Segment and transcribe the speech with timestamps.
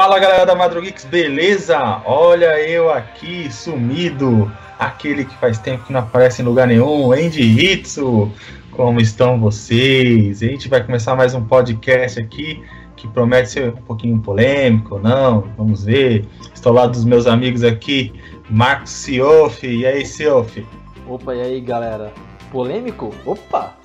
[0.00, 1.78] Fala galera da Madrugix, beleza?
[2.06, 7.42] Olha eu aqui sumido, aquele que faz tempo que não aparece em lugar nenhum, Andy
[7.42, 8.32] Hitsu.
[8.70, 10.42] Como estão vocês?
[10.42, 12.64] A gente vai começar mais um podcast aqui
[12.96, 15.42] que promete ser um pouquinho polêmico, não?
[15.58, 16.24] Vamos ver.
[16.54, 18.10] Estou lá dos meus amigos aqui,
[18.48, 19.66] Marcos Siof.
[19.66, 20.66] E aí, Siof?
[21.06, 22.10] Opa, e aí, galera?
[22.50, 23.14] Polêmico?
[23.26, 23.76] Opa!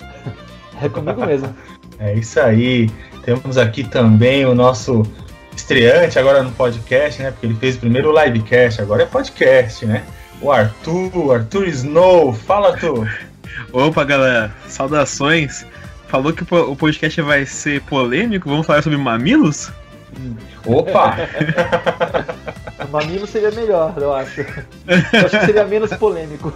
[0.80, 1.54] É comigo mesmo.
[1.98, 2.90] é isso aí.
[3.22, 5.02] Temos aqui também o nosso
[5.56, 7.30] estreante agora no podcast, né?
[7.30, 10.04] Porque ele fez primeiro o livecast, agora é podcast, né?
[10.40, 12.32] O Arthur, Arthur Snow.
[12.32, 13.08] Fala, Arthur.
[13.72, 14.54] Opa, galera.
[14.68, 15.66] Saudações.
[16.08, 18.48] Falou que o podcast vai ser polêmico?
[18.48, 19.72] Vamos falar sobre mamilos?
[20.64, 21.16] Opa!
[22.90, 24.40] Mamilo seria melhor, eu acho.
[24.40, 26.52] Eu acho que seria menos polêmico.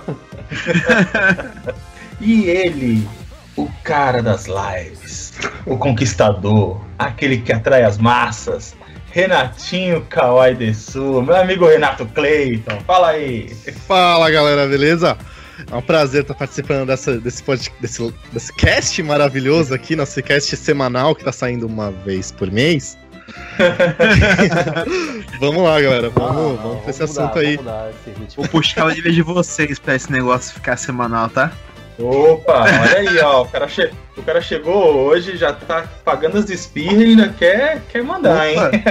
[2.21, 3.09] e ele,
[3.57, 5.35] o cara das lives,
[5.67, 8.77] o conquistador, aquele que atrai as massas,
[9.11, 13.55] Renatinho Kawai Desu, meu amigo Renato Cleiton, fala aí.
[13.87, 15.19] Fala galera, beleza?
[15.71, 17.45] É um prazer estar participando dessa, desse,
[17.81, 22.97] desse, desse cast maravilhoso aqui, nosso cast semanal que está saindo uma vez por mês.
[25.41, 26.11] vamos lá, galera.
[26.11, 27.59] Vamos, ah, vamos pra esse assunto mudar, aí.
[28.37, 31.53] Vou puxar o nível de vocês pra esse negócio ficar semanal, tá?
[32.01, 33.43] Opa, olha aí, ó.
[33.43, 33.91] O cara, che...
[34.17, 38.71] o cara chegou hoje, já tá pagando as espirras e ainda quer, quer mandar, Opa.
[38.75, 38.83] hein?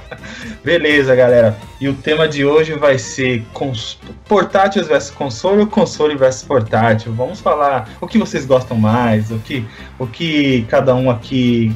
[0.64, 1.56] Beleza, galera.
[1.80, 3.98] E o tema de hoje vai ser cons...
[4.28, 7.12] portáteis versus console ou console versus portátil.
[7.12, 9.64] Vamos falar o que vocês gostam mais, o que,
[9.98, 11.74] o que cada um aqui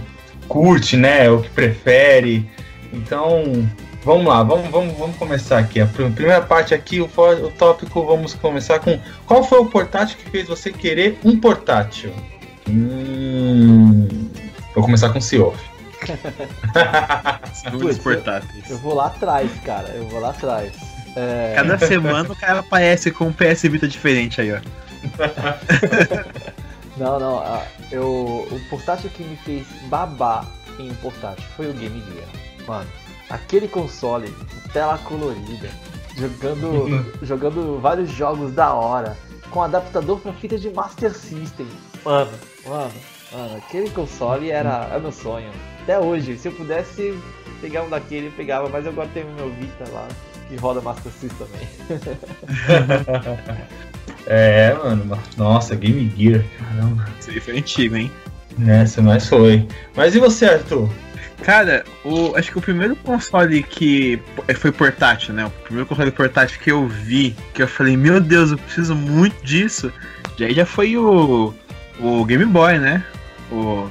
[0.48, 1.30] curte, né?
[1.30, 2.50] O que prefere.
[2.92, 3.68] Então,
[4.02, 5.80] vamos lá, vamos, vamos, vamos começar aqui.
[5.80, 10.30] A primeira parte aqui, o, o tópico, vamos começar com qual foi o portátil que
[10.30, 12.12] fez você querer um portátil?
[12.68, 14.08] Hum,
[14.74, 15.58] vou começar com o Seoff.
[17.54, 18.70] Segundos portáteis.
[18.70, 19.88] Eu, eu vou lá atrás, cara.
[19.88, 20.72] Eu vou lá atrás.
[21.16, 21.54] É...
[21.56, 24.60] Cada semana o cara aparece com um PS Vita diferente aí, ó.
[27.00, 27.42] Não, não.
[27.90, 30.46] Eu, o portátil que me fez babar
[30.78, 32.28] em um portátil foi o Game Gear.
[32.66, 32.90] Mano,
[33.30, 34.34] aquele console,
[34.72, 35.70] tela colorida,
[36.16, 39.16] jogando, jogando vários jogos da hora,
[39.50, 41.66] com adaptador pra fita de Master System.
[42.04, 42.30] Mano,
[42.66, 42.92] mano,
[43.32, 45.50] mano, aquele console era, era meu sonho.
[45.82, 47.18] Até hoje, se eu pudesse
[47.60, 50.06] pegar um daquele, eu pegava, mas eu agora tenho meu Vita lá,
[50.48, 51.68] que roda Master System também.
[54.26, 55.18] É, mano.
[55.36, 56.44] Nossa, Game Gear.
[56.58, 57.06] Caramba.
[57.18, 58.12] Isso aí foi antigo, hein?
[58.58, 59.66] Nessa, mas foi.
[59.96, 60.88] Mas e você, Arthur?
[61.42, 64.20] Cara, o, acho que o primeiro console que
[64.56, 65.46] foi portátil, né?
[65.46, 69.42] O primeiro console portátil que eu vi, que eu falei, meu Deus, eu preciso muito
[69.44, 69.92] disso.
[70.36, 71.54] Já já foi o,
[71.98, 73.04] o Game Boy, né?
[73.50, 73.88] O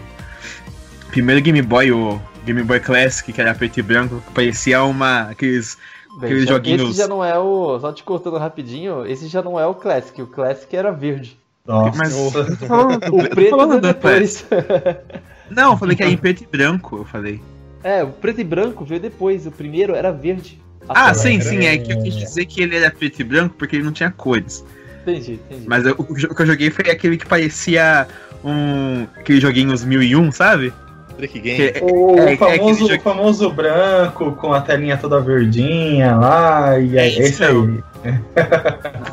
[1.09, 5.29] primeiro Game Boy, o Game Boy Classic, que era preto e branco, que parecia uma
[5.29, 5.77] aqueles
[6.17, 6.89] Bem, Aqueles joguinhos.
[6.89, 7.79] Esse já não é o.
[7.79, 10.21] Só te cortando rapidinho, esse já não é o Classic.
[10.21, 11.39] O Classic era verde.
[11.65, 12.31] Nossa, mas o
[13.29, 14.45] preto é depois.
[15.49, 17.41] Não, eu falei que era em preto e branco, eu falei.
[17.83, 19.45] É, o preto e branco veio depois.
[19.45, 20.61] O primeiro era verde.
[20.87, 21.65] Ah, sim, sim.
[21.65, 24.11] É que eu quis dizer que ele era preto e branco porque ele não tinha
[24.11, 24.65] cores.
[25.01, 25.65] Entendi, entendi.
[25.67, 28.07] Mas eu, o que eu joguei foi aquele que parecia
[28.43, 29.03] um.
[29.15, 30.73] aqueles joguinhos 1001, sabe?
[31.19, 31.73] Trick Game.
[31.75, 36.97] É, o, é, famoso, é o famoso branco com a telinha toda verdinha lá, e
[36.97, 37.83] é, é esse aí.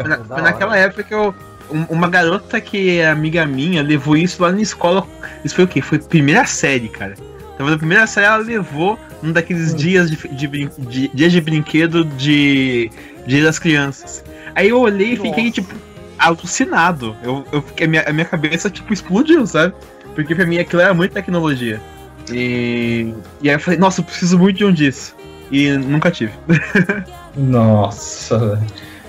[0.07, 1.35] Na, foi naquela época que eu.
[1.89, 5.07] Uma garota que é amiga minha levou isso lá na escola.
[5.45, 5.81] Isso foi o quê?
[5.81, 7.15] Foi primeira série, cara.
[7.55, 9.77] Então, na primeira série ela levou um daqueles hum.
[9.77, 12.91] dias de, de, de, dias de brinquedo de
[13.27, 14.23] Dia das Crianças.
[14.55, 15.75] Aí eu olhei e fiquei, tipo,
[16.19, 17.17] alucinado.
[17.23, 19.75] Eu, eu fiquei, a minha, a minha cabeça, tipo, explodiu, sabe?
[20.15, 21.81] Porque pra mim aquilo era muita tecnologia.
[22.33, 23.13] E,
[23.43, 25.15] e aí eu falei, nossa, eu preciso muito de um disso.
[25.51, 26.33] E nunca tive.
[27.37, 28.61] nossa,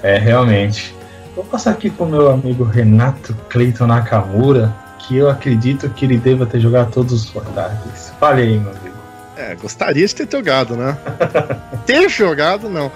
[0.03, 0.96] é realmente.
[1.37, 6.17] Vou passar aqui com o meu amigo Renato Cleiton Nakamura, que eu acredito que ele
[6.17, 8.11] deva ter jogado todos os portáteis.
[8.19, 8.95] Fale aí, meu amigo.
[9.37, 10.97] É, gostaria de ter jogado, né?
[11.85, 12.91] ter jogado, não.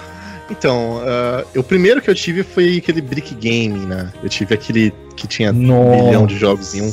[0.49, 4.11] Então, uh, o primeiro que eu tive foi aquele Brick Game, né?
[4.23, 5.79] Eu tive aquele que tinha Nossa.
[5.79, 6.91] um milhão de jogos em um.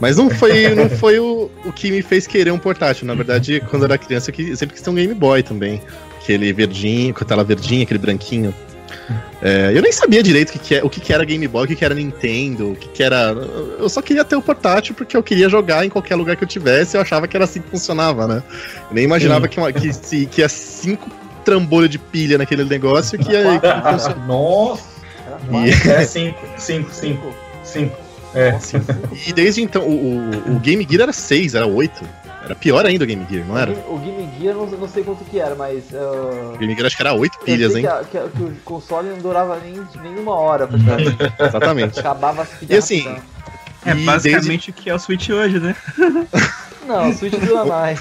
[0.00, 3.06] Mas não foi, não foi o, o que me fez querer um portátil.
[3.06, 5.82] Na verdade, quando eu era criança, eu sempre quis ter um Game Boy também.
[6.22, 8.54] Aquele verdinho, com a tela verdinha, aquele branquinho.
[9.40, 11.64] É, eu nem sabia direito o que, que, é, o que, que era Game Boy,
[11.64, 13.32] o que, que era Nintendo, o que, que era.
[13.78, 16.48] Eu só queria ter o portátil porque eu queria jogar em qualquer lugar que eu
[16.48, 16.96] tivesse.
[16.96, 18.42] Eu achava que era assim que funcionava, né?
[18.88, 21.10] Eu nem imaginava que, uma, que, se, que ia cinco
[21.44, 23.60] trambolhos de pilha naquele negócio que ia.
[23.60, 24.84] Que Nossa!
[25.52, 25.88] E...
[25.88, 27.96] É cinco, cinco, cinco, cinco.
[28.34, 28.78] É, sim.
[29.26, 32.04] E desde então, o, o, o Game Gear era 6, era 8.
[32.46, 33.72] Era pior ainda o Game Gear, não era?
[33.88, 35.90] O Game Gear não, não sei quanto que era, mas.
[35.90, 36.54] Uh...
[36.54, 37.84] O Game Gear acho que era 8 pilhas, hein?
[37.84, 41.16] Que, que, que, o console não durava nem, nem uma hora, praticamente.
[41.40, 41.98] Exatamente.
[41.98, 42.70] Acabava as pilhas.
[42.70, 43.16] E assim.
[43.84, 44.70] É basicamente desde...
[44.70, 45.74] o que é o Switch hoje, né?
[46.86, 48.00] Não, o Switch dura mais.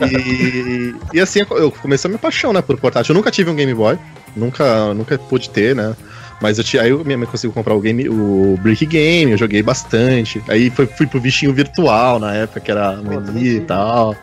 [0.00, 3.12] e, e assim, eu comecei a me paixão, né, por portátil.
[3.12, 3.98] Eu nunca tive um Game Boy,
[4.36, 5.96] nunca, nunca pude ter, né?
[6.40, 9.38] Mas eu tinha, aí eu, minha mãe conseguiu comprar o game, o Brick Game, eu
[9.38, 10.42] joguei bastante.
[10.48, 14.14] Aí foi, fui pro bichinho virtual na época, que era mini e tal.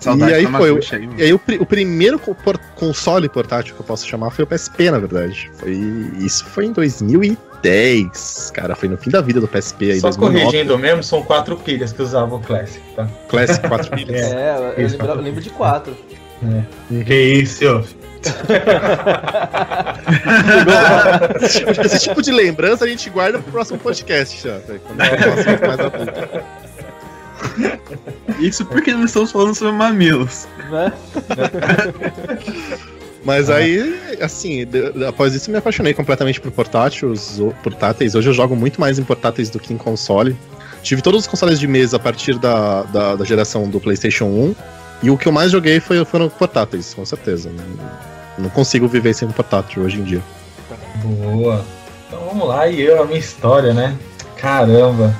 [0.00, 0.70] Saudade e aí foi.
[0.70, 0.80] O,
[1.16, 2.20] e aí o, o primeiro
[2.76, 5.50] console portátil que eu posso chamar foi o PSP, na verdade.
[5.54, 5.72] Foi,
[6.18, 8.76] isso foi em 2010, cara.
[8.76, 10.00] Foi no fim da vida do PSP aí.
[10.00, 10.44] Só 2009.
[10.44, 13.08] corrigindo mesmo, são quatro pilhas que usava o Classic, tá?
[13.28, 14.32] Classic, quatro pilhas.
[14.32, 15.96] É, eu, lembro, eu lembro de quatro.
[16.90, 17.02] É.
[17.04, 17.84] Que isso,
[21.84, 24.58] Esse tipo de lembrança a gente guarda pro próximo podcast já.
[24.86, 26.12] Quando é mais adulto.
[28.40, 30.46] Isso porque não estamos falando sobre mamilos.
[30.70, 30.92] Né?
[33.24, 34.66] Mas aí, assim,
[35.06, 38.14] após isso eu me apaixonei completamente por portáteis, portáteis.
[38.14, 40.36] Hoje eu jogo muito mais em portáteis do que em console.
[40.82, 44.54] Tive todos os consoles de mesa a partir da, da, da geração do PlayStation 1.
[45.02, 47.50] E o que eu mais joguei foi, foram portáteis, com certeza.
[47.50, 50.22] Não, não consigo viver sem um portátil hoje em dia.
[51.02, 51.64] Boa.
[52.06, 53.96] Então vamos lá, e eu, a minha história, né?
[54.36, 55.14] Caramba.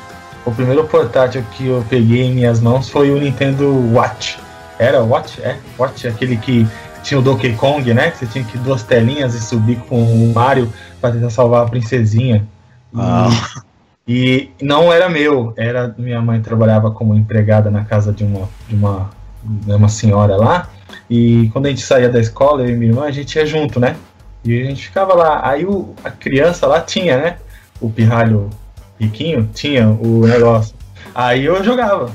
[0.44, 4.38] O primeiro portátil que eu peguei em minhas mãos foi o Nintendo Watch.
[4.78, 5.40] Era Watch?
[5.42, 6.66] É, Watch, aquele que
[7.02, 8.10] tinha o Donkey Kong, né?
[8.10, 11.66] Que você tinha que ir duas telinhas e subir com o Mario para tentar salvar
[11.66, 12.46] a princesinha.
[12.94, 13.28] Ah.
[14.06, 18.48] E, e não era meu, era minha mãe trabalhava como empregada na casa de uma,
[18.66, 19.10] de uma,
[19.48, 20.68] de uma senhora lá.
[21.08, 23.80] E quando a gente saía da escola, eu e minha irmã, a gente ia junto,
[23.80, 23.96] né?
[24.44, 25.46] E a gente ficava lá.
[25.48, 27.38] Aí o, a criança lá tinha, né?
[27.80, 28.50] O pirralho
[28.98, 30.74] riquinho, tinha o negócio.
[31.14, 32.10] Aí eu jogava.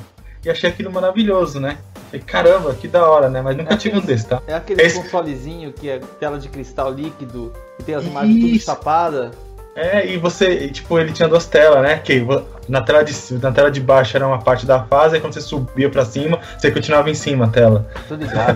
[0.46, 1.78] E achei aquilo maravilhoso, né?
[2.14, 3.42] Falei, caramba, que da hora, né?
[3.42, 4.42] Mas nunca é tive aquele, um desse, tá?
[4.46, 5.02] É aquele Esse...
[5.02, 9.32] consolezinho que é tela de cristal líquido, que tem as imagens tudo tapadas.
[9.76, 11.98] É, e você, tipo, ele tinha duas telas, né?
[11.98, 12.24] Que
[12.70, 15.42] na tela de, na tela de baixo era uma parte da fase, e quando você
[15.42, 17.88] subia pra cima, você continuava em cima a tela.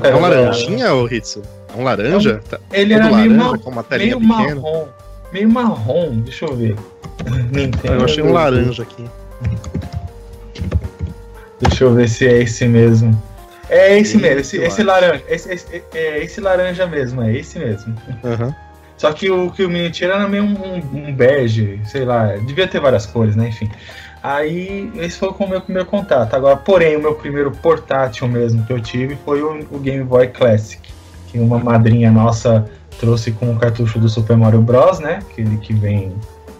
[0.03, 1.41] É um laranjinha, ô Hitsu?
[1.75, 2.41] É um laranja?
[2.51, 4.87] É um, ele era laranja, meio, com uma meio marrom.
[5.33, 6.75] Meio marrom, deixa eu ver.
[7.51, 7.95] Nintendo.
[7.95, 9.05] Eu achei um laranja aqui.
[11.59, 13.19] Deixa eu ver se é esse mesmo.
[13.69, 15.23] É esse, esse mesmo, esse, esse laranja.
[15.27, 17.95] Esse, esse, é esse laranja mesmo, é esse mesmo.
[18.23, 18.53] Uhum.
[18.97, 22.67] Só que o que o menino tira era meio um, um, bege, sei lá, devia
[22.67, 23.49] ter várias cores, né?
[23.49, 23.69] Enfim.
[24.23, 26.33] Aí, esse foi o meu primeiro contato.
[26.33, 30.27] Agora, porém, o meu primeiro portátil mesmo que eu tive foi o, o Game Boy
[30.27, 30.81] Classic,
[31.27, 32.67] que uma madrinha nossa
[32.99, 35.19] trouxe com o cartucho do Super Mario Bros, né?
[35.29, 36.11] Aquele que vem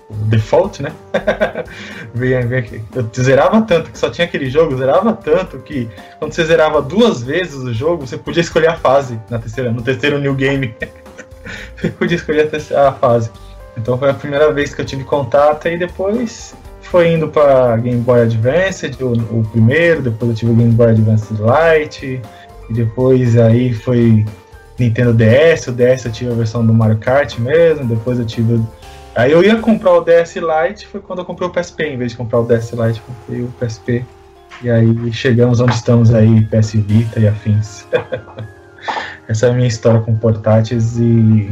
[0.10, 0.92] o default, né?
[2.14, 6.46] vem, vem eu zerava tanto que só tinha aquele jogo, zerava tanto que quando você
[6.46, 10.36] zerava duas vezes o jogo, você podia escolher a fase na terceira, no terceiro new
[10.36, 10.74] game.
[11.98, 13.32] podia escolher a fase.
[13.78, 18.02] Então foi a primeira vez que eu tive contato e depois foi indo para Game
[18.02, 22.22] Boy Advance, o, o, primeiro, depois eu tive o Game Boy Advance Lite,
[22.70, 24.26] e depois aí foi
[24.80, 28.62] Nintendo DS, o DS eu tive a versão do Mario Kart mesmo, depois eu tive.
[29.16, 32.12] Aí eu ia comprar o DS Lite, foi quando eu comprei o PSP, em vez
[32.12, 34.06] de comprar o DS Lite, comprei o PSP.
[34.62, 37.86] E aí chegamos onde estamos aí, PS Vita e afins.
[39.28, 41.52] Essa é a minha história com portáteis e,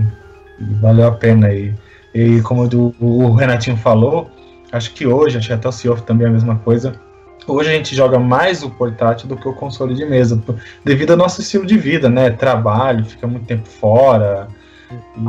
[0.60, 1.51] e valeu a pena.
[1.53, 1.74] E,
[2.13, 2.63] e como
[3.00, 4.29] o Renatinho falou,
[4.72, 6.94] acho que hoje, acho que até o Cioff também é a mesma coisa.
[7.48, 10.41] Hoje a gente joga mais o portátil do que o console de mesa,
[10.84, 12.32] devido ao nosso estilo de vida, né?
[12.32, 14.48] Trabalho, fica muito tempo fora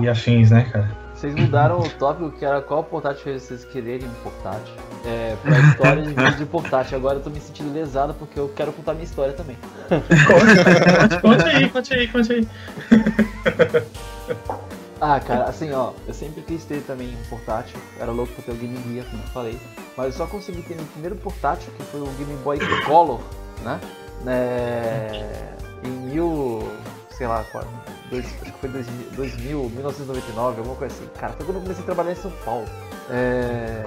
[0.01, 1.06] e afins, né, cara?
[1.17, 4.75] Vocês mudaram o tópico que era qual portátil vocês quererem portátil.
[5.05, 6.99] É, pra história de vídeo de portátil.
[6.99, 9.57] Agora eu tô me sentindo lesado porque eu quero contar minha história também.
[9.89, 12.49] Conte, conte aí, conte aí, conte aí.
[15.01, 17.79] Ah, cara, assim, ó, eu sempre quis ter também um portátil.
[17.99, 19.59] Era louco pra ter o Game Gear, como eu falei.
[19.97, 23.21] Mas eu só consegui ter meu primeiro portátil, que foi o Game Boy Color,
[23.63, 23.81] né?
[24.27, 26.69] É, em mil.
[27.17, 27.45] Sei lá,
[28.11, 31.09] dois, acho que foi 2000, 1999, alguma coisa assim.
[31.19, 32.67] Cara, foi quando eu comecei a trabalhar em São Paulo.
[33.11, 33.85] É,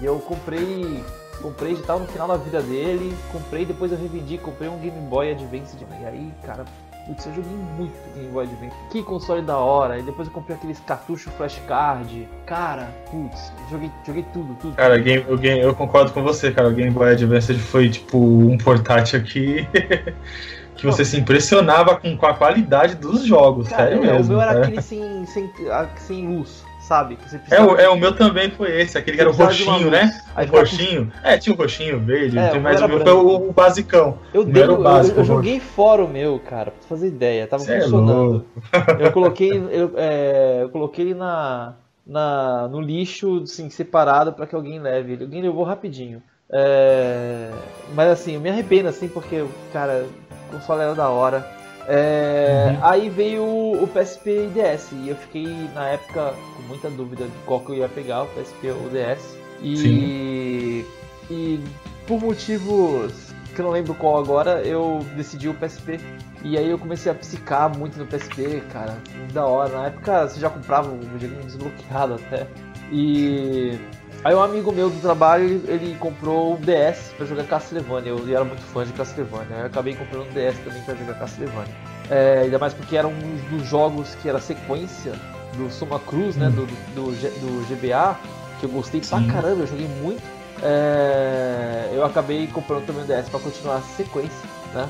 [0.00, 1.02] e eu comprei.
[1.42, 5.00] Comprei já tava no final da vida dele, comprei, depois eu revendi, comprei um Game
[5.08, 5.74] Boy Advance.
[5.98, 6.66] E aí, cara,
[7.06, 8.76] Putz, eu joguei muito Game Boy Advance.
[8.90, 9.98] Que console da hora.
[9.98, 12.28] E depois eu comprei aqueles cartuchos flashcard.
[12.46, 14.76] Cara, putz, joguei, joguei tudo, tudo.
[14.76, 16.68] Cara, game, o game, eu concordo com você, cara.
[16.68, 19.66] O Game Boy Advance foi tipo um portátil aqui.
[20.80, 24.24] que você se impressionava com, com a qualidade dos jogos, cara, sério mesmo.
[24.24, 25.50] O meu era aquele sem, sem,
[25.96, 27.16] sem luz sabe?
[27.48, 30.20] É, o, é, o meu também foi esse, aquele que era o roxinho, né?
[30.34, 31.12] Aí o roxinho.
[31.22, 34.18] É, tinha o roxinho, verde, é, mas o meu foi o, o, basicão.
[34.34, 37.62] Eu, dei, o básico, eu, eu joguei fora o meu, cara, pra fazer ideia, tava
[37.62, 38.44] Cê é funcionando.
[38.72, 44.48] É eu coloquei, eu, é, eu coloquei ele na, na, no lixo, assim, separado para
[44.48, 45.16] que alguém leve.
[45.20, 46.20] Alguém levou rapidinho.
[46.52, 47.52] É,
[47.94, 50.04] mas assim, eu me arrependo assim, porque, cara,
[50.50, 51.46] o console era da hora.
[51.88, 52.78] É, uhum.
[52.82, 57.32] Aí veio o PSP e DS, e eu fiquei na época com muita dúvida de
[57.46, 59.36] qual que eu ia pegar, o PSP ou o DS.
[59.62, 60.84] E,
[61.30, 61.60] e
[62.06, 66.00] por motivos que eu não lembro qual agora, eu decidi o PSP.
[66.42, 68.96] E aí eu comecei a psicar muito no PSP, cara,
[69.32, 69.78] da hora.
[69.78, 72.46] Na época você já comprava um videogame desbloqueado até.
[72.90, 73.78] E
[74.22, 78.10] Aí um amigo meu do trabalho, ele, ele comprou um DS para jogar Castlevania.
[78.10, 79.56] Eu era muito fã de Castlevania.
[79.56, 81.74] Aí eu acabei comprando um DS também para jogar Castlevania.
[82.10, 85.12] É, ainda mais porque era um dos jogos que era sequência
[85.56, 86.50] do Soma Cruz, né?
[86.50, 88.18] Do, do, do, GBA,
[88.58, 89.24] que eu gostei Sim.
[89.24, 90.22] pra caramba, eu joguei muito.
[90.62, 94.86] É, eu acabei comprando também o DS para continuar a sequência, né?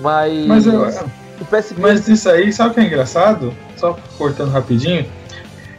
[0.00, 0.46] Mas.
[0.46, 0.82] Mas, eu,
[1.40, 1.80] o PSP...
[1.80, 3.54] mas isso aí, sabe o que é engraçado?
[3.76, 5.06] Só cortando rapidinho.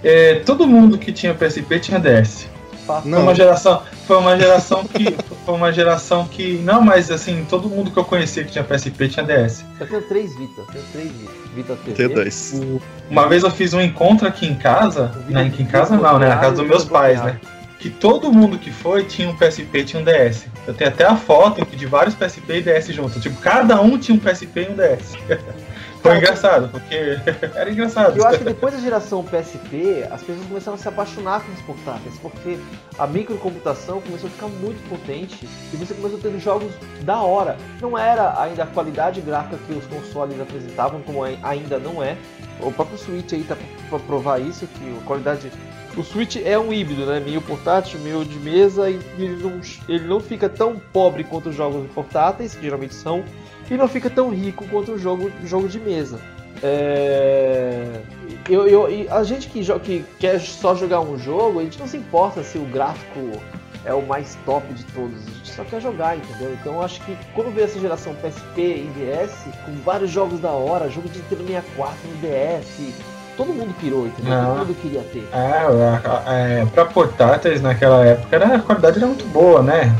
[0.02, 2.53] É, todo mundo que tinha PSP tinha DS.
[2.86, 7.70] Foi uma geração, foi uma geração que foi uma geração que não, mas assim, todo
[7.70, 9.66] mundo que eu conhecia que tinha PSP tinha DS.
[9.80, 11.12] Eu tenho três Vita, tenho três
[11.56, 12.16] Vita TV.
[12.16, 12.82] T2.
[13.10, 16.30] Uma vez eu fiz um encontro aqui em casa, né, aqui em casa não, né,
[16.30, 17.40] na casa dos meus pais, né?
[17.80, 20.48] Que todo mundo que foi tinha um PSP e tinha um DS.
[20.66, 23.22] Eu tenho até a foto de vários PSP e DS juntos.
[23.22, 25.18] Tipo, cada um tinha um PSP e um DS.
[26.04, 26.96] Foi engraçado, porque
[27.56, 28.18] era engraçado.
[28.18, 32.18] Eu acho que depois da geração PSP, as pessoas começaram a se apaixonar pelos portáteis,
[32.20, 32.60] porque
[33.00, 37.58] a microcomputação começou a ficar muito potente e você começou a ter jogos da hora.
[37.82, 42.18] Não era ainda a qualidade gráfica que os consoles apresentavam, como ainda não é.
[42.60, 43.56] O próprio Switch aí tá
[43.90, 45.50] pra provar isso, que a qualidade
[45.96, 47.20] o Switch é um híbrido, né?
[47.20, 51.56] Meio portátil, meio de mesa, e ele não, ele não fica tão pobre quanto os
[51.56, 53.24] jogos portáteis, que geralmente são,
[53.70, 56.20] e não fica tão rico quanto o jogo, jogo de mesa.
[56.62, 58.02] É...
[58.50, 61.98] Eu, eu, a gente que, que quer só jogar um jogo, a gente não se
[61.98, 63.42] importa se o gráfico
[63.86, 66.54] é o mais top de todos, a gente só quer jogar, entendeu?
[66.54, 70.52] Então eu acho que quando veio essa geração PSP e DS, com vários jogos da
[70.52, 72.94] hora, jogo de Nintendo 64 no DS,
[73.36, 74.34] todo mundo pirou, entendeu?
[74.34, 75.28] Todo mundo queria ter.
[75.34, 79.94] É, é, pra portáteis naquela época a qualidade era muito boa, né?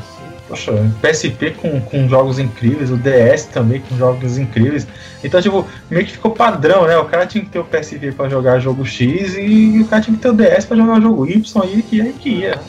[0.54, 4.88] Poxa, PSP com, com jogos incríveis, o DS também com jogos incríveis.
[5.24, 6.96] Então, tipo, meio que ficou padrão, né?
[6.96, 10.16] O cara tinha que ter o PSP pra jogar jogo X e o cara tinha
[10.16, 11.42] que ter o DS pra jogar jogo Y
[11.74, 12.60] e que ia que ia.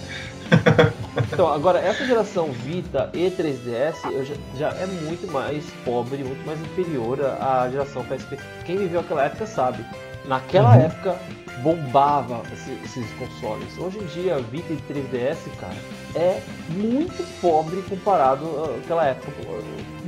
[1.31, 6.59] Então, agora, essa geração Vita e 3DS já, já, é muito mais pobre, muito mais
[6.61, 8.39] inferior à geração PSP.
[8.65, 9.85] Quem viveu aquela época sabe.
[10.27, 10.85] Naquela uhum.
[10.85, 11.19] época
[11.63, 12.41] bombava
[12.83, 13.77] esses consoles.
[13.79, 15.77] Hoje em dia, Vita e 3DS, cara,
[16.15, 18.45] é muito pobre comparado
[18.83, 19.33] àquela época.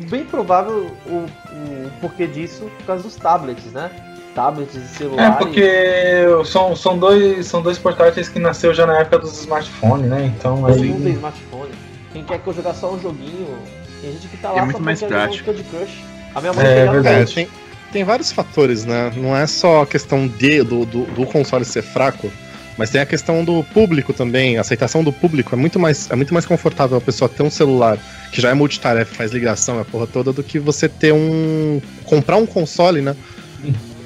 [0.09, 3.91] Bem provável o, o porquê disso por causa dos tablets, né?
[4.35, 5.35] Tablets e celulares.
[5.35, 10.09] É porque são, são, dois, são dois portáteis que nasceu já na época dos smartphones,
[10.09, 10.33] né?
[10.37, 10.89] Então Todo aí...
[10.89, 11.71] mundo tem smartphone.
[12.13, 13.59] Quem quer que eu jogar só um joguinho,
[14.01, 15.53] tem gente que tá lá é muito mais prático.
[15.53, 16.05] de Crush.
[16.35, 17.49] A minha mãe é, verdade
[17.93, 19.11] tem vários fatores, né?
[19.17, 22.31] Não é só a questão de, do, do, do, console ser fraco,
[22.77, 24.59] mas tem a questão do público também.
[24.59, 27.51] A aceitação do público é muito mais, é muito mais confortável a pessoa ter um
[27.51, 27.99] celular
[28.31, 31.81] que já é multitarefa, faz ligação, a porra toda, do que você ter um.
[32.05, 33.17] comprar um console, né?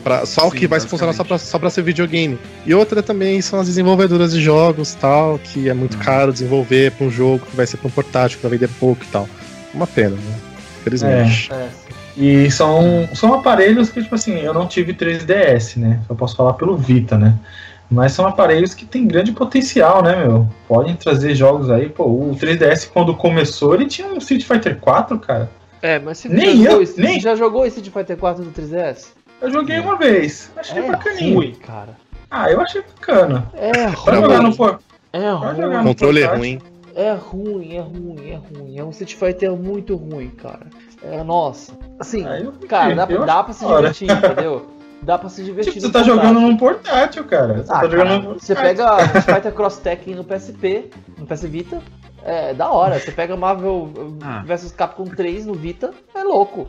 [0.02, 2.38] Pra, só o que vai funcionar só pra, só pra ser videogame.
[2.64, 6.02] E outra também são as desenvolvedoras de jogos tal, que é muito uhum.
[6.02, 9.04] caro desenvolver pra um jogo que vai ser pra um portátil, que vai vender pouco
[9.04, 9.28] e tal.
[9.74, 10.38] Uma pena, né?
[10.82, 11.52] Felizmente.
[11.52, 11.68] É, é.
[12.16, 16.00] E são, são aparelhos que, tipo assim, eu não tive 3DS, né?
[16.08, 17.34] Eu posso falar pelo Vita, né?
[17.90, 20.48] Mas são aparelhos que têm grande potencial, né, meu?
[20.68, 21.88] Podem trazer jogos aí.
[21.88, 25.50] Pô, o 3DS, quando começou, ele tinha um Street Fighter 4, cara.
[25.82, 27.20] É, mas você nem já, eu, jogou, nem...
[27.20, 29.08] já jogou esse Street Fighter 4 no 3DS?
[29.40, 30.52] Eu joguei uma vez.
[30.56, 31.34] Achei é bacaninho.
[31.34, 31.96] ruim, cara.
[32.30, 33.50] Ah, eu achei bacana.
[33.54, 34.20] É ruim.
[34.20, 34.80] Jogar no,
[35.12, 35.76] é ruim.
[35.76, 36.60] O controle é ruim.
[36.94, 38.78] É ruim, é ruim, é ruim.
[38.78, 40.66] É um Street Fighter muito ruim, cara.
[41.02, 41.72] É, nossa.
[41.98, 44.66] Assim, ah, cara, dá, dá pra se divertir, entendeu?
[45.02, 45.74] Dá pra se divertir.
[45.74, 47.62] Tipo, você tá jogando num portátil, cara.
[47.62, 51.82] Você ah, tá jogando num Você pega Fighter Cross Tekken no PSP, no PS Vita,
[52.22, 52.98] é da hora.
[52.98, 53.92] Você pega Marvel
[54.22, 54.42] ah.
[54.44, 56.68] vs Capcom 3 no Vita, é louco.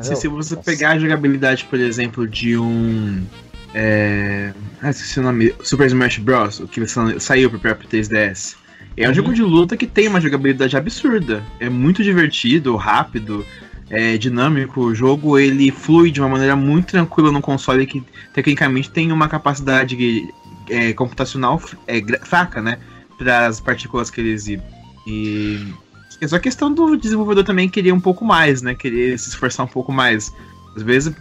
[0.00, 0.56] Se, se, você Nossa.
[0.56, 3.24] pegar a jogabilidade, por exemplo, de um.
[3.72, 4.52] É...
[4.82, 5.54] Ah, esqueci o nome.
[5.62, 6.84] Super Smash Bros., o que
[7.18, 8.56] saiu pro próprio 3DS.
[8.96, 9.14] É um uhum.
[9.14, 11.42] jogo de luta que tem uma jogabilidade absurda.
[11.58, 13.44] É muito divertido, rápido,
[13.94, 14.80] é dinâmico.
[14.80, 19.28] O jogo ele flui de uma maneira muito tranquila no console que tecnicamente tem uma
[19.28, 20.28] capacidade
[20.68, 22.78] é, computacional é, fraca, né?
[23.16, 24.62] Para as partículas que ele exibe.
[25.06, 25.72] E
[26.20, 28.74] é só questão do desenvolvedor também querer um pouco mais, né?
[28.74, 30.32] Querer se esforçar um pouco mais.
[30.76, 31.14] Às vezes,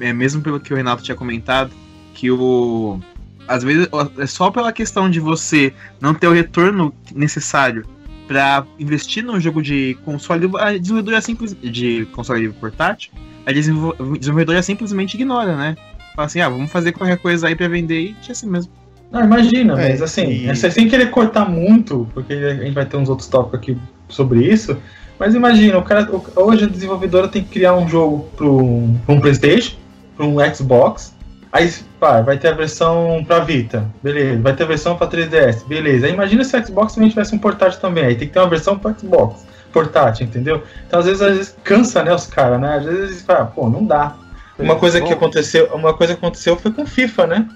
[0.00, 1.70] é mesmo pelo que o Renato tinha comentado,
[2.12, 2.98] que o.
[3.46, 7.86] Às vezes é só pela questão de você não ter o retorno necessário
[8.26, 13.12] para investir num jogo de console, a desenvolvedora simples de console portátil,
[13.44, 15.76] a desenvolvedora simplesmente ignora, né?
[16.14, 18.72] Fala assim, ah, vamos fazer qualquer coisa aí para vender e é assim mesmo.
[19.10, 20.56] Não, imagina, é, mas assim, e...
[20.56, 23.78] sem querer cortar muito, porque a gente vai ter uns outros tópicos aqui
[24.08, 24.76] sobre isso.
[25.18, 29.76] Mas imagina, o cara, hoje a desenvolvedora tem que criar um jogo para um PlayStation,
[30.16, 31.14] para um Xbox.
[31.52, 34.40] Aí pá, vai ter a versão para Vita, beleza.
[34.40, 36.06] Vai ter a versão para 3DS, beleza.
[36.06, 38.04] Aí imagina se o Xbox também tivesse um portátil também.
[38.04, 40.62] Aí tem que ter uma versão para Xbox portátil, entendeu?
[40.86, 42.76] Então às vezes, às vezes cansa, né, os caras, né?
[42.76, 44.16] Às vezes fala, pô, não dá.
[44.58, 47.48] Uma coisa que aconteceu, uma coisa que aconteceu foi com FIFA, né?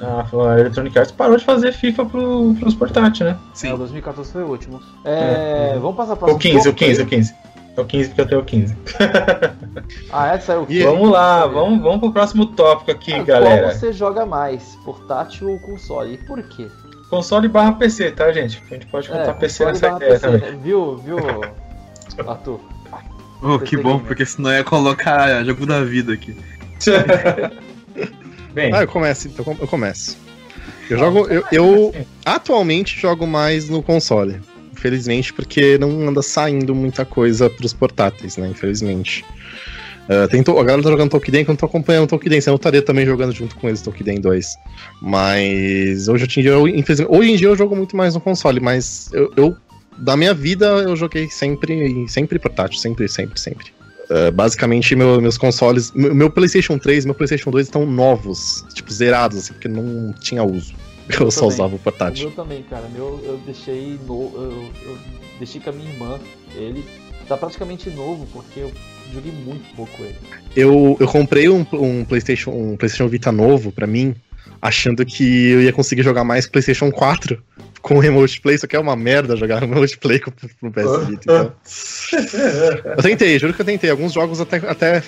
[0.00, 3.36] a Electronic Arts parou de fazer FIFA pro, pros portáteis, né?
[3.54, 3.70] Sim.
[3.70, 4.80] É, o 2014 foi o último.
[5.04, 5.78] É, é.
[5.78, 7.34] Vamos passar para o 15, o 15, o 15.
[7.76, 8.76] É o 15 porque eu tenho o 15.
[10.12, 10.84] ah, essa é o 15.
[10.84, 13.62] Vamos lá, vamos, vamos pro próximo tópico aqui, ah, galera.
[13.62, 16.14] Qual você joga mais, portátil ou console?
[16.14, 16.68] E por quê?
[17.10, 18.62] Console barra PC, tá, gente?
[18.70, 20.58] A gente pode contar é, PC nessa ideia PC, também.
[20.60, 21.18] Viu, viu,
[22.26, 22.60] Arthur?
[23.42, 26.34] Oh, que bom, porque senão ia colocar jogo da vida aqui.
[28.54, 28.72] Bem.
[28.72, 30.16] Ah, eu começo, então eu começo.
[30.88, 31.26] Eu jogo.
[31.26, 34.40] Eu, eu atualmente jogo mais no console.
[34.84, 38.48] Infelizmente, porque não anda saindo muita coisa pros portáteis, né?
[38.48, 39.24] Infelizmente.
[40.04, 42.54] Uh, tem to, a galera tá jogando Tolkien, que eu não tô acompanhando Tolkien, senão
[42.54, 44.56] eu estaria também jogando junto com eles Tolkien 2.
[45.00, 49.08] Mas hoje, em dia, eu, hoje em dia eu jogo muito mais no console, mas
[49.14, 49.56] eu, eu
[49.96, 53.72] da minha vida eu joguei sempre, sempre portátil, sempre, sempre, sempre.
[54.10, 55.90] Uh, basicamente, meu, meus consoles.
[55.92, 60.12] Meu, meu, PlayStation 3 e meu PlayStation 2 estão novos, tipo, zerados, assim, porque não
[60.12, 60.74] tinha uso.
[61.08, 61.54] Eu, eu só também.
[61.54, 62.28] usava o portátil.
[62.28, 62.88] Eu também, cara.
[62.88, 64.98] Meu, eu deixei no, eu, eu,
[65.38, 66.18] deixei com a minha irmã.
[66.54, 66.84] Ele
[67.28, 68.72] tá praticamente novo, porque eu
[69.12, 70.16] joguei muito pouco ele.
[70.56, 74.14] Eu, eu comprei um, um PlayStation, um PlayStation Vita novo pra mim,
[74.60, 77.42] achando que eu ia conseguir jogar mais PlayStation 4
[77.84, 81.06] com o Remote Play, isso aqui é uma merda jogar Remote Play com, o PS
[81.06, 81.22] Vita.
[81.22, 81.52] Então.
[82.96, 83.90] eu tentei, juro que eu tentei.
[83.90, 85.02] Alguns jogos até, até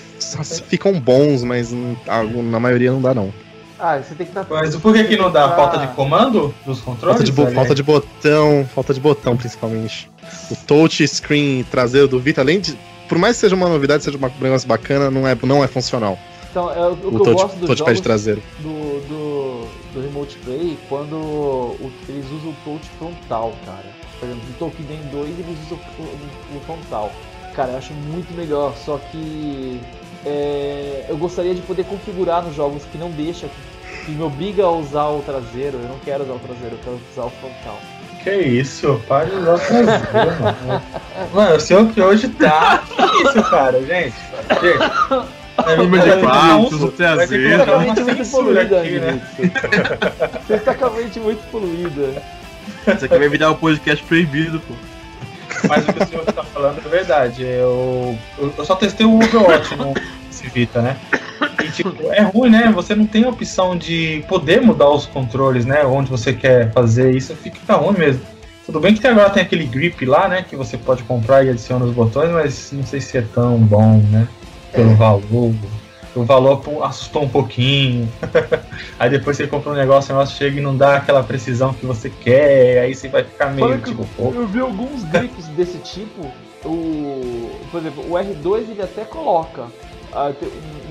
[0.67, 3.33] ficam bons, mas na maioria não dá, não.
[3.79, 4.45] Ah, você tem que dar.
[4.49, 5.55] Mas por que, que não dá?
[5.55, 7.17] Falta de comando dos controles?
[7.17, 10.09] Falta de, falta de botão, falta de botão principalmente.
[10.49, 12.77] O touch screen traseiro do Vita, além de.
[13.07, 16.17] Por mais que seja uma novidade, seja um negócio bacana, não é, não é funcional.
[16.49, 18.41] Então, é, o, o que touch, eu gosto dos jogos traseiro.
[18.59, 23.85] Do, do, do Remote Play quando o, eles usam o touch frontal, cara.
[24.19, 27.11] Por exemplo, no Tolkien 2 eles usam o, o, frontal.
[27.53, 29.79] Cara, eu acho muito melhor, só que
[30.25, 34.63] é, eu gostaria de poder configurar nos jogos que não deixa, que, que me obriga
[34.63, 35.79] a usar o traseiro.
[35.81, 37.79] Eu não quero usar o traseiro, eu quero usar o frontal.
[38.23, 40.83] Que isso, para de usar o traseiro, mano.
[41.33, 42.83] Mano, o senhor que hoje tá.
[42.87, 44.15] Que isso, cara, gente?
[44.61, 45.37] Gente.
[45.65, 47.65] É número de quartos, o traseiro.
[47.79, 49.21] muito poluída aqui, né?
[50.45, 52.21] Você está com a mente muito poluída.
[52.95, 54.73] Isso aqui vai virar um podcast proibido, pô.
[55.67, 57.43] Mas o que o senhor está falando é verdade.
[57.43, 59.93] Eu, eu só testei o Overwatch no
[60.29, 60.97] Civita, né?
[61.63, 62.71] E, tipo, é ruim, né?
[62.73, 65.83] Você não tem a opção de poder mudar os controles, né?
[65.85, 68.21] Onde você quer fazer isso, fica ruim mesmo.
[68.65, 70.43] Tudo bem que agora tem aquele grip lá, né?
[70.47, 73.97] Que você pode comprar e adiciona os botões, mas não sei se é tão bom,
[74.11, 74.27] né?
[74.77, 75.53] pelo valor.
[76.17, 78.11] O valor assustou um pouquinho.
[78.97, 81.85] aí depois você compra um negócio, o negócio chega e não dá aquela precisão que
[81.85, 84.07] você quer, aí você vai ficar meio tipo.
[84.17, 86.31] Eu, eu vi alguns grips desse tipo.
[86.65, 90.35] O, por exemplo, o R2 ele até coloca uh,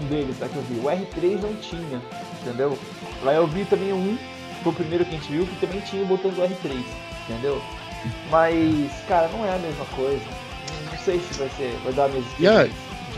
[0.03, 0.79] um deles, tá, que eu vi.
[0.79, 2.01] O R3 não tinha,
[2.41, 2.79] entendeu?
[3.27, 4.17] Aí eu vi também um,
[4.63, 6.85] foi o primeiro que a gente viu, que também tinha o botão do R3,
[7.29, 7.61] entendeu?
[8.31, 10.25] Mas, cara, não é a mesma coisa.
[10.91, 12.69] Não sei se vai ser, vai dar a mesma yeah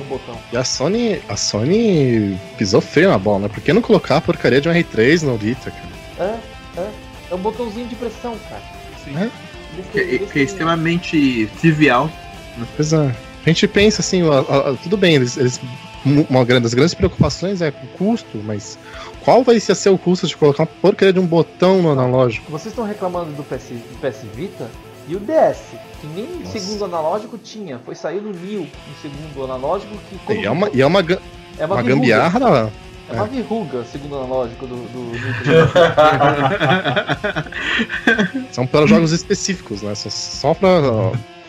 [0.02, 0.38] um botão.
[0.52, 3.48] E a Sony, a Sony pisou feio na bola, né?
[3.48, 5.88] Por que não colocar a porcaria de um R3 no Vita, cara?
[6.30, 6.90] É, é.
[7.30, 8.62] É um botãozinho de pressão, cara.
[9.04, 9.16] Sim.
[9.16, 9.30] É.
[9.92, 12.11] Que, é, que é extremamente trivial.
[12.56, 12.66] Né?
[12.76, 13.14] Pois é.
[13.44, 15.61] A gente pensa assim, a, a, tudo bem, eles, eles,
[16.04, 18.78] uma das grandes preocupações é o custo, mas
[19.22, 22.50] qual vai ser o custo de colocar uma porcaria de um botão no analógico?
[22.50, 24.68] Vocês estão reclamando do PS, do PS Vita
[25.09, 25.88] e o DS?
[26.01, 26.59] que nem Nossa.
[26.59, 27.79] segundo analógico tinha.
[27.85, 28.68] Foi sair no Neo em
[29.03, 29.97] segundo analógico.
[30.27, 32.38] Que e, é uma, e é uma, é uma, uma gambiarra.
[32.38, 32.71] Né?
[33.11, 33.29] É uma é.
[33.29, 34.77] verruga, segundo analógico do.
[34.77, 35.18] do, do...
[38.53, 39.94] São para jogos específicos, né?
[39.94, 40.68] Só para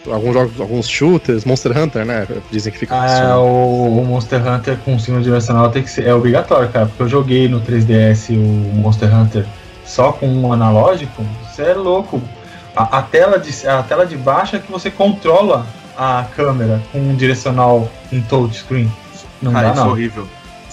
[0.07, 2.25] alguns jogos, alguns shooters, Monster Hunter, né?
[2.49, 2.95] Dizem que fica.
[2.95, 6.85] Ah, o, o, Monster Hunter com símbolo direcional tem que ser, é obrigatório, cara.
[6.87, 9.45] Porque eu joguei no 3DS o Monster Hunter
[9.85, 12.21] só com um analógico, você é louco.
[12.79, 16.99] A, a, tela de, a tela de baixo é que você controla a câmera com
[16.99, 18.89] um direcional em touchscreen.
[19.41, 19.91] Não Cara, dá, isso é não.
[19.91, 20.27] horrível.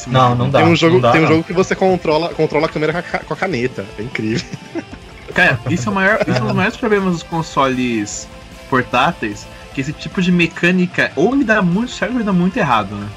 [0.06, 0.60] Não, não dá.
[0.60, 3.36] Tem um jogo, dá, tem um jogo que você controla, controla a câmera com a,
[3.36, 3.84] caneta.
[3.98, 4.46] É incrível.
[5.34, 8.28] Cara, isso é, o maior, isso é um dos maiores problemas dos consoles
[8.70, 12.56] portáteis, que esse tipo de mecânica ou ele dá muito certo ou ele dá muito
[12.56, 13.08] errado, né?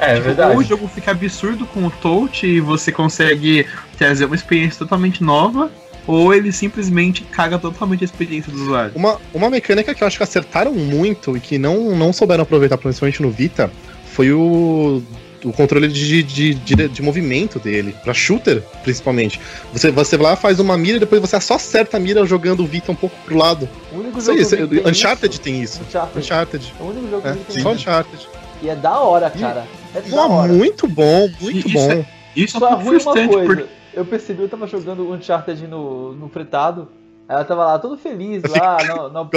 [0.00, 0.52] É, é Tipo, verdade.
[0.52, 3.66] Ou o jogo fica absurdo com o touch e você consegue
[3.98, 5.70] trazer uma experiência totalmente nova,
[6.08, 8.92] ou ele simplesmente caga totalmente a experiência do usuário.
[8.96, 12.76] Uma, uma mecânica que eu acho que acertaram muito e que não, não souberam aproveitar,
[12.78, 13.70] principalmente no Vita,
[14.12, 15.02] foi o,
[15.44, 19.38] o controle de, de, de, de movimento dele, pra shooter, principalmente.
[19.72, 22.60] Você, você vai lá, faz uma mira e depois você só acerta a mira jogando
[22.64, 23.68] o Vita um pouco pro lado.
[23.92, 25.80] O único Isso jogo que tem Uncharted isso- tem isso.
[25.86, 26.18] Uncharted.
[26.18, 26.74] Uncharted.
[26.80, 27.80] É o único jogo que É, que tem só isso.
[27.82, 28.28] Uncharted.
[28.62, 29.66] E é da hora, cara.
[29.94, 30.52] É da Pô, hora.
[30.52, 31.92] muito bom, muito Isso bom.
[31.92, 33.46] é- Isso é Só um é ruim uma frustrante, coisa.
[33.54, 36.88] porque Eu percebi, eu tava jogando Uncharted no, no fretado.
[37.28, 39.28] Aí ela tava lá, todo feliz lá, na, na.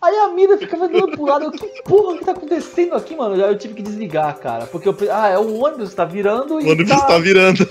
[0.00, 1.46] Aí a mira ficava dando pro lado.
[1.46, 3.34] Eu, que porra que tá acontecendo aqui, mano?
[3.34, 4.66] Aí eu tive que desligar, cara.
[4.66, 4.96] Porque eu.
[5.10, 6.64] Ah, é o ônibus que tá virando e.
[6.64, 7.06] O ônibus tá...
[7.06, 7.66] tá virando.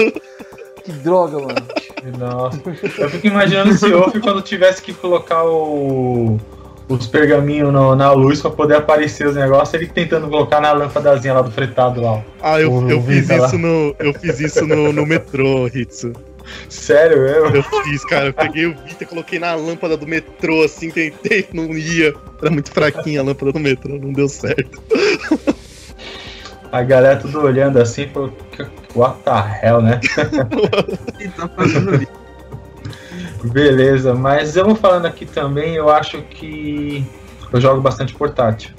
[0.83, 1.67] Que droga, mano.
[2.17, 2.59] Nossa.
[2.99, 6.39] Eu fico imaginando se Off quando tivesse que colocar o,
[6.93, 11.33] os pergaminhos no- na luz pra poder aparecer os negócios, ele tentando colocar na lâmpadazinha
[11.33, 12.21] lá do fretado lá.
[12.41, 13.45] Ah, eu, O eu fiz lá.
[13.47, 13.95] isso no.
[13.99, 16.13] Eu fiz isso no, no metrô, Hitsu.
[16.67, 17.47] Sério, eu?
[17.55, 18.27] Eu fiz, cara.
[18.27, 22.13] Eu peguei o Vita, coloquei na lâmpada do metrô, assim, tentei, não ia.
[22.41, 24.81] Era muito fraquinha a lâmpada do metrô, não deu certo.
[26.71, 28.31] A galera tudo olhando assim, falou,
[28.95, 29.99] what the hell, né?
[31.19, 32.07] ele tá fazendo ali.
[33.43, 37.05] Beleza, mas eu vou falando aqui também, eu acho que
[37.51, 38.71] eu jogo bastante portátil.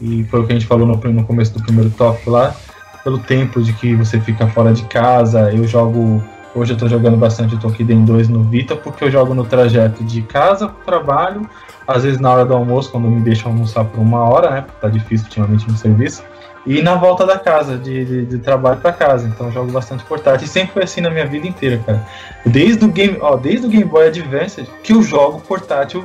[0.00, 2.54] E foi o que a gente falou no, no começo do primeiro tópico lá.
[3.02, 6.22] Pelo tempo de que você fica fora de casa, eu jogo.
[6.54, 10.20] Hoje eu tô jogando bastante Tokiden 2 no Vita, porque eu jogo no trajeto de
[10.22, 11.48] casa pro trabalho,
[11.86, 14.64] às vezes na hora do almoço, quando me deixam almoçar por uma hora, né?
[14.80, 16.24] Tá difícil ultimamente no serviço.
[16.70, 19.26] E na volta da casa, de, de, de trabalho para casa.
[19.26, 20.46] Então jogo bastante portátil.
[20.46, 22.06] E sempre foi assim na minha vida inteira, cara.
[22.46, 26.04] Desde o Game, ó, desde o Game Boy Advance que eu jogo portátil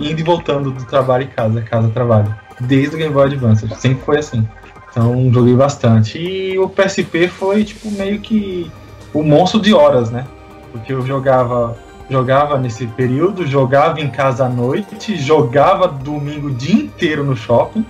[0.00, 2.34] indo e voltando do trabalho em casa, casa trabalho.
[2.58, 4.44] Desde o Game Boy Advance, sempre foi assim.
[4.90, 6.18] Então joguei bastante.
[6.18, 8.68] E o PSP foi tipo meio que
[9.14, 10.26] o monstro de horas, né?
[10.72, 11.78] Porque eu jogava
[12.10, 17.86] jogava nesse período, jogava em casa à noite, jogava domingo o dia inteiro no shopping,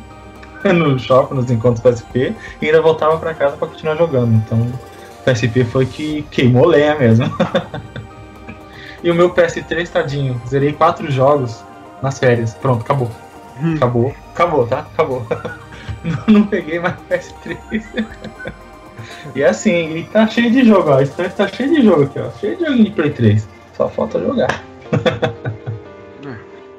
[0.73, 4.35] no shopping, nos encontros PSP, e ainda voltava para casa para continuar jogando.
[4.35, 7.27] Então o PSP foi que queimou lenha mesmo.
[9.03, 11.65] e o meu PS3, tadinho, zerei quatro jogos
[12.03, 12.55] nas férias.
[12.55, 13.11] Pronto, acabou.
[13.63, 13.75] Hum.
[13.77, 14.15] Acabou.
[14.33, 14.79] Acabou, tá?
[14.81, 15.27] Acabou.
[16.05, 18.07] não, não peguei mais PS3.
[19.35, 21.01] e assim, e tá cheio de jogo, ó.
[21.01, 22.31] Esse tá- tá cheio de jogo aqui, ó.
[22.39, 23.49] Cheio de joguinho de Play 3.
[23.77, 24.63] Só falta jogar.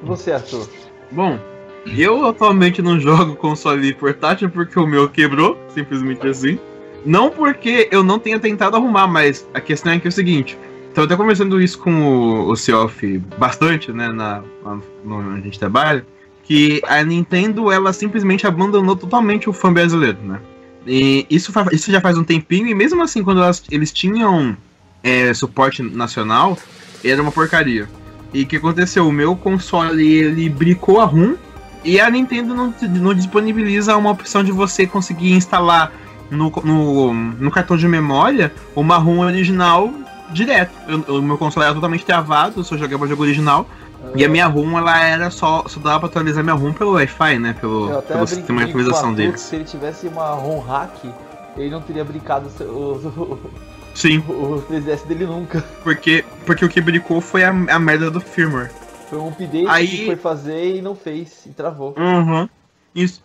[0.02, 0.68] E você, Arthur?
[1.12, 1.40] Bom,
[1.86, 6.60] eu atualmente não jogo console portátil porque o meu quebrou, simplesmente assim.
[7.06, 10.58] Não porque eu não tenha tentado arrumar, mas a questão é que é o seguinte.
[10.96, 15.60] Eu tô conversando isso com o, o Seoff bastante, né, na, na, onde a gente
[15.60, 16.06] trabalha,
[16.44, 20.40] que a Nintendo, ela simplesmente abandonou totalmente o fã brasileiro, né?
[20.86, 24.56] E isso, isso já faz um tempinho, e mesmo assim, quando elas- eles tinham
[25.02, 26.58] é, suporte nacional,
[27.04, 27.90] era uma porcaria.
[28.34, 29.08] E o que aconteceu?
[29.08, 31.36] O meu console ele bricou a ROM
[31.84, 35.92] e a Nintendo não, não disponibiliza uma opção de você conseguir instalar
[36.30, 39.92] no, no, no cartão de memória uma ROM original
[40.32, 40.72] direto.
[41.08, 43.68] O meu console era totalmente travado, eu só jogava o jogo original.
[44.16, 45.64] E a minha ROM ela era só.
[45.68, 47.56] Só dava pra atualizar minha ROM pelo Wi-Fi, né?
[47.60, 51.06] Pelo, pelo sistema de atualização que Se ele tivesse uma ROM hack,
[51.56, 53.52] ele não teria brincado o, o,
[53.94, 55.64] Sim, o, o 3DS dele nunca.
[55.84, 58.72] porque, porque o que bricou foi a, a merda do firmware.
[59.14, 61.94] Foi um update Aí- que foi fazer e não fez, e travou.
[61.96, 62.50] Uhum.
[62.96, 63.24] Isso.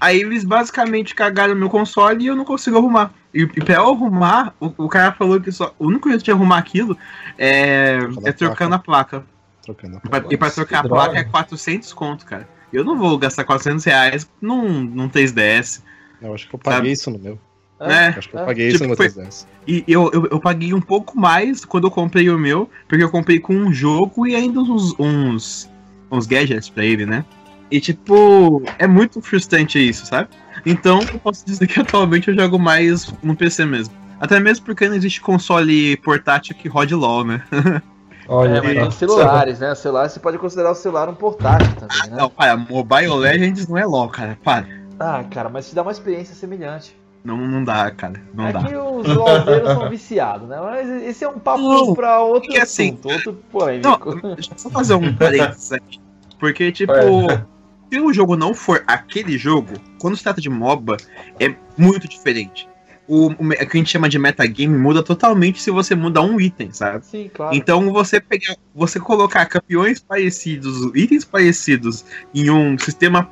[0.00, 3.12] Aí eles basicamente cagaram meu console e eu não consigo arrumar.
[3.34, 5.74] E, e pra eu arrumar, o, o cara falou que só.
[5.80, 6.96] O único jeito de arrumar aquilo
[7.36, 9.24] é, é a trocando a placa.
[9.62, 10.00] Trocando.
[10.04, 11.20] E pra, e pra trocar a que placa droga.
[11.20, 12.48] é 400 conto, cara.
[12.72, 15.82] Eu não vou gastar 400 reais num, num 3DS.
[16.22, 16.92] Eu acho que eu paguei Sabe?
[16.92, 17.38] isso no meu.
[17.80, 18.08] É.
[18.08, 18.44] Acho que eu é.
[18.44, 19.46] paguei Tipo, isso meu foi- 3DS.
[19.66, 23.10] E eu, eu, eu paguei um pouco mais quando eu comprei o meu, porque eu
[23.10, 25.70] comprei com um jogo e ainda uns, uns,
[26.10, 27.24] uns gadgets pra ele, né?
[27.70, 30.28] E tipo, é muito frustrante isso, sabe?
[30.66, 33.94] Então eu posso dizer que atualmente eu jogo mais no PC mesmo.
[34.20, 37.42] Até mesmo porque não existe console portátil que rode LOL, né?
[38.28, 39.72] Olha, É, mas tem os celulares, né?
[39.72, 42.16] O celular você pode considerar o celular um portátil também, né?
[42.16, 44.38] Não, para, Mobile Legends não é LOL, cara.
[44.44, 44.66] Para.
[45.00, 46.94] Ah, cara, mas te dá uma experiência semelhante.
[47.22, 48.20] Não, não dá, cara.
[48.32, 48.64] Não é dá.
[48.64, 50.58] que os LOLzeiros são viciados, né?
[50.60, 54.14] Mas esse é um papo Não, pra outro assim, assunto, outro polêmico.
[54.22, 56.00] Não, deixa eu só fazer um parênteses aqui.
[56.38, 57.44] Porque, tipo, É.
[57.92, 60.96] se o jogo não for aquele jogo, quando se trata de MOBA,
[61.38, 62.66] é muito diferente.
[63.06, 66.40] O, o, o que a gente chama de metagame muda totalmente se você muda um
[66.40, 67.04] item, sabe?
[67.04, 67.54] Sim, claro.
[67.54, 72.04] Então você pegar, você colocar campeões parecidos, itens parecidos
[72.34, 73.28] em um sistema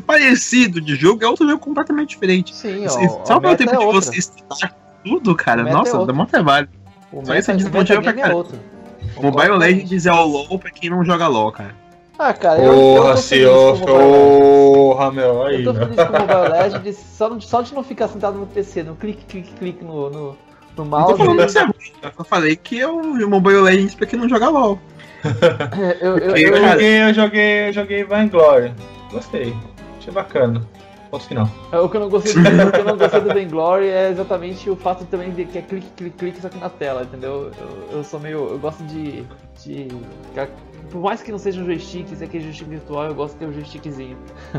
[0.00, 2.54] parecido de jogo é outro jogo completamente diferente.
[2.54, 2.88] Sim, ó.
[2.88, 4.00] Se- a Só pelo tempo é de outra.
[4.00, 4.74] você estudar
[5.04, 6.14] tudo, cara, é nossa, dá outra.
[6.14, 6.68] muito trabalho.
[7.12, 8.32] O só isso é desmotiva pra cara.
[8.32, 8.58] é outro.
[9.20, 11.74] Mobile Legends é o LoL pra quem não joga LoL, cara.
[12.18, 14.76] Ah, cara, eu, eu Porra, tô se feliz com o Mobile Legends.
[14.76, 16.96] Porra, meu, aí, Eu tô feliz com o Mobile Legends
[17.48, 20.36] só, de não ficar sentado no PC, no clique, clique, clique no, no, no Não
[20.76, 21.18] tô mouse.
[21.18, 24.28] falando que isso é ruim, eu falei que é o Mobile Legends pra quem não
[24.28, 24.78] joga LoL.
[26.00, 28.72] eu, eu, Eu eu- joguei, eu joguei, eu joguei Vainglory.
[29.10, 29.54] Gostei.
[30.02, 30.62] Achei bacana.
[31.10, 31.46] Ponto final.
[31.72, 34.70] o que eu não gostei do, o que eu não gostei do Vainglory é exatamente
[34.70, 37.50] o fato também de que é clique, clique, clique só que na tela, entendeu?
[37.60, 38.48] Eu, eu sou meio.
[38.48, 39.22] Eu gosto de.
[39.62, 39.88] de
[40.30, 40.48] ficar-
[40.90, 43.40] por mais que não seja um joystick, se é aquele joystick virtual, eu gosto de
[43.40, 44.16] ter um joystickzinho.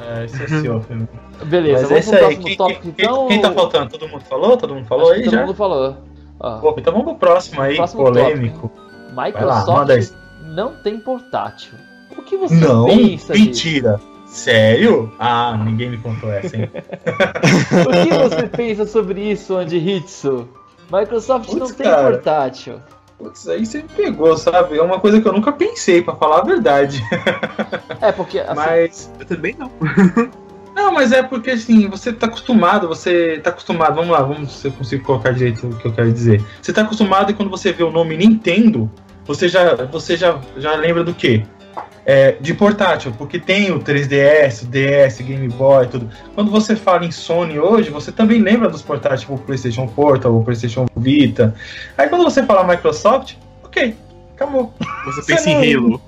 [0.00, 1.08] É, isso é seu, filho.
[1.46, 2.36] Beleza, Mas é vamos isso pro aí.
[2.36, 3.26] Quem, tópico quem- então.
[3.28, 3.90] quem tá faltando?
[3.90, 4.56] Todo mundo falou?
[4.56, 5.38] Todo mundo falou Acho aí que já?
[5.38, 5.96] Todo mundo falou.
[6.40, 8.70] Ó, Pô, então vamos pro próximo aí, Próximo polêmico.
[9.16, 10.14] Microsoft manda isso.
[10.46, 11.72] não tem portátil.
[12.16, 14.00] O que você Não, pensa disso?
[14.28, 15.10] Sério?
[15.18, 16.70] Ah, ninguém me contou essa, hein?
[17.86, 20.48] O que você pensa sobre isso, Andy Hitsu?
[20.92, 22.10] Microsoft não Putz, tem cara.
[22.10, 22.80] portátil.
[23.18, 24.78] Putz, aí você me pegou, sabe?
[24.78, 27.02] É uma coisa que eu nunca pensei, pra falar a verdade.
[28.00, 29.12] É, porque assim, Mas.
[29.18, 29.72] Eu também não.
[30.72, 34.46] Não, mas é porque assim, você tá acostumado, você tá acostumado, vamos lá, vamos ver
[34.46, 36.40] se eu consigo colocar direito o que eu quero dizer.
[36.62, 38.88] Você tá acostumado e quando você vê o nome Nintendo,
[39.26, 41.44] você já, você já, já lembra do quê?
[42.10, 46.08] É, de portátil, porque tem o 3DS, o DS, Game Boy, tudo.
[46.34, 50.34] Quando você fala em Sony hoje, você também lembra dos portáteis, tipo o PlayStation Portal,
[50.34, 51.54] o PlayStation Vita.
[51.98, 53.94] Aí quando você fala Microsoft, ok,
[54.34, 54.72] acabou.
[55.04, 56.00] Você Você pensa não- em Halo.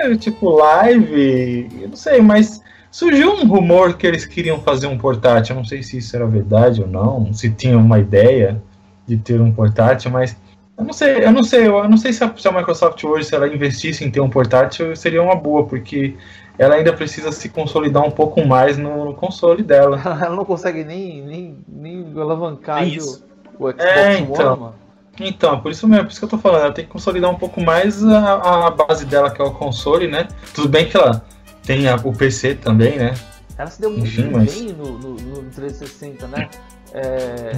[0.00, 4.98] É, tipo, live, eu não sei, mas surgiu um rumor que eles queriam fazer um
[4.98, 5.54] portátil.
[5.54, 8.60] Eu não sei se isso era verdade ou não, se tinha uma ideia
[9.06, 10.36] de ter um portátil, mas
[10.78, 13.26] eu não sei, eu não sei, eu não sei se a, se a Microsoft hoje,
[13.28, 16.16] se ela investisse em ter um portátil, seria uma boa, porque
[16.58, 20.00] ela ainda precisa se consolidar um pouco mais no, no console dela.
[20.04, 23.24] ela não consegue nem, nem, nem alavancar aí isso.
[23.58, 24.56] o, o Xbox É, One, então.
[24.56, 24.74] mano.
[25.18, 27.36] Então, por isso mesmo, por isso que eu tô falando, ela tem que consolidar um
[27.36, 30.28] pouco mais a, a base dela, que é o console, né?
[30.54, 31.24] Tudo bem que ela
[31.64, 33.14] tem a- o PC também, né?
[33.56, 36.50] Ela se deu muito Enfim, mas- bem no, no, no 360, né?
[36.92, 37.52] É,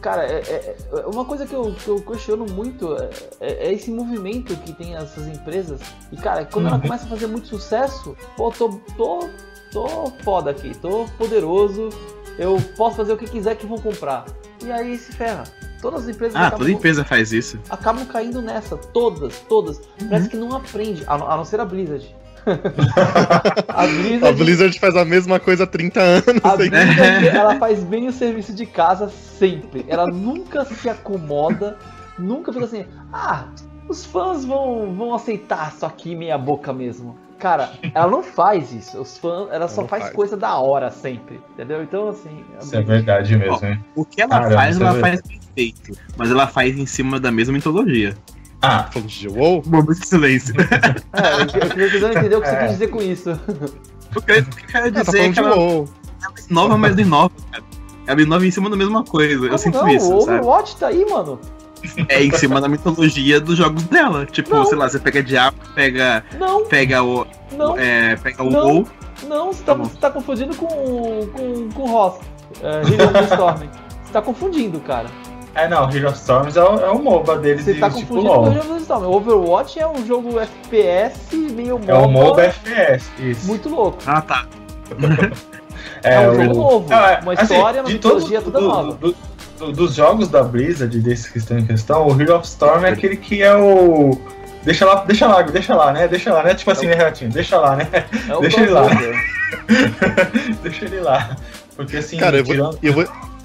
[0.00, 3.10] cara, é, é- é uma coisa que eu, que eu questiono muito é,
[3.40, 5.80] é- é esse movimento que tem essas empresas.
[6.12, 6.82] E, cara, quando ela Uhum.
[6.82, 9.28] começa a fazer muito sucesso, pô, tô, tô,
[9.72, 11.88] tô foda aqui, tô poderoso,
[12.38, 14.26] eu posso fazer o que quiser que vão comprar.
[14.64, 15.44] E aí se ferra.
[15.82, 17.58] Todas as empresas Ah, acabam, toda empresa faz isso.
[17.68, 19.78] acabam caindo nessa, todas, todas.
[20.00, 20.08] Uhum.
[20.08, 22.14] Parece que não aprende, a, a não ser a Blizzard.
[23.68, 26.44] a Blizzard A Blizzard faz a mesma coisa há 30 anos.
[26.44, 26.56] a.
[26.56, 29.84] Blizzard, ela faz bem o serviço de casa sempre.
[29.88, 31.76] Ela nunca se acomoda,
[32.18, 33.46] nunca fica assim, ah,
[33.88, 37.16] os fãs vão, vão aceitar isso aqui meia boca mesmo.
[37.38, 38.98] Cara, ela não faz isso.
[38.98, 40.14] Os fãs, ela só faz, faz.
[40.14, 41.82] coisa da hora sempre, entendeu?
[41.82, 43.84] Então assim, a Isso é verdade mesmo, hein?
[43.94, 45.18] O que ela Caramba, faz, isso é ela verdade.
[45.18, 45.98] faz bem feito.
[46.16, 48.16] Mas ela faz em cima da mesma mitologia.
[48.62, 50.54] Ah, Falando de WoW, Momento de silêncio.
[51.12, 52.58] É, eu que- eu queria tentando entender o que você É.
[52.62, 53.30] quis dizer com isso.
[54.14, 55.56] O que eu o que eu quero ah, tá dizer é falando que de ela
[55.56, 55.88] WoW.
[56.50, 57.64] inova, mas não inova, cara.
[58.06, 59.34] Ela inova em cima da mesma coisa.
[59.34, 59.88] Eu Como sinto não?
[59.88, 60.38] isso, o sabe?
[60.38, 61.38] Overwatch tá aí, mano.
[62.08, 64.24] É em cima da mitologia dos jogos dela.
[64.26, 64.64] Tipo, Não.
[64.64, 67.26] sei lá, você pega Diablo, pega, Não, pega o.
[67.52, 68.60] não, É, pega o Não.
[68.66, 68.88] WoW.
[69.28, 72.18] não, você tá, Tá você tá confundindo com, com, com o Ross.
[72.62, 73.58] É, Hero of the Storm.
[74.04, 75.06] Você tá confundindo, cara.
[75.56, 78.00] É não, Hero of Storms é o, é o MOBA deles Você de tá tipo
[78.14, 78.52] confundindo com o LoL.
[78.52, 79.04] Hero of the Storm.
[79.04, 83.46] O Overwatch é um jogo FPS meio É o MOBA FPS, isso.
[83.46, 83.98] muito louco.
[84.06, 84.46] Ah, tá.
[86.02, 88.68] É, um jogo novo, Não, é, uma assim, história, uma de todos- mitologia toda do-
[88.68, 88.92] nova.
[88.94, 89.16] do-
[89.58, 92.90] do- dos jogos da Blizzard, desses que estão em questão, o Hero of Storm é
[92.90, 94.16] aquele que é o.
[94.62, 96.06] Deixa lá, deixa lá, deixa lá, né?
[96.06, 96.54] Deixa lá, né?
[96.54, 97.30] Tipo assim, né, Renatinho?
[97.30, 97.88] Deixa lá, né?
[98.28, 98.82] É o deixa ele lá.
[100.62, 101.36] deixa ele lá.
[101.76, 103.04] Porque assim, Cara, eu vou, tirando- eu, vou,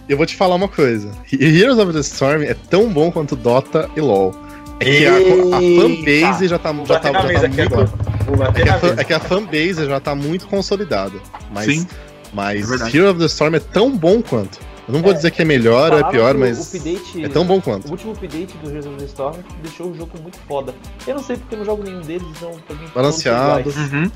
[0.10, 1.12] eu vou te falar uma coisa.
[1.32, 4.34] Heroes of the Storm é tão bom quanto Dota e LoL.
[4.80, 8.02] É que a, a fanbase já tá, já tá, já tá muito.
[8.58, 11.14] É que, a, fan- é que a fanbase já tá muito consolidada.
[11.54, 11.88] Mas, Sim.
[12.34, 12.88] mas É.
[12.98, 14.60] Heroes of the Storm é tão bom quanto.
[14.88, 17.30] Eu não vou É, dizer que é melhor ou é pior, o mas update- é
[17.30, 17.90] tão bom O quanto.
[17.92, 20.74] último update do Heroes of the Storm deixou o jogo muito foda.
[21.06, 22.94] Eu não sei porque eu não jogo nenhum deles, então pra mim todos são
[23.34, 23.70] Balanceado.
[23.70, 23.78] iguais.
[23.94, 24.12] Uhum.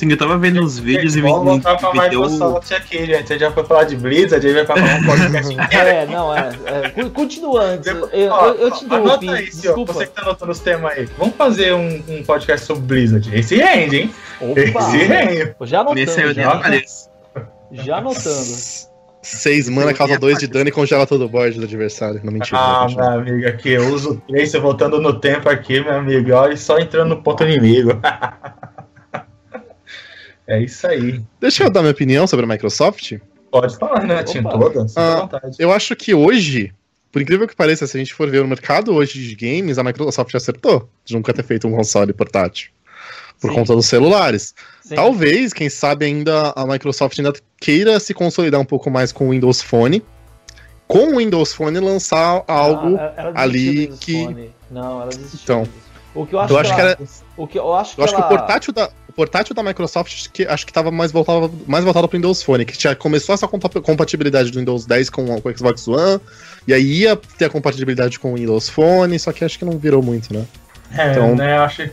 [0.00, 2.22] Sim, eu tava vendo os vídeos e me, Vamos voltar pra me deu...
[2.22, 3.12] Microsoft aqui, gente.
[3.14, 5.68] A gente já foi falar de Blizzard, a gente vai falar um podcast inteiro.
[5.90, 6.50] É, não, é.
[6.64, 6.88] é.
[6.88, 7.86] Cu- Continua antes.
[7.86, 9.10] Eu, Depois- eu, ó, eu- eu te interrompi.
[9.28, 9.92] Anota aí, senhor, Desculpa.
[9.92, 11.06] você que tá anotando os temas aí.
[11.18, 13.30] Vamos fazer um, um podcast sobre Blizzard.
[13.38, 14.14] Esse rende, hein?
[14.40, 14.60] Opa!
[14.60, 15.54] Esse rende.
[15.62, 16.00] Já anotando.
[16.00, 17.10] Nesse aí eu já, apareço.
[17.72, 18.90] já anotando.
[19.22, 22.22] Seis mana causa dois de dano e congela todo o board do adversário.
[22.24, 22.58] Não mentira.
[22.58, 26.32] Ah, não, meu amigo, aqui eu uso o Tracer voltando no tempo aqui, meu amigo.
[26.32, 27.90] Olha, só entrando no ponto inimigo.
[30.50, 31.22] é isso aí.
[31.40, 33.18] Deixa eu dar minha opinião sobre a Microsoft.
[33.50, 34.22] Pode falar, né?
[34.22, 34.58] Tinha Opa.
[34.58, 34.96] todas.
[34.96, 35.56] Ah, vontade.
[35.58, 36.72] Eu acho que hoje,
[37.10, 39.82] por incrível que pareça, se a gente for ver o mercado hoje de games, a
[39.84, 42.70] Microsoft acertou de nunca ter feito um console portátil.
[43.40, 43.56] Por Sim.
[43.56, 44.54] conta dos celulares.
[44.82, 44.94] Sim.
[44.94, 49.30] Talvez, quem sabe, ainda a Microsoft ainda queira se consolidar um pouco mais com o
[49.30, 50.02] Windows Phone.
[50.86, 52.96] Com o Windows Phone lançar algo.
[52.98, 54.50] Ah, ela desistiu ali que- Phone.
[54.70, 55.40] Não, ela desistiu.
[55.42, 55.68] Então,
[56.14, 56.98] o que eu acho, eu acho que ela, era.
[57.36, 60.10] o que eu acho que Eu acho que o ela- portátil da, portátil da Microsoft
[60.14, 63.34] acho que, acho que tava mais voltado, mais voltado pro Windows Phone, que já começou
[63.34, 66.18] essa compa- compatibilidade do Windows 10 com, com o Xbox One,
[66.66, 69.78] e aí ia ter a compatibilidade com o Windows Phone, só que acho que não
[69.78, 70.44] virou muito, né?
[70.96, 71.90] É, Então- né, eu acho,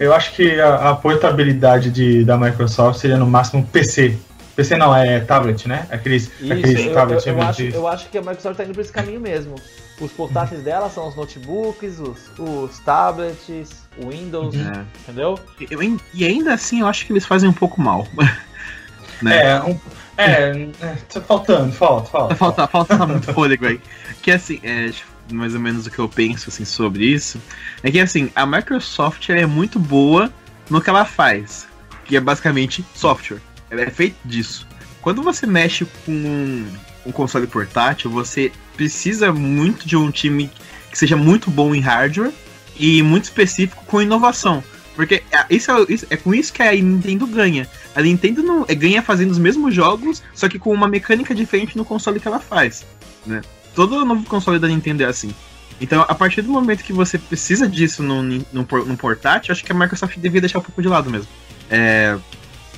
[0.00, 4.16] eu acho que a, a portabilidade de, da Microsoft seria no máximo PC.
[4.56, 5.86] PC não, é tablet, né?
[5.90, 7.26] Aqueles, Isso, aqueles eu, eu, tablets.
[7.26, 9.54] eu acho, de- eu acho que a Microsoft tá indo por esse caminho mesmo.
[10.00, 14.84] Os portáteis dela são os notebooks, os, os tablets, o Windows, É.
[15.02, 15.38] entendeu?
[15.70, 18.06] Eu e ainda assim, eu acho que eles fazem um pouco mal.
[19.22, 19.52] né?
[19.52, 19.78] É, um,
[20.16, 22.34] é, é, tá faltando, falta, falta.
[22.34, 23.80] Falta, falta muito fôlego aí.
[24.20, 24.90] Que assim, é,
[25.32, 27.40] mais ou menos o que eu penso assim, sobre isso,
[27.82, 30.32] é que assim, a Microsoft ela é muito boa
[30.68, 31.66] no que ela faz,
[32.04, 33.40] que é basicamente software.
[33.70, 34.66] Ela é feita disso.
[35.00, 36.66] Quando você mexe com um,
[37.06, 40.50] um console portátil, você precisa muito de um time
[40.90, 42.32] que seja muito bom em hardware
[42.78, 44.62] e muito específico com inovação.
[44.94, 47.68] Porque é, isso é, isso- é com isso que a Nintendo ganha.
[47.96, 51.76] A Nintendo não, é, ganha fazendo os mesmos jogos, só que com uma mecânica diferente
[51.76, 52.84] no console que ela faz.
[53.26, 53.40] Né?
[53.74, 55.34] Todo novo console da Nintendo é assim.
[55.80, 59.72] Então, a partir do momento que você precisa disso no, no, no portátil, acho que
[59.72, 61.26] a Microsoft devia deixar um pouco de lado mesmo.
[61.68, 62.16] É,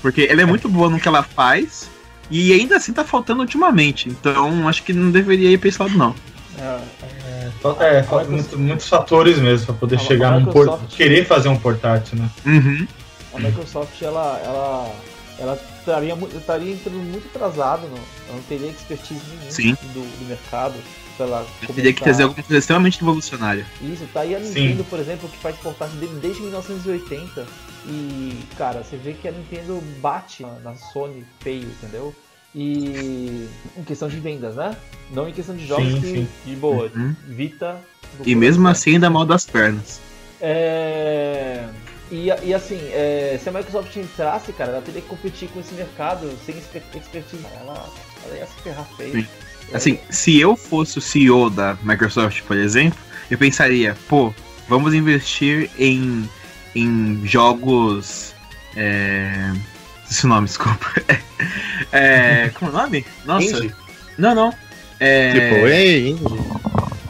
[0.01, 1.91] porque ela é muito boa no que ela faz,
[2.31, 4.09] e ainda assim tá faltando ultimamente.
[4.09, 6.15] Então, acho que não deveria ir pra esse lado, não.
[6.59, 6.81] É,
[7.27, 10.97] É, falta- é, falta muito- muitos fatores mesmo pra poder A chegar num por, Microsoft-
[10.97, 12.31] querer fazer um portátil, né?
[12.47, 12.87] Uhum.
[13.35, 14.95] a Microsoft ela, ela,
[15.39, 20.75] ela estaria, estaria entrando muito atrasado, não, ela não teria expertise nenhuma do, do mercado
[21.23, 23.67] ela Eu teria que trazer alguma coisa extremamente revolucionária.
[23.83, 24.61] Isso, tá aí a Sim.
[24.61, 27.47] Nintendo, por exemplo, que faz portátil dele desde 1980.
[27.87, 32.15] E, cara, você vê que a Nintendo bate na- Sony feio, entendeu?
[32.55, 34.75] E em questão de vendas, né?
[35.11, 36.29] Não em questão de jogos Sim, que, sim.
[36.47, 37.15] de boa, Uhum.
[37.29, 37.81] Vita.
[38.19, 40.01] do E mesmo assim ainda mal das pernas.
[40.41, 41.65] É...
[42.11, 45.75] E, e assim, é, se a Microsoft entrasse, cara, ela teria que competir com esse
[45.75, 47.45] mercado sem exper- expertise.
[47.61, 47.85] Ela,
[48.25, 49.13] ela ia se ferrar feio.
[49.23, 49.27] Sim.
[49.73, 52.99] Assim, se eu fosse o CEO da Microsoft, por exemplo,
[53.31, 54.33] eu pensaria, pô,
[54.69, 56.29] vamos investir em,
[56.75, 58.35] em jogos.
[58.77, 59.53] É...
[60.11, 60.87] Esse nome, desculpa.
[61.93, 63.07] É, como é o nome?
[63.25, 63.45] Nossa.
[63.45, 63.75] Indie?
[64.19, 64.55] Não, não.
[64.99, 65.33] É...
[65.33, 66.17] Tipo, ei,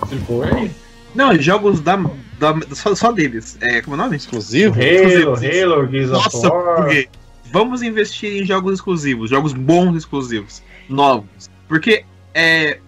[0.08, 0.70] Tipo, é
[1.14, 1.96] Não, jogos da,
[2.38, 3.56] da, só, só deles.
[3.60, 4.16] É, como é o nome?
[4.16, 4.74] exclusivo?
[4.74, 5.42] Halo, Exclusivos.
[5.42, 6.88] Halo, Gears Nossa, por War.
[6.88, 7.08] quê?
[7.52, 11.48] Vamos investir em jogos exclusivos, jogos bons exclusivos, novos.
[11.68, 12.04] Porque
[12.36, 12.78] é,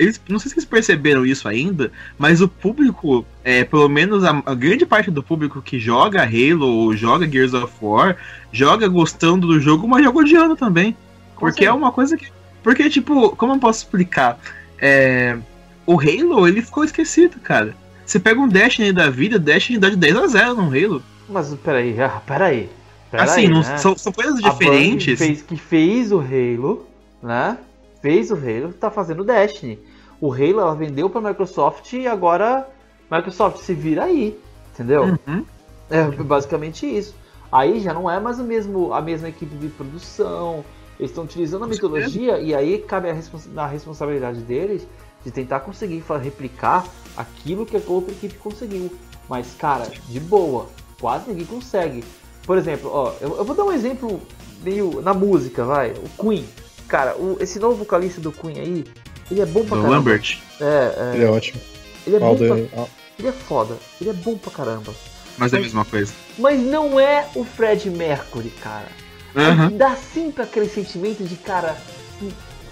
[0.00, 4.42] eles, não sei se vocês perceberam isso ainda, mas o público, é, pelo menos a,
[4.44, 8.16] a grande parte do público que joga Halo ou joga Gears of War,
[8.50, 10.96] joga gostando do jogo, mas joga odiando também.
[11.38, 12.26] Porque é uma coisa que.
[12.62, 14.38] Porque, tipo, como eu posso explicar?
[14.78, 15.38] É,
[15.86, 17.74] o Halo, ele ficou esquecido, cara.
[18.04, 21.02] Você pega um Destiny da vida, Destiny dá de 10 a 0 no Halo.
[21.28, 22.68] Mas peraí, ah, peraí.
[23.08, 23.78] peraí assim, não- né?
[23.78, 25.16] são, são coisas A diferentes.
[25.18, 26.86] Fez, que fez o Halo,
[27.22, 27.56] né?
[28.00, 29.78] Fez o Halo, tá fazendo o Destiny.
[30.20, 32.68] O Halo ela vendeu pra Microsoft e agora
[33.10, 34.38] Microsoft se vira aí,
[34.72, 35.18] entendeu?
[35.26, 35.44] Uhum.
[35.90, 37.14] É basicamente isso.
[37.50, 40.64] Aí já não é mais o mesmo, a mesma equipe de produção.
[40.98, 44.86] Eles estão utilizando a mitologia e aí cabe a, respons a responsabilidade deles
[45.24, 46.86] de tentar conseguir replicar
[47.16, 48.92] aquilo que a outra equipe conseguiu.
[49.28, 50.66] Mas, cara, de boa,
[51.00, 52.04] quase ninguém consegue.
[52.44, 54.20] Por exemplo, ó, eu, eu vou dar um exemplo
[54.62, 55.92] meio na música, vai.
[55.92, 56.44] O Queen.
[56.90, 58.84] Cara, o- esse novo vocalista do Queen aí,
[59.30, 60.10] ele é bom pra Do caramba.
[60.10, 60.38] Lambert.
[60.60, 61.60] É, Ele é ótimo.
[62.06, 62.86] ele é bom pra, ah,
[63.18, 64.92] ele é foda, ele é bom pra caramba.
[65.38, 66.12] Mas é a mesma coisa.
[66.36, 68.88] Mas não é o Fred Mercury, cara.
[69.36, 69.76] Uhum.
[69.76, 71.80] Dá sempre aquele sentimento de, cara,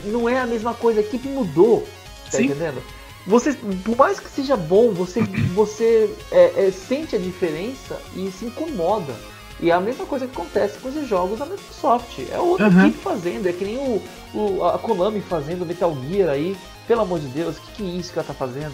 [0.05, 1.87] não é a mesma coisa, a equipe mudou.
[2.25, 2.47] Tá Sim.
[2.47, 2.83] entendendo?
[3.27, 3.53] Você,
[3.85, 5.21] por mais que seja bom, você,
[5.55, 9.15] você é, é, sente a diferença e se incomoda.
[9.61, 12.19] E é a mesma coisa que acontece com os jogos da Microsoft.
[12.31, 12.87] É outra Uhum.
[12.87, 14.03] equipe fazendo, é que nem o,
[14.35, 16.57] o- a Konami fazendo Metal Gear aí.
[16.87, 18.73] Pelo amor de Deus, o que, que é isso que ela tá fazendo?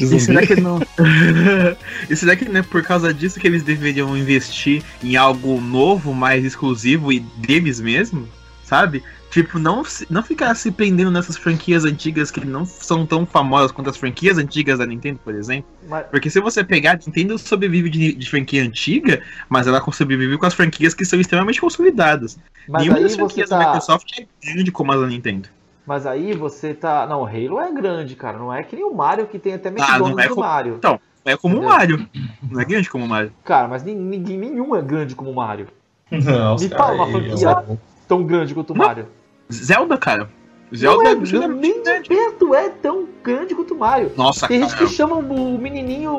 [0.00, 0.80] E será que não.
[2.08, 6.14] e será que não é por causa disso que eles deveriam investir em algo novo,
[6.14, 8.26] mais exclusivo e deles mesmo?
[8.64, 9.02] Sabe?
[9.30, 13.90] Tipo, não, não ficar se prendendo nessas franquias antigas que não são tão famosas quanto
[13.90, 15.70] as franquias antigas da Nintendo, por exemplo.
[15.86, 20.38] Mas, Porque se você pegar, a Nintendo sobrevive de, de franquia antiga, mas ela sobrevive
[20.38, 22.38] com as franquias que são extremamente consolidadas.
[22.66, 23.64] mas Nenhuma das franquias da tá.
[23.66, 25.48] Microsoft é grande como a da Nintendo.
[25.86, 27.06] Mas aí você tá.
[27.06, 28.38] Não, o Halo é grande, cara.
[28.38, 30.74] Não é que nem o Mario que tem até Ah, não McDonald's é do Mario.
[30.78, 31.64] Então, é como o?
[31.64, 32.08] Mario.
[32.50, 33.32] Não é grande como o Mario.
[33.44, 35.68] Cara, mas nin- ninguém nenhum é grande como o Mario.
[36.10, 38.86] Não, Me fala uma franquia tão grande quanto o Não.
[38.86, 39.06] Mario.
[39.52, 40.28] Zelda, cara.
[40.70, 42.08] Não Zelda é, é não, absurdamente nem de grande.
[42.08, 44.12] perto é tão grande quanto o Mario.
[44.16, 44.86] Nossa, Tem gente cara.
[44.86, 46.12] que chama o menininho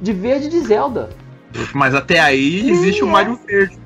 [0.00, 1.10] de verde de Zelda.
[1.74, 3.10] Mas até aí existe o é.
[3.10, 3.78] Mario Verde.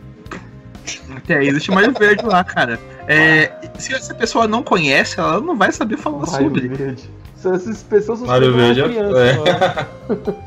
[1.17, 2.79] Até aí existe o Mario Verde lá, cara.
[3.09, 6.69] É, se essa pessoa não conhece, ela não vai saber falar Mario sobre.
[6.69, 7.11] verde.
[7.37, 9.19] Essas essas pessoas são Mario Verde é- crianças,
[10.31, 10.46] é.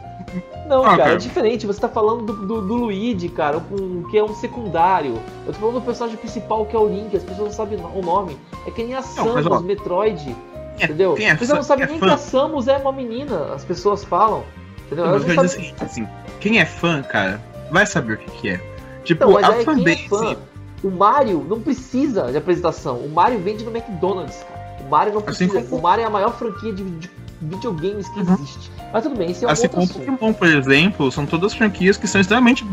[0.69, 1.13] Não, Ah, cara, cara.
[1.13, 1.65] é diferente.
[1.67, 5.15] Você tá falando do, do, do Luigi, cara, um, que é um secundário.
[5.47, 7.15] Eu tô falando do personagem principal, que é o Link.
[7.17, 8.37] As pessoas não sabem o nome.
[8.67, 10.35] É que nem a mas, Samus, ó, Metroid.
[10.79, 11.15] é- entendeu?
[11.19, 12.05] é As pessoas não sabem é nem fã?
[12.05, 13.53] que a Samus é uma menina.
[13.53, 14.43] As pessoas falam.
[14.85, 15.05] Entendeu?
[15.05, 15.49] Não, mas não eu sabem.
[15.49, 16.07] seguinte, assim,
[16.39, 17.41] quem é fã, cara,
[17.71, 18.57] vai saber o que, que é.
[19.03, 20.07] Tipo, Então, mas a é fanbase.
[20.07, 20.35] fã?
[20.83, 22.97] O Mario não precisa de apresentação.
[22.97, 24.77] O Mario vende no McDonald's, cara.
[24.85, 25.61] O Mario não Assim precisa.
[25.63, 27.09] como- O Mario é a maior franquia de, de
[27.41, 28.33] videogames que Uhum.
[28.33, 28.71] existe.
[28.91, 29.99] Mas tudo bem, esse é um Assim outro assunto.
[30.05, 32.65] Pokémon, por exemplo, são todas franquias que são extremamente.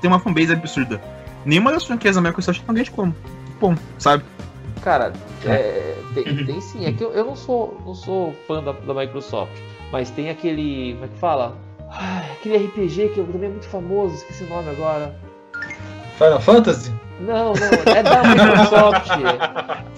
[0.00, 1.00] tem uma fanbase absurda.
[1.44, 3.14] Nenhuma das franquias da Microsoft é tão grande como.
[3.60, 4.24] Bom, sabe?
[4.82, 5.12] Cara,
[5.44, 6.86] é, tem, tem sim.
[6.86, 9.52] É que eu, eu não sou não sou fã da, da Microsoft,
[9.92, 10.92] mas tem aquele.
[10.94, 11.56] Como é que fala?
[11.90, 15.14] Ai, aquele RPG que também é muito famoso, esqueci o nome agora.
[16.18, 16.92] Final Fantasy?
[17.20, 19.10] Não, não, é da Microsoft.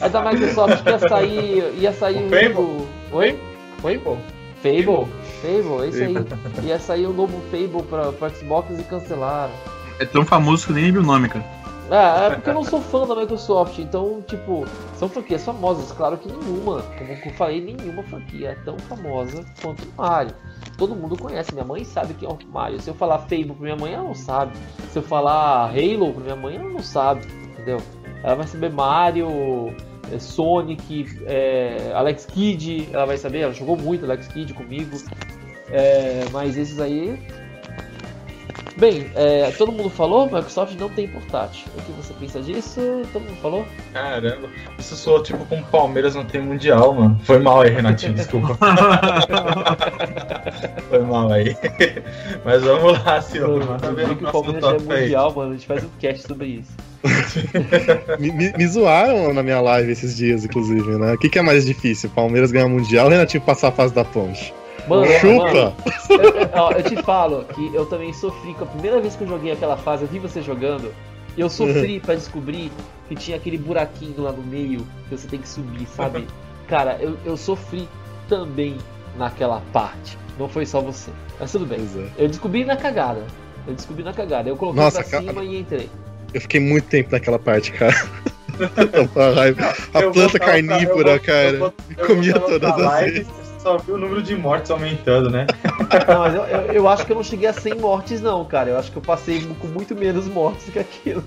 [0.00, 1.74] é da Microsoft que ia sair.
[1.78, 3.38] Ia sair O um Oi?
[3.80, 4.18] Foi bom.
[4.62, 5.06] Fable?
[5.40, 6.66] Fable, é isso aí.
[6.66, 9.52] Ia sair um novo Fable pra, pra Xbox e cancelaram.
[9.98, 11.44] É tão famoso que nem lembro o nome, cara.
[11.90, 14.64] Ah, é porque eu não sou fã da Microsoft, então, tipo,
[14.94, 15.90] são franquias famosas.
[15.90, 20.32] Claro que nenhuma, como eu falei, nenhuma franquia é tão famosa quanto o Mario.
[20.78, 22.80] Todo mundo conhece, minha mãe sabe quem é o Mario.
[22.80, 24.52] Se eu falar Fable pra minha mãe, ela não sabe.
[24.92, 27.78] Se eu falar Halo pra minha mãe, ela não sabe, entendeu?
[28.22, 29.74] Ela vai saber Mario,
[30.18, 34.96] Sonic, é, Alex Kidd, ela vai saber, ela jogou muito Alex Kidd comigo.
[35.70, 37.18] É, mas esses aí.
[38.76, 41.66] Bem, é, todo mundo falou, Microsoft não tem portátil.
[41.76, 42.80] O que você pensa disso?
[43.12, 43.66] Todo mundo falou?
[43.92, 44.48] Caramba,
[44.78, 47.20] isso soou tipo como o Palmeiras não tem mundial, mano.
[47.24, 48.56] Foi mal aí, Renatinho, desculpa.
[50.88, 51.56] Foi mal aí.
[52.44, 53.64] Mas vamos lá, senhor.
[53.66, 55.00] Manda ver Eu o vi que o Palmeiras já é tópico aí.
[55.02, 55.50] mundial, mano.
[55.50, 56.70] A gente faz um cast sobre isso.
[58.18, 61.14] Me, me- me zoaram na minha live esses dias, inclusive, né?
[61.14, 62.10] O que, que é mais difícil?
[62.10, 64.52] Palmeiras ganhar mundial ou Renatinho passar a fase da ponte?
[64.88, 65.44] Mano, Chupa!
[65.44, 65.74] mano,
[66.10, 68.54] eu, eu- ó, eu te falo que eu também sofri.
[68.54, 70.92] Com a primeira vez que eu joguei aquela fase, eu vi você jogando.
[71.38, 72.70] Eu sofri pra descobrir
[73.08, 76.26] que tinha aquele buraquinho lá no meio que você tem que subir, sabe?
[76.68, 77.88] Cara, eu, eu sofri
[78.28, 78.76] também
[79.16, 80.18] naquela parte.
[80.38, 81.10] Não foi só você.
[81.38, 81.80] Mas tudo bem.
[82.18, 82.24] É.
[82.24, 83.24] Eu descobri na cagada.
[83.66, 84.48] Eu descobri na cagada.
[84.48, 85.24] Eu coloquei Nossa, pra cara.
[85.24, 85.88] cima e entrei.
[86.34, 87.94] Eu fiquei muito tempo naquela parte, cara.
[89.16, 89.74] a raiva.
[89.94, 91.50] A Eu planta pra- carnívora, cara.
[91.50, 93.26] eu vol- eu comia todas as vezes.
[93.62, 95.46] Só vi o número de mortes aumentando, né?
[96.08, 98.70] Não, mas eu, eu, eu acho que eu não cheguei a 100 mortes, não, cara.
[98.70, 101.22] Eu acho que eu passei com muito menos mortes que aquilo.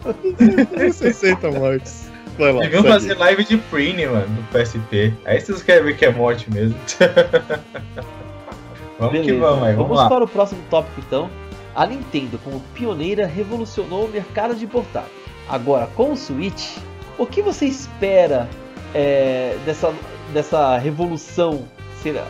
[0.91, 2.11] 60 mortes.
[2.37, 2.61] Vai lá.
[2.83, 5.13] Fazer live de Prine, mano, do PSP.
[5.25, 6.75] Aí vocês querem ver que é morte mesmo.
[8.97, 10.09] vamos que vamos aí, vamos lá.
[10.09, 11.29] para o próximo tópico então.
[11.75, 15.11] A Nintendo, como pioneira, revolucionou o mercado de portátil.
[15.47, 16.77] Agora, com o Switch,
[17.17, 18.47] o que você espera
[18.93, 19.93] é, dessa,
[20.33, 21.67] dessa revolução?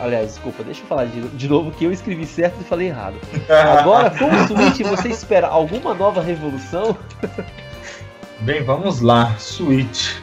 [0.00, 3.16] Aliás, desculpa, deixa eu falar de, de novo que eu escrevi certo e falei errado.
[3.78, 6.96] Agora, com o Switch, você espera alguma nova revolução?
[8.40, 9.34] Bem, vamos lá.
[9.38, 10.16] Switch,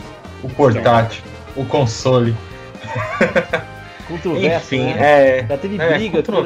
[0.44, 1.24] o portátil,
[1.56, 2.36] o console.
[4.08, 5.40] Controverso, Enfim, né?
[5.40, 5.46] é.
[5.48, 6.44] Já teve é briga aqui no,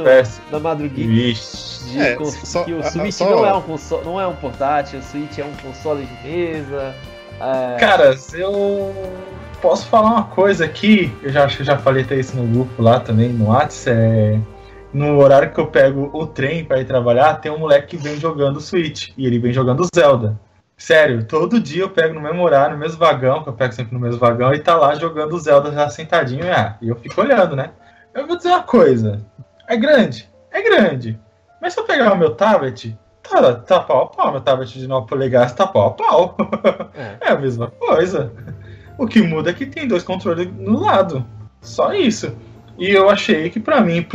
[0.51, 1.07] na Madruguinha.
[1.07, 1.89] Vixe.
[1.89, 4.35] de É, cons- só- que o Switch só- não, é um console, não é um
[4.35, 6.93] portátil, o Switch é um console de mesa.
[7.39, 8.93] é, Cara, eu
[9.65, 12.83] posso falar uma coisa aqui, eu já acho que já falei até isso no grupo
[12.83, 14.39] lá também, no WhatsApp, é...
[14.93, 18.15] No horário que eu pego o trem pra ir trabalhar, tem um moleque que vem
[18.15, 19.09] jogando Switch.
[19.17, 20.39] E ele vem jogando Zelda.
[20.77, 23.93] Sério, todo dia eu pego no mesmo horário, no mesmo vagão, que eu pego sempre
[23.93, 27.55] no mesmo vagão, e tá lá jogando Zelda já sentadinho, ah, e eu fico olhando,
[27.55, 27.71] né?
[28.13, 29.19] Eu vou dizer uma coisa,
[29.67, 31.19] é grande, é grande.
[31.59, 32.95] Mas se eu pegar o meu tablet,
[33.29, 34.31] tá, tá pau a pau.
[34.31, 36.37] Meu tablet de 9 polegadas tá pau a pau.
[36.95, 37.27] É.
[37.27, 38.31] é a mesma coisa.
[38.97, 41.25] O que muda é que tem dois controles no lado.
[41.61, 42.35] Só isso.
[42.77, 44.05] E eu achei que para mim,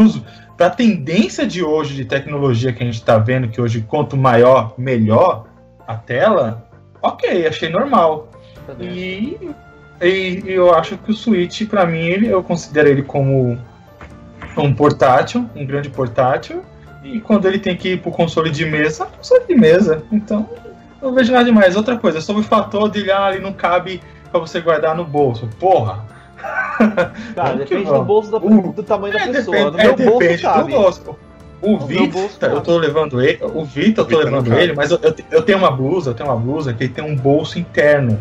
[0.57, 4.17] para a tendência de hoje de tecnologia que a gente está vendo, que hoje quanto
[4.17, 5.47] maior, melhor
[5.87, 6.69] a tela,
[7.03, 8.29] ok, achei normal.
[8.79, 9.39] E,
[10.01, 13.59] e, e, eu acho que o Switch, para mim, ele, eu considero ele como
[14.57, 16.63] um portátil, um grande portátil.
[17.03, 20.05] E quando ele tem que ir pro console de mesa, console de mesa.
[20.13, 20.49] Então,
[21.01, 21.77] não vejo nada demais.
[21.77, 24.01] Outra coisa, sobre o fator de ah, ele não cabe
[24.31, 25.49] para você guardar no bolso.
[25.59, 26.05] Porra,
[27.35, 29.71] Cara, depende do bolso da, o, do tamanho é, da pessoa.
[29.71, 30.73] Depende, no é, meu bolso cabe.
[30.73, 31.19] Do bolso.
[31.63, 33.39] O Vita, eu tô levando ele.
[33.43, 36.31] O Vita, eu tô levando ele, mas eu, eu, eu, tenho uma blusa, eu tenho
[36.31, 38.19] uma blusa que tem um bolso interno.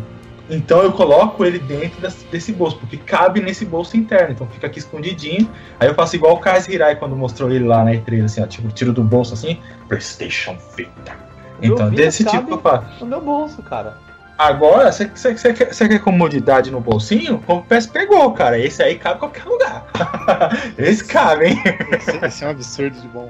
[0.49, 4.32] Então eu coloco ele dentro desse, desse, bolso, porque cabe nesse bolso interno.
[4.32, 5.49] Então fica aqui escondidinho.
[5.80, 8.47] Aí eu faço igual o Kaz Hirai quando mostrou ele lá na E3, assim, ó,
[8.47, 9.57] tipo, tiro do bolso assim,
[9.88, 11.16] PlayStation Vita.
[11.62, 12.99] Então, desse tipo eu faço.
[12.99, 14.09] No meu bolso, cara.
[14.40, 17.44] Agora, você quer, quer comodidade no bolsinho?
[17.46, 18.58] O PS pegou, cara.
[18.58, 19.86] Esse aí cabe em qualquer lugar.
[20.80, 21.62] Esse cabe, hein?
[21.92, 23.30] Esse, esse é um absurdo de bom.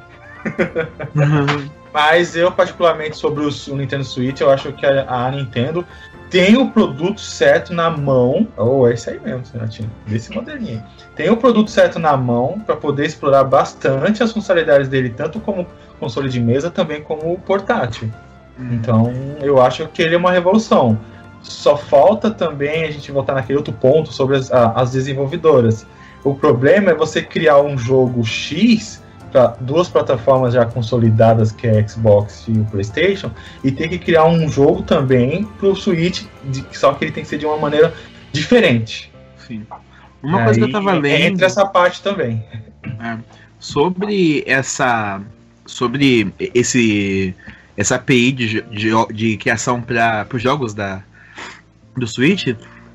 [1.91, 5.83] Mas eu, particularmente, sobre o Nintendo Switch, eu acho que a, a Nintendo
[6.29, 8.47] tem o produto certo na mão.
[8.55, 9.89] Oh, é isso aí mesmo, Renatinho.
[10.05, 10.83] Desse modelinho.
[11.15, 15.65] Tem o produto certo na mão para poder explorar bastante as funcionalidades dele, tanto como
[15.99, 18.11] console de mesa, também como portátil.
[18.71, 20.99] Então, eu acho que ele é uma revolução.
[21.41, 25.85] Só falta também a gente voltar naquele outro ponto sobre as, as desenvolvedoras.
[26.23, 29.01] O problema é você criar um jogo X
[29.31, 33.31] para duas plataformas já consolidadas, que é Xbox e o PlayStation,
[33.63, 37.23] e ter que criar um jogo também para o Switch, de, só que ele tem
[37.23, 37.93] que ser de uma maneira
[38.33, 39.11] diferente.
[39.47, 39.65] Sim.
[40.21, 41.33] Uma coisa que eu tava lendo.
[41.33, 42.43] Entre essa parte também.
[42.99, 43.17] É,
[43.59, 45.21] sobre essa.
[45.65, 47.35] Sobre esse
[47.79, 51.01] essa API de, de, de criação para os jogos da,
[51.95, 52.47] do Switch,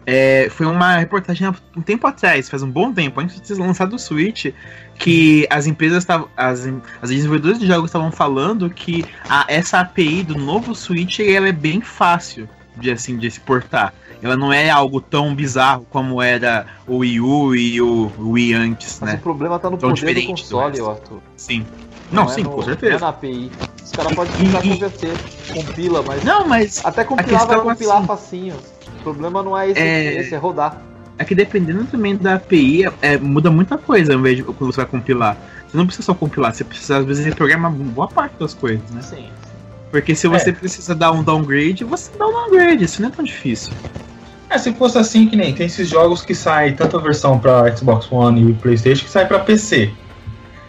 [0.04, 3.54] é, foi uma reportagem há um tempo atrás, faz um bom tempo, antes de ser
[3.54, 4.52] lançado o Switch,
[4.98, 6.28] que as empresas estavam.
[6.36, 6.68] As,
[7.00, 11.52] as desenvolvedoras de jogos estavam falando que a, essa API do novo Switch ela é
[11.52, 13.94] bem fácil de assim de exportar.
[14.22, 18.98] Ela não é algo tão bizarro como era o Wii U e o Wii antes,
[19.00, 19.16] Mas né?
[19.16, 21.20] o problema tá no tão poder do console, do Arthur.
[21.36, 21.66] Sim.
[22.10, 22.90] Não, não é sim, no, com certeza.
[22.92, 23.52] Não é na API.
[23.82, 25.12] Os caras podem tentar converter,
[25.52, 26.24] compila, mas.
[26.24, 26.84] Não, mas.
[26.84, 28.54] Até compilar vai compilar assim, facinho.
[28.98, 30.20] O problema não é esse, é...
[30.20, 30.80] esse, é rodar.
[31.18, 34.78] É que dependendo também da API, é, muda muita coisa ao invés de quando você
[34.78, 35.36] vai compilar.
[35.68, 39.02] Você não precisa só compilar, você precisa às vezes reprogramar boa parte das coisas, né?
[39.02, 39.28] Sim.
[39.90, 40.52] Porque se você é.
[40.52, 43.72] precisa dar um downgrade, você dá um downgrade, isso não é tão difícil.
[44.50, 47.74] É, se fosse assim que nem tem esses jogos que saem tanto a versão para
[47.76, 49.92] Xbox One e PlayStation que sai para PC.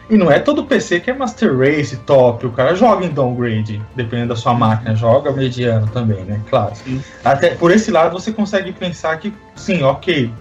[0.10, 3.82] E não é todo PC que é Master Race top, o cara joga em downgrade,
[3.96, 6.40] dependendo da sua máquina, joga mediano também, né?
[6.50, 6.76] Claro.
[6.76, 7.02] Sim.
[7.24, 10.32] Até por esse lado você consegue pensar que sim, ok,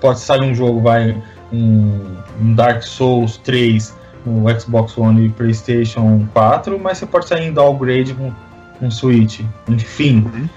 [0.00, 1.16] pode sair um jogo, vai
[1.50, 3.96] um, um Dark Souls 3
[4.26, 8.32] no Xbox One e PlayStation 4, mas você pode sair em downgrade com
[8.80, 9.40] um Switch.
[9.68, 10.24] Enfim.
[10.26, 10.48] Uhum.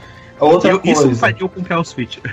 [0.41, 1.11] Outra eu, coisa.
[1.11, 2.17] Isso faria eu comprar o Switch.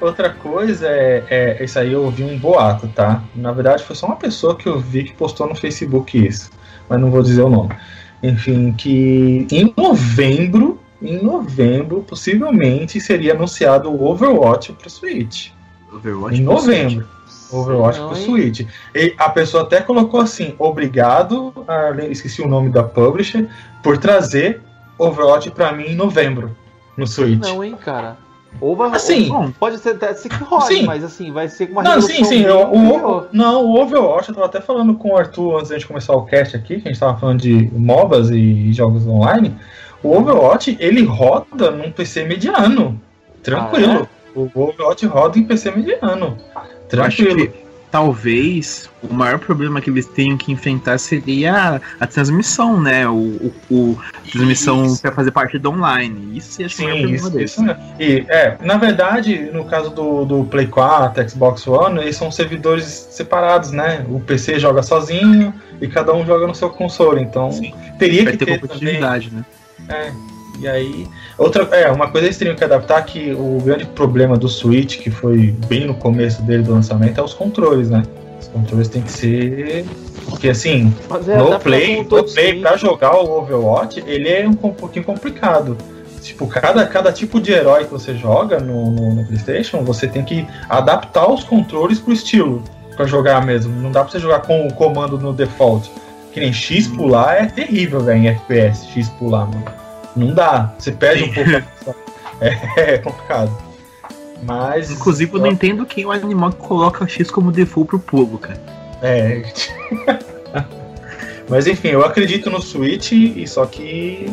[0.00, 1.64] Outra coisa é, é.
[1.64, 3.22] Isso aí eu ouvi um boato, tá?
[3.34, 6.50] Na verdade, foi só uma pessoa que eu vi que postou no Facebook isso.
[6.88, 7.76] Mas não vou dizer o nome.
[8.22, 10.80] Enfim, que em novembro.
[11.02, 15.48] Em novembro, possivelmente, seria anunciado o Overwatch para Switch.
[15.90, 17.08] Overwatch em novembro.
[17.50, 18.66] Overwatch para Switch.
[18.94, 23.48] E a pessoa até colocou assim: obrigado, a, esqueci o nome da publisher,
[23.82, 24.60] por trazer
[25.04, 26.56] Overwatch para mim em novembro
[26.96, 27.40] no Switch.
[27.40, 28.16] Não, hein, cara.
[28.60, 32.00] Ou vai, assim, ou, pode ser até que role, mas assim, vai ser uma Não,
[32.00, 32.44] sim, sim.
[32.46, 35.86] O, o, não, o Overwatch, eu tava até falando com o Arthur antes da gente
[35.86, 39.54] começar o cast aqui, que a gente tava falando de MOBAs e jogos online.
[40.02, 43.00] O Overwatch, ele roda num PC mediano.
[43.42, 44.02] Tranquilo.
[44.02, 44.38] Ah, é?
[44.38, 46.36] O Overwatch roda em PC mediano.
[46.88, 53.08] Tranquilo talvez o maior problema que eles tenham que enfrentar seria a, transmissão, né?
[53.08, 53.98] O, o, o
[54.30, 56.36] transmissão para fazer parte do online.
[56.38, 57.64] Isso acho que é o maior problema isso.
[57.64, 62.30] Isso, e, é, na verdade, no caso do, do Play 4, Xbox One, eles são
[62.30, 64.04] servidores separados, né?
[64.08, 67.22] O PC joga sozinho e cada um joga no seu console.
[67.22, 67.74] Então Sim.
[67.98, 69.00] teria que ter, ter também.
[69.00, 69.44] Né?
[69.88, 70.12] É,
[70.60, 71.06] e aí,
[71.38, 74.98] outra, é, uma coisa que eles teriam que adaptar que o grande problema do Switch,
[74.98, 78.02] que foi bem no começo dele do lançamento, é os controles, né?
[78.40, 79.84] Os controles têm que ser
[80.30, 80.94] porque assim,
[81.28, 85.76] é, no play, no play para jogar o Overwatch, ele é um, um pouquinho complicado.
[86.22, 90.22] Tipo, cada, cada tipo de herói que você joga no, no, no PlayStation, você tem
[90.22, 92.62] que adaptar os controles pro estilo
[92.94, 93.74] para jogar mesmo.
[93.80, 95.90] Não dá para você jogar com o comando no default.
[96.32, 99.79] Que nem X pular é terrível, velho, em FPS, X pular, mano.
[100.16, 100.72] Não dá.
[100.78, 102.00] Você perde um pouco.
[102.40, 103.56] é, é complicado.
[104.42, 104.90] Mas.
[104.90, 108.38] Inclusive, eu não entendo quem é o animal que coloca X como default pro pulo,
[108.38, 108.60] cara.
[109.02, 109.42] É.
[111.48, 114.32] Mas enfim, eu acredito no Switch, e só que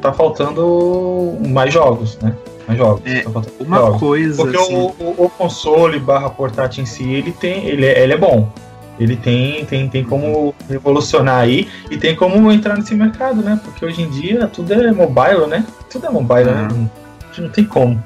[0.00, 2.34] tá faltando mais jogos, né?
[2.66, 3.02] Mais jogos.
[3.04, 4.00] É, tá uma jogos.
[4.00, 4.42] coisa.
[4.42, 7.66] Porque assim, o, o, o console barra portátil em si, ele tem.
[7.66, 8.50] Ele é, ele é bom.
[8.98, 13.60] Ele tem, tem, tem como revolucionar aí e tem como entrar nesse mercado, né?
[13.64, 15.64] Porque hoje em dia tudo é mobile, né?
[15.90, 16.68] Tudo é mobile, né?
[16.70, 16.88] Uhum.
[17.36, 18.02] Não, não tem como.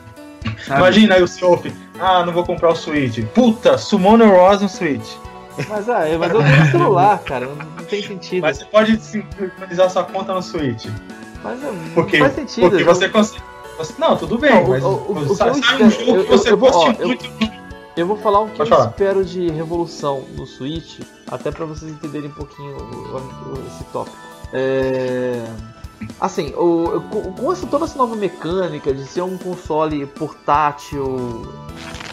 [0.67, 0.81] sabe?
[0.81, 1.71] Imagina aí o Sof,
[2.01, 3.23] ah, não vou comprar o Switch.
[3.35, 5.07] Puta, Summoner Wars no Switch.
[5.69, 8.43] Mas, ah, mas eu tenho celular, cara, não, tem sentido.
[8.43, 10.87] Mas você pode sincronizar sua conta no Switch.
[11.45, 12.71] Mas é, Porque, não faz sentido.
[12.71, 13.43] porque você consegue.
[13.99, 16.25] Não, tudo bem, Não, o- mas o- o- o sabe, eu sabe um jogo eu-
[16.25, 17.25] que você eu goste ó, muito.
[17.25, 17.49] Eu
[18.07, 18.91] vou falar o que Pode eu falar.
[18.91, 22.77] espero de revolução no Switch, até pra vocês entenderem um pouquinho
[23.67, 24.17] esse tópico.
[24.53, 25.45] É...
[26.21, 27.01] Assim, o,
[27.37, 31.43] com, essa, toda essa nova mecânica de ser um console portátil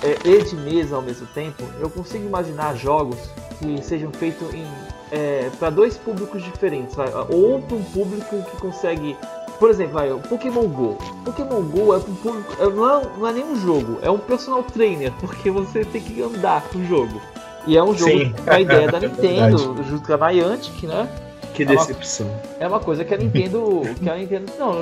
[0.01, 3.19] é, e de mesa ao mesmo tempo, eu consigo imaginar jogos
[3.59, 4.65] que sejam feitos em
[5.59, 6.95] para dois públicos diferentes.
[7.29, 9.17] Ou para um público que consegue
[9.60, 10.97] por exemplo, vai, o Pokémon GO.
[11.24, 14.64] Pokémon GO é um é- Não é, não é nem um jogo, é um personal
[14.64, 17.22] trainer, porque você tem que andar com o jogo.
[17.68, 18.34] E é um jogo Sim.
[18.43, 21.10] com a ideia da É Nintendo, junto com a Niantic, né?
[21.53, 22.28] Que É uma- decepção.
[22.60, 23.82] É uma coisa que a Nintendo.
[24.03, 24.51] que a Nintendo.
[24.60, 24.74] Não,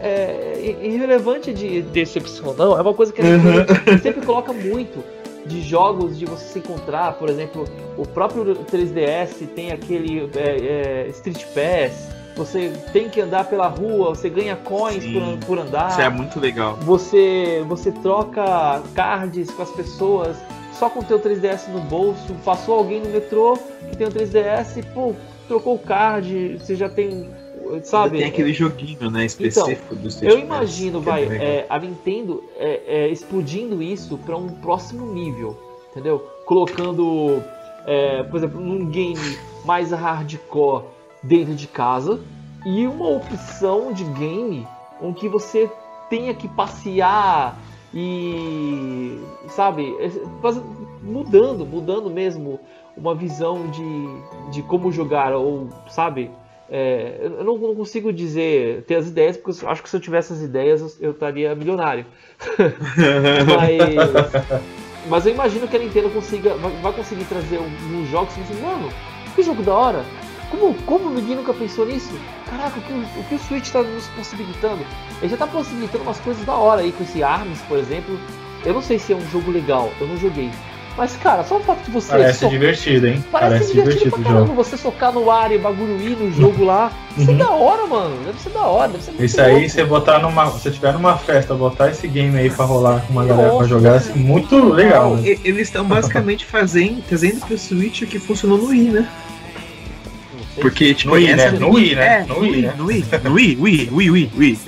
[0.00, 2.78] é irrelevante de decepção, não.
[2.78, 5.02] É uma coisa que a Nintendo sempre coloca muito
[5.44, 7.14] de jogos de você se encontrar.
[7.14, 7.64] Por exemplo,
[7.98, 12.08] o próprio 3DS tem aquele é, é, Street Pass.
[12.36, 15.38] Você tem que andar pela rua, você ganha coins Sim.
[15.38, 15.90] por, por andar.
[15.90, 16.76] Isso é muito legal.
[16.76, 20.36] Você, você troca cards com as pessoas
[20.72, 22.34] só com o teu 3DS no bolso.
[22.44, 23.58] Passou alguém no metrô
[23.90, 25.14] que tem o 3DS e, pô,
[25.46, 27.28] trocou o card, você já tem.
[27.84, 28.18] Sabe?
[28.18, 32.42] Tem aquele joguinho, né, específico do Street Eu Pass, imagino, é vai, é, a Nintendo
[32.56, 35.56] é, é, explodindo isso para um próximo nível,
[35.90, 36.18] entendeu?
[36.44, 37.40] Colocando,
[37.86, 40.82] é, por exemplo, num game mais hardcore
[41.22, 42.20] dentro de casa
[42.64, 44.66] e uma opção de game
[45.00, 45.70] em que você
[46.08, 47.58] tenha que passear
[47.94, 49.18] e,
[49.48, 49.94] sabe,
[51.02, 52.60] mudando, mudando mesmo
[52.96, 56.30] uma visão de, de como jogar ou, sabe,
[56.70, 60.00] é, eu não, não consigo dizer, ter as ideias, porque eu acho que se eu
[60.00, 62.06] tivesse as ideias eu- estaria milionário.
[63.56, 68.32] mas, mas eu imagino que a Nintendo consiga, vai, vai conseguir trazer um- uns jogos
[68.38, 68.88] assim, mano,
[69.34, 70.04] que jogo da hora!
[70.52, 72.12] Como, como ninguém nunca pensou nisso?
[72.48, 74.84] Caraca, o que, o- o que o Switch está nos possibilitando?
[75.20, 78.18] Ele já está possibilitando umas coisas da hora aí com esse ARMS, por exemplo.
[78.64, 80.50] Eu não sei se é um jogo legal, eu não joguei.
[80.94, 83.24] Mas, cara, só o fato de você Parece so- divertido, hein?
[83.32, 86.64] Parece, Parece divertido, divertido pra caramba você socar no ar e bagulho ir no jogo
[86.66, 86.92] lá.
[87.16, 87.38] Isso é Uhum.
[87.38, 88.14] da hora, mano.
[88.26, 89.68] Deve ser da hora, deve ser muito Isso aí, louco.
[89.70, 90.50] você botar numa.
[90.58, 93.94] Se tiver numa festa, botar esse game aí pra rolar com uma galera pra jogar,
[93.94, 95.16] assim, muito legal.
[95.16, 95.30] Né?
[95.30, 99.08] e- Eles estão basicamente fazendo, trazendo pro Switch o que funcionou no Wii, né?
[100.60, 101.44] Porque, tipo, Wii, né?
[101.44, 102.04] essa- No Wii, né?
[102.06, 102.74] É, no Wii, né?
[102.76, 104.58] no Wii, no Wii, Wii, Wii, Wii, Wii.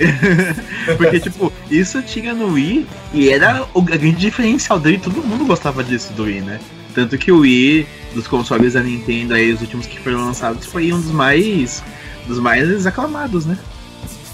[0.96, 5.84] Porque, tipo, isso tinha no Wii e era o grande diferencial dele, todo mundo gostava
[5.84, 6.58] disso do Wii, né?
[6.94, 10.92] Tanto que o Wii, dos consoles da Nintendo aí, os últimos que foram lançados, foi
[10.92, 11.82] um dos mais,
[12.26, 13.58] dos mais aclamados, né?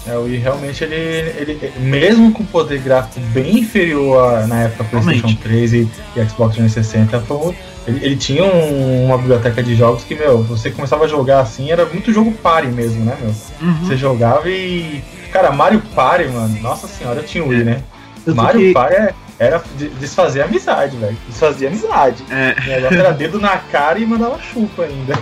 [0.07, 1.71] É, o Wii realmente ele, ele.
[1.79, 5.43] Mesmo com poder gráfico bem inferior a, na época PlayStation Realmente.
[5.43, 7.55] 3 e, e Xbox 360, foi
[7.95, 11.71] ele, ele tinha um- uma biblioteca de jogos que, meu, você começava a jogar assim,
[11.71, 13.33] era muito jogo party mesmo, né, meu?
[13.61, 13.85] Uhum.
[13.85, 15.01] Você jogava e.
[15.31, 17.81] Cara, Mario Party, mano, nossa senhora, tinha o Wii, né?
[18.27, 19.13] Mario que- Party é-
[19.43, 21.17] era de- desfazer amizade, velho.
[21.27, 22.23] Desfazia amizade.
[22.29, 25.13] É, O negócio era dedo na cara e mandava chupa ainda.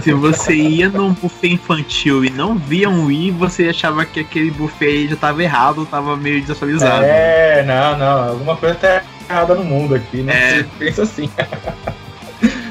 [0.00, 4.50] se você ia num buffet infantil e não via um Wii, você achava que aquele
[4.52, 7.04] buffet aí já tava errado, tava meio desatualizado.
[7.04, 8.28] É, não, não.
[8.30, 10.32] Alguma coisa tá errada no mundo aqui, né?
[10.32, 10.56] É.
[10.58, 11.28] Você pensa assim.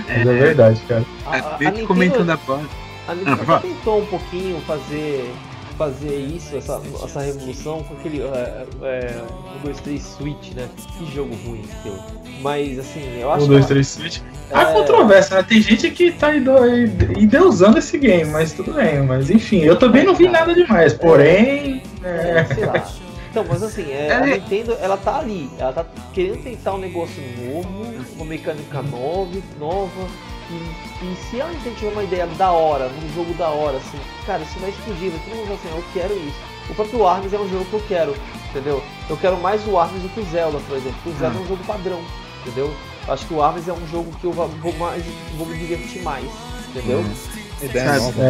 [0.07, 1.03] Mas é verdade, cara.
[1.25, 2.61] A, a, a Nintendo, comentando agora.
[3.07, 3.59] a Ah, Nintendo pode falar.
[3.59, 5.33] tentou um pouquinho fazer,
[5.81, 9.21] fazer isso, essa, essa revolução com aquele é, é,
[9.61, 10.69] 1, 2, 3 Switch, né?
[10.99, 11.95] Que jogo ruim deu.
[12.39, 13.71] Mas assim, eu acho Um, dois, que.
[13.71, 14.19] três, switch.
[14.53, 14.73] Há É.
[14.73, 15.43] controvérsia, né?
[15.43, 16.29] Tem gente que tá
[17.17, 19.01] ideusando esse game, mas tudo bem.
[19.01, 20.93] Mas enfim, eu também não vi nada demais.
[20.93, 21.81] Porém.
[22.03, 22.45] É, É.
[22.45, 22.87] sei lá.
[23.31, 24.37] Então, mas assim, é, a É.
[24.39, 30.07] Nintendo, ela tá ali, ela tá querendo tentar um negócio novo, uma mecânica nova, nova.
[30.51, 33.97] E, e se a Nintendo tiver uma ideia da hora, num jogo da hora, assim,
[34.25, 36.51] cara, isso vai explodir, vai todo mundo vai assim, eu quero isso.
[36.69, 38.15] O próprio Arms é um jogo que eu quero,
[38.49, 38.83] entendeu?
[39.09, 40.95] Eu quero mais o Arms do que o Zelda, por exemplo.
[41.03, 42.01] porque O Zelda é um jogo padrão,
[42.41, 42.73] entendeu?
[43.07, 45.03] Acho que o Arms é um jogo que eu vou, mais,
[45.37, 46.29] vou me divertir mais,
[46.69, 47.03] entendeu?
[47.61, 47.99] Ideia Sabe?
[47.99, 48.23] nova.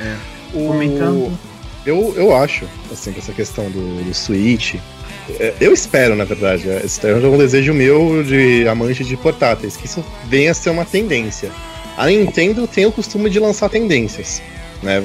[0.00, 0.16] É,
[0.54, 0.66] O...
[0.68, 1.38] Comentando.
[1.84, 4.76] Eu, eu acho, assim, que essa questão do, do Switch.
[5.38, 9.76] É, Eu espero, na verdade, é, esse é um desejo meu de amante de portáteis,
[9.76, 11.50] que isso venha a ser uma tendência.
[11.96, 14.42] A Nintendo tem o costume de lançar tendências.
[14.82, 15.00] Né?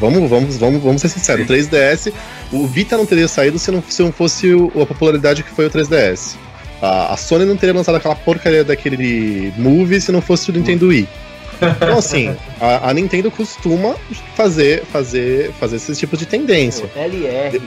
[0.00, 1.46] Vamos, vamos, vamos, vamos ser sinceros.
[1.46, 2.12] O 3DS,
[2.52, 5.66] o Vita não teria saído se não, se não fosse o- a popularidade que foi
[5.66, 6.36] o 3DS.
[6.82, 10.88] A, a Sony não teria lançado aquela porcaria daquele Move se não fosse o Nintendo
[10.88, 11.08] Wii.
[11.62, 13.94] Então, assim, a, a Nintendo costuma
[14.36, 16.90] fazer, fazer, fazer esse tipo de tendência.
[16.96, 17.62] LR.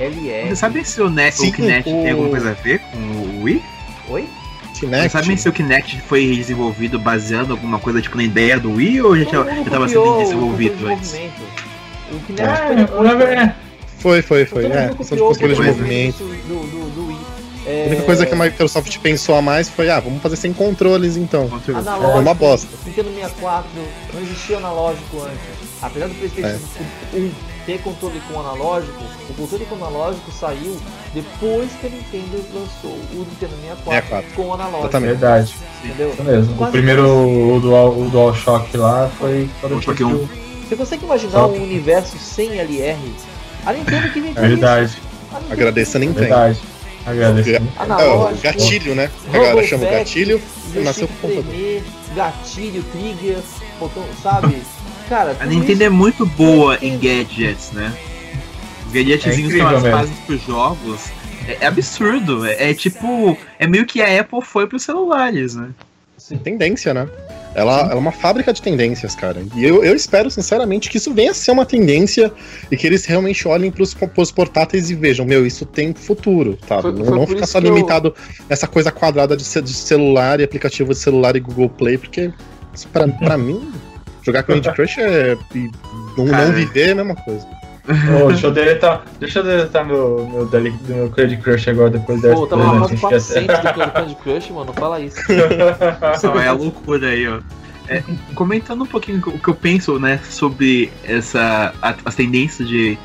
[0.00, 0.48] LR.
[0.48, 2.98] Você sabe se o, Net, Sim, o Kinect o- tem alguma coisa a ver com
[2.98, 3.62] o Wii?
[4.08, 4.28] Oi?
[4.72, 5.10] Você Kinect.
[5.10, 9.16] sabem se o Kinect foi desenvolvido baseando alguma coisa tipo na ideia do Wii ou
[9.16, 11.12] já, já tava sendo desenvolvido antes?
[12.10, 13.54] O Kinect É, foi na
[13.98, 14.62] Foi, foi, foi.
[14.62, 16.18] todo É, mundo questão de controle de movimento.
[16.18, 17.16] do, do, do Wii.
[17.66, 20.50] A É, única coisa que a Microsoft pensou a mais foi, ah, vamos fazer sem
[20.50, 21.42] controles então.
[21.68, 22.66] Analógico, É uma bosta.
[22.86, 23.68] Nintendo 64,
[24.14, 25.68] não existia analógico antes.
[25.82, 26.58] Apesar do PlayStation
[27.14, 27.30] 1
[27.66, 30.76] ter controle com analógico, o controle com analógico saiu
[31.14, 34.30] depois que a Nintendo lançou o Nintendo 64, 64.
[34.34, 34.78] com analógico.
[34.84, 35.10] Exatamente.
[35.10, 35.54] verdade.
[35.84, 36.10] Entendeu?
[36.10, 36.52] Isso mesmo.
[36.52, 40.16] O Quase primeiro, o Dual, o DualShock lá foi quando DualShock tive um.
[40.24, 40.28] o-
[40.68, 42.98] Você consegue imaginar um universo sem LR?
[43.66, 44.98] A Nintendo que inventou É verdade, isso.
[45.30, 46.20] A Nintendo Agradeça a Nintendo.
[46.20, 46.60] verdade.
[47.06, 47.50] Agradeço.
[47.50, 48.38] É, Analógico.
[48.38, 49.10] o gatilho, né?
[49.28, 50.40] A galera chama o gatilho,
[50.74, 51.44] nasceu com o computador.
[51.50, 51.82] tremer,
[52.14, 53.38] gatilho, trigger,
[53.80, 54.62] botão, sabe?
[55.10, 57.92] Cara, A Nintendo isso- é muito boa em gadgets, né?
[58.86, 61.00] Os gadgetzinhos É que elas fazem pros jogos
[61.48, 62.46] é, é absurdo.
[62.46, 63.36] É, é tipo.
[63.58, 65.70] É meio que a Apple foi pros celulares, né?
[66.44, 67.08] tendência, né?
[67.56, 69.42] Ela, ela é uma fábrica de tendências, cara.
[69.56, 72.30] E eu, eu espero, sinceramente, que isso venha a ser uma tendência
[72.70, 76.80] e que eles realmente olhem pros, pros portáteis e vejam, meu, isso tem futuro, tá?
[76.80, 78.14] Foi- não foi não ficar só que eu- limitado
[78.48, 82.30] nessa coisa quadrada de, de celular e aplicativo de celular e Google Play, porque
[82.92, 83.72] pra mim,
[84.32, 85.36] jogar Candy Crush é.
[86.16, 87.46] não, não viver é a mesma coisa.
[88.22, 92.20] Ô, deixa eu deletar, deixa eu deletar meu, meu, dele- meu Candy Crush agora depois
[92.22, 92.34] dessa.
[92.36, 93.46] Pô, tava né, fase gente?
[93.46, 95.16] 400 do Candy Crush, mano, fala isso.
[96.20, 97.40] Só é a loucura aí, ó.
[97.88, 98.02] É,
[98.36, 102.96] comentando um pouquinho o que eu penso, né, sobre essa a- as tendências de,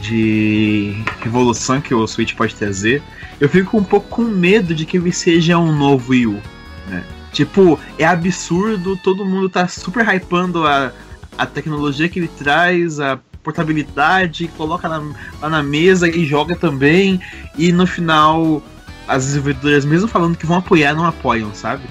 [0.00, 3.02] de revolução que o Switch pode trazer,
[3.40, 6.40] eu fico um pouco com medo de que ele seja um novo Wii U,
[6.88, 7.02] né?
[7.32, 10.92] Tipo, é absurdo, todo mundo tá super hypando a,
[11.36, 15.02] a tecnologia que ele traz, a portabilidade, coloca na-
[15.40, 17.20] lá na mesa e joga também,
[17.56, 18.62] e no final
[19.06, 21.82] as desenvolvedoras, mesmo falando que vão apoiar, não apoiam, sabe?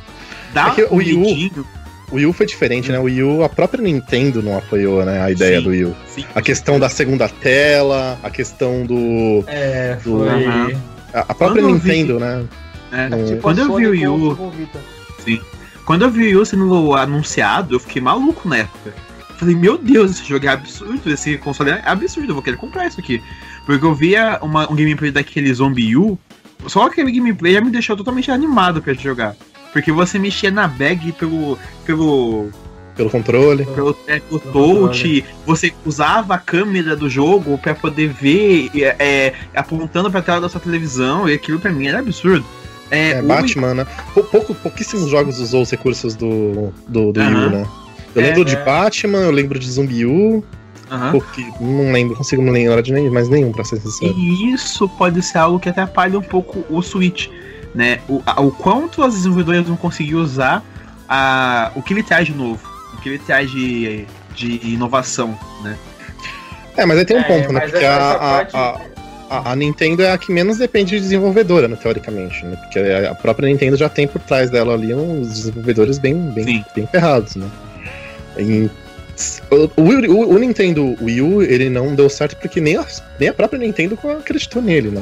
[0.54, 1.66] Dá É que o um Wii U- medinho,
[2.12, 2.98] O Wii U foi diferente, né?
[3.00, 5.22] O Wii U, a própria Nintendo não apoiou, né?
[5.22, 5.64] A ideia Sim.
[5.66, 5.96] do Wii U.
[6.08, 9.44] sim, A questão da segunda tela, a questão do.
[9.48, 10.30] É, foi.
[10.30, 10.72] Aham.
[11.14, 12.46] A, a própria Quando eu vi- Nintendo, né?
[12.94, 14.54] É, Não- Tipo Quando eu vi o Wii U-
[15.28, 15.46] Vita.
[15.86, 18.94] Quando eu vi o Wii U sendo anunciado, eu fiquei maluco na época.
[19.38, 22.88] Falei, meu Deus, esse jogo é absurdo, esse console é absurdo, eu vou querer comprar
[22.88, 23.22] isso aqui.
[23.66, 26.18] Porque eu via uma, um gameplay daquele Zombie U,
[26.66, 29.36] só aquele gameplay já me deixou totalmente animado pra jogar.
[29.72, 31.58] Porque você mexia na bag pelo.
[31.86, 32.50] pelo.
[32.96, 33.64] Pelo controle.
[33.64, 38.96] pelo, é, pelo Pelo touch, você usava a câmera do jogo pra poder ver é,
[38.98, 42.44] é, apontando pra tela da sua televisão, e aquilo pra mim era absurdo.
[42.92, 43.88] É, É, o- Batman, né?
[44.14, 47.50] Pou- pouco, pouquíssimos jogos usou os recursos do, do, do Wii U, Aham.
[47.50, 47.66] né?
[48.16, 48.64] Eu É, lembro de é.
[48.64, 50.44] Batman, eu lembro de Zombie U,
[50.90, 51.12] Aham.
[51.12, 54.14] pouqui- não lembro, consigo me lembrar de nem, mais nenhum, pra ser sincero.
[54.18, 57.28] E isso pode ser algo que atrapalha um pouco o Switch,
[57.76, 58.00] né?
[58.08, 60.64] O, a- o quanto as desenvolvedoras vão conseguir usar
[61.10, 62.60] a, o que ele traz de novo,
[62.94, 65.78] o que ele traz de, de inovação, né?
[66.78, 67.60] É, mas aí tem um É, ponto, né?
[67.62, 68.80] Porque a, parte- a,
[69.30, 72.56] a- a Nintendo é a que menos depende de desenvolvedora, né, teoricamente, né?
[72.58, 76.66] Porque a própria Nintendo já tem por trás dela ali uns desenvolvedores bem, bem, Sim.
[76.76, 77.48] bem ferrados, né?
[78.38, 78.70] Em-
[79.50, 82.86] o, o- o- Nintendo Wii U, ele não deu certo porque nem a,
[83.20, 85.02] nem a própria Nintendo acreditou nele, né?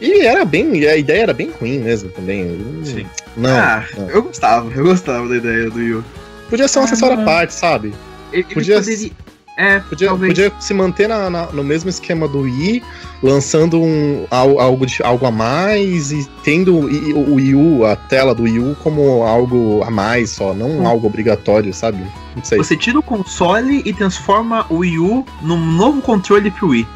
[0.00, 0.86] E era bem.
[0.86, 2.58] A ideia era bem ruim mesmo também.
[2.84, 3.06] Sim.
[3.36, 3.50] Não.
[3.58, 4.10] ah, não.
[4.10, 6.04] eu gostava, eu gostava da ideia do Yu.
[6.50, 7.24] Podia ser um Ah, acessório à não.
[7.24, 7.94] parte, sabe?
[8.30, 9.10] Ele, ele Podia- poderia.
[9.56, 10.32] É, Podia, talvez.
[10.32, 12.82] podia se manter na- na- no mesmo esquema do Wii,
[13.22, 18.34] lançando um, al- algo, de- algo a mais e tendo o Wii U, a tela
[18.34, 20.86] do Wii U, como algo a mais só, não Hum.
[20.88, 22.04] algo obrigatório, sabe?
[22.34, 22.58] Não sei.
[22.58, 26.86] Você tira o console e transforma o Wii U num novo controle pro Wii.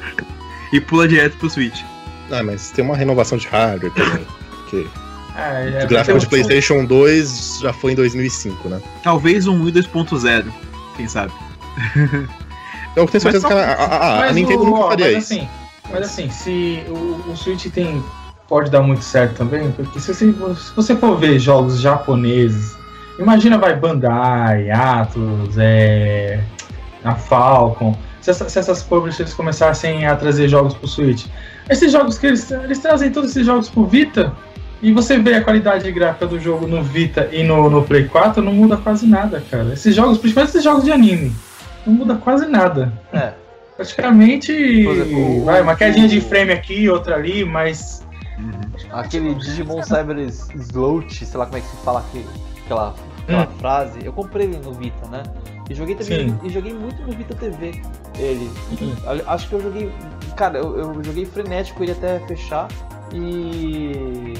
[0.72, 1.82] e pula direto pro Switch.
[2.30, 4.26] Ah, mas tem uma renovação de hardware também.
[5.34, 8.80] Ah, é, o gráfico mas de PlayStation 2 já foi em 2005, né?
[9.02, 10.46] Talvez um Wii 2.0,
[10.96, 11.32] quem sabe.
[12.96, 15.34] Eu tenho certeza que a, a- a- a Nintendo o- nunca ó, faria mas isso.
[15.34, 15.48] Assim,
[15.90, 18.02] mas assim, se o, o Switch tem.
[18.48, 22.76] Pode dar muito certo também, porque se você, se você for ver jogos japoneses
[23.18, 26.40] Imagina, vai Bandai, Atlas, é,
[27.04, 27.96] a Falcon.
[28.20, 31.26] Se, essa, se essas publishers começassem a trazer jogos pro Switch.
[31.68, 34.32] Esses jogos que eles, eles trazem todos esses jogos pro Vita.
[34.80, 38.40] E você vê a qualidade gráfica do jogo no Vita e no, no Play 4,
[38.40, 39.72] não muda quase nada, cara.
[39.72, 41.34] Esses jogos, principalmente esses jogos de anime,
[41.88, 42.92] não muda quase nada.
[43.12, 43.32] É.
[43.76, 44.52] Praticamente.
[44.52, 48.06] exemplo, vai, uma quedinha de frame aqui, outra ali, mas.
[48.92, 52.24] Aquele Digimon Cyber Sloat, sei lá como é que se fala aqui,
[52.64, 53.58] aquela, aquela Hum.
[53.58, 55.22] frase, eu comprei ele no Vita, né?
[55.68, 56.38] E joguei também, Sim.
[56.44, 57.80] e joguei muito no Vita TV
[58.18, 58.50] ele.
[58.80, 58.94] Hum.
[59.26, 59.92] A- Acho que eu joguei.
[60.36, 62.68] Cara, eu, eu joguei frenético ele até fechar.
[63.12, 64.34] E.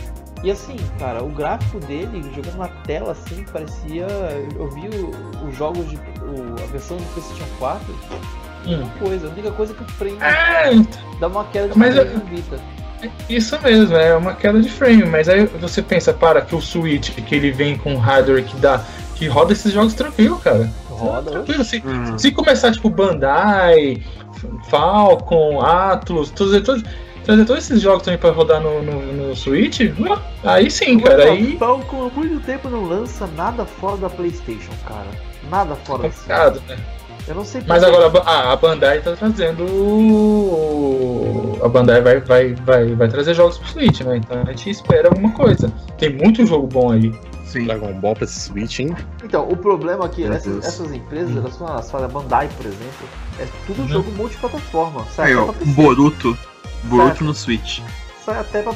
[0.45, 4.07] E assim, cara, o gráfico dele, jogando na tela assim, parecia.
[4.57, 5.97] Eu vi o- os jogos de.
[5.97, 7.95] o- a versão do PlayStation 4,
[8.67, 8.89] Hum.
[8.99, 9.27] coisa.
[9.27, 10.71] A única coisa que o frame É,
[11.19, 12.59] dá uma queda de Mas frame eu- Vita.
[13.29, 17.11] Isso mesmo, é uma queda de frame, mas aí você pensa, para, que o Switch,
[17.11, 18.81] que ele vem com hardware que dá.
[19.15, 20.71] que roda esses jogos tranquilo, cara.
[20.89, 22.17] Roda, Tranquilo, se, Hum.
[22.17, 24.01] se começar tipo Bandai,
[24.69, 26.85] Falcon, Atlus, todos, todos,
[27.29, 31.25] trazer todos esses jogos também pra rodar no, no, no Switch, ué, aí sim, cara,
[31.25, 35.07] aí Falcon há muito tempo não lança nada fora da PlayStation, cara.
[35.51, 36.17] Nada fora assim.
[36.21, 36.79] complicado, né?
[37.27, 39.63] Eu não sei Mas agora a ah, a Bandai tá trazendo.
[39.63, 44.17] o- A Bandai vai, vai, vai, vai trazer jogos pro Switch, né?
[44.17, 45.71] Então a gente espera alguma coisa.
[45.99, 47.13] Tem muito jogo bom aí.
[47.45, 47.65] Sim.
[47.65, 48.95] Dragon Ball pra esse Switch, hein?
[49.25, 53.09] Então, o problema é que Meu essas, essas empresas, elas fazem a Bandai, por exemplo,
[53.41, 53.89] é tudo Uhum.
[53.89, 55.07] jogo multiplataforma.
[55.19, 55.53] Aí, ó.
[55.75, 56.37] Boruto.
[56.85, 57.81] Boruto no Switch.
[58.25, 58.73] Sai até pra,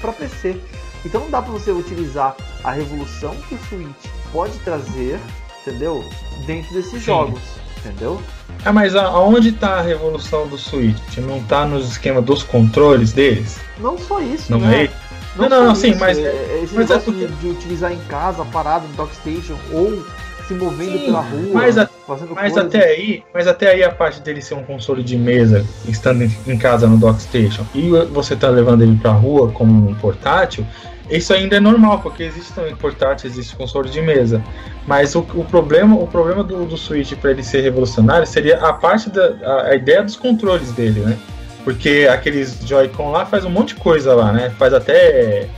[0.00, 0.56] pra PC.
[1.04, 2.34] Então não dá pra você utilizar
[2.64, 5.20] a revolução que o Switch pode trazer,
[5.62, 6.04] entendeu?
[6.46, 7.40] Dentro desses jogos,
[7.78, 8.20] entendeu?
[8.64, 11.18] Ah, mas a- aonde tá a revolução do Switch?
[11.18, 13.58] Não tá nos esquemas dos controles deles?
[13.78, 14.84] Não só isso, Não né?
[14.86, 14.90] é?
[15.36, 17.48] Não, não, não, sim, isso, mas- é- é esse mas é negócio porque- de, de
[17.48, 20.04] utilizar em casa, parado no Dockstation, ou
[20.46, 22.56] se movendo Sim, pela rua, mas a- Mas coisas.
[22.58, 26.56] até aí, mas até aí a parte dele ser um console de mesa, estando em,
[26.56, 30.64] casa no Dockstation, e você tá levando ele pra rua como um portátil,
[31.10, 34.42] isso ainda é normal, porque existe também portátil, existe console de mesa.
[34.86, 38.72] Mas o, o problema, o problema do, do Switch para ele ser revolucionário seria a
[38.72, 41.16] parte da a, a ideia dos controles dele, né?
[41.64, 44.50] Porque aqueles Joy-Con lá faz um monte de coisa lá, né?
[44.58, 45.48] Faz até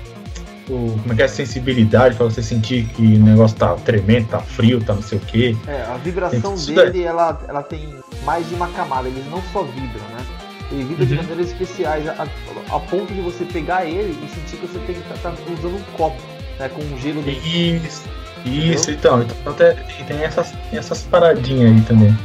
[0.69, 4.39] como é que é a sensibilidade para você sentir que o negócio tá tremendo, tá
[4.41, 5.57] frio, tá não sei o quê.
[5.67, 7.89] É, a vibração dele, ela, ela tem
[8.25, 10.25] mais de uma camada, ele não só vibra, né?
[10.71, 11.23] Ele vibra de Uhum.
[11.23, 12.27] maneiras especiais, a,
[12.71, 15.83] a- ponto de você pegar ele e sentir que você tem, tá, tá usando um
[15.97, 16.21] copo,
[16.59, 16.69] né?
[16.69, 17.41] Com um gelo dentro.
[17.49, 18.03] Isso,
[18.45, 19.23] isso, então.
[19.23, 19.75] Então tem,
[20.07, 22.17] tem essas, tem essas paradinhas aí também.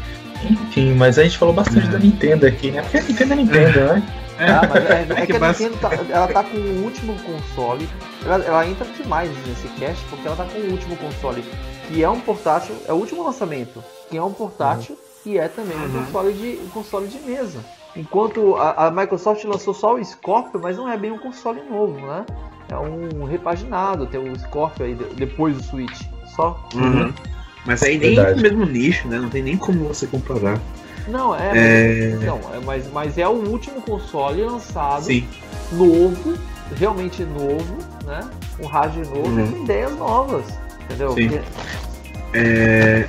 [0.44, 1.92] Enfim, mas a gente falou bastante É.
[1.92, 2.82] da Nintendo aqui, né?
[2.82, 4.04] Porque a Nintendo é Nintendo, né?
[4.40, 7.16] Ah, mas é, é É que que a Nintendo tá, ela tá com o último
[7.20, 7.88] console.
[8.26, 11.44] Ela, ela entra demais nesse cast porque ela tá com o último console,
[11.88, 15.78] que é um portátil, é o último lançamento, que é um portátil e é também
[15.78, 16.06] um Uhum.
[16.06, 17.60] console de um console de mesa.
[17.96, 22.06] Enquanto a, a Microsoft lançou só o Scorpio, mas não é bem um console novo,
[22.08, 22.26] né?
[22.70, 26.02] É um repaginado, tem o Scorpio aí de- depois do Switch.
[26.36, 26.60] Só.
[26.74, 27.14] Uhum.
[27.66, 28.36] Mas aí nem Verdade.
[28.38, 29.20] no mesmo nicho, né?
[29.20, 30.60] Não tem nem como você comparar.
[31.08, 31.52] Não, é.
[31.54, 32.18] É.
[32.26, 35.28] Não, é mas, mas é o último console lançado Sim.
[35.72, 36.38] novo,
[36.78, 38.22] realmente novo, né?
[38.60, 39.46] Um hardware novo Uhum.
[39.46, 40.46] e com ideias novas,
[40.86, 41.14] entendeu?
[41.14, 41.28] Sim.
[41.30, 41.44] Porque-
[42.34, 43.08] É...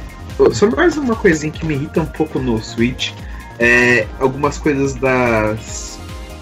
[0.52, 3.12] Só mais uma coisinha que me irrita um pouco no Switch
[3.60, 5.98] é algumas coisas das,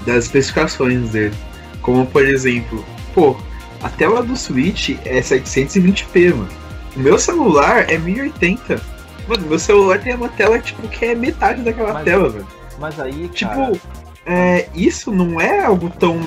[0.07, 1.35] das especificações dele.
[1.83, 2.83] Como por exemplo,
[3.15, 3.37] pô,
[3.83, 6.49] a tela do Switch é 720p, mano.
[6.97, 8.81] O meu celular é 1080.
[9.29, 12.47] Mano, meu celular tem uma tela tipo, que é metade daquela Mas- tela, velho.
[12.79, 13.81] Mas aí, cara, Tipo,
[14.27, 16.20] é, isso não é algo tão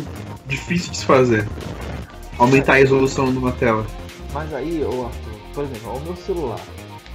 [0.47, 1.47] difícil de se fazer.
[2.37, 3.85] Aumentar a resolução de uma tela.
[4.33, 6.59] mas aí, ô Arthur, por exemplo, o meu celular.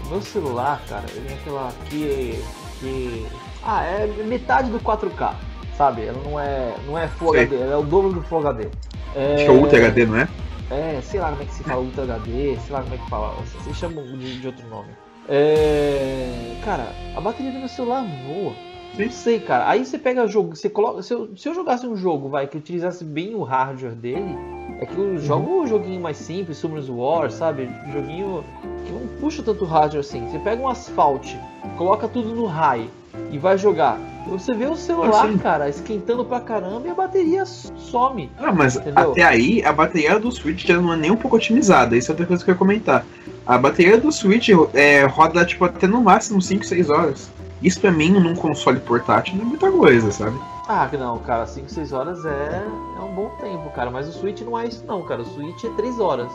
[0.05, 2.43] O meu celular, cara, ele é aquela que.
[2.81, 3.27] que.
[3.63, 5.35] Ah, é metade do 4K,
[5.77, 6.07] sabe?
[6.07, 6.75] Ela não é.
[6.87, 7.43] não é Full Sei.
[7.43, 8.69] HD, ela é o dobro do Full HD.
[9.15, 10.29] É, Acho que é o Ultra HD, não é?
[10.71, 13.11] É, sei lá como é que se fala Ultra HD, sei lá como é que
[13.11, 14.89] fala, vocês chamam de, de outro nome.
[15.29, 16.57] É.
[16.65, 18.53] Cara, a bateria do meu celular voa.
[18.97, 19.05] Sim.
[19.05, 19.69] Não sei, cara.
[19.69, 21.03] Aí você pega o jogo, você coloca.
[21.03, 24.37] Se eu, se eu jogasse um jogo, vai, que utilizasse bem o hardware dele,
[24.81, 27.71] é que eu jogo um joguinho mais simples, Summer's War, sabe?
[27.93, 28.45] Joguinho
[28.85, 30.27] que não puxa tanto hardware assim.
[30.29, 31.29] Você pega um asfalto,
[31.77, 32.89] coloca tudo no high
[33.31, 33.99] e vai jogar.
[34.27, 35.39] Você vê o celular, Assim.
[35.39, 38.31] cara, esquentando pra caramba e a bateria some.
[38.39, 39.13] Ah, mas Entendeu?
[39.13, 41.97] até aí a bateria do Switch já não é nem um pouco otimizada.
[41.97, 43.05] Isso é outra coisa que eu ia comentar.
[43.47, 47.31] A bateria do Switch é, roda tipo até no máximo 5, 6 horas.
[47.63, 50.39] Isso pra mim, num console portátil, não é muita coisa, sabe?
[50.69, 52.63] Ah, não, cara, 5, 6 horas é,
[52.99, 53.91] é um bom tempo, cara.
[53.91, 55.23] Mas o Switch não é isso não, cara.
[55.23, 56.31] O Switch é 3 horas.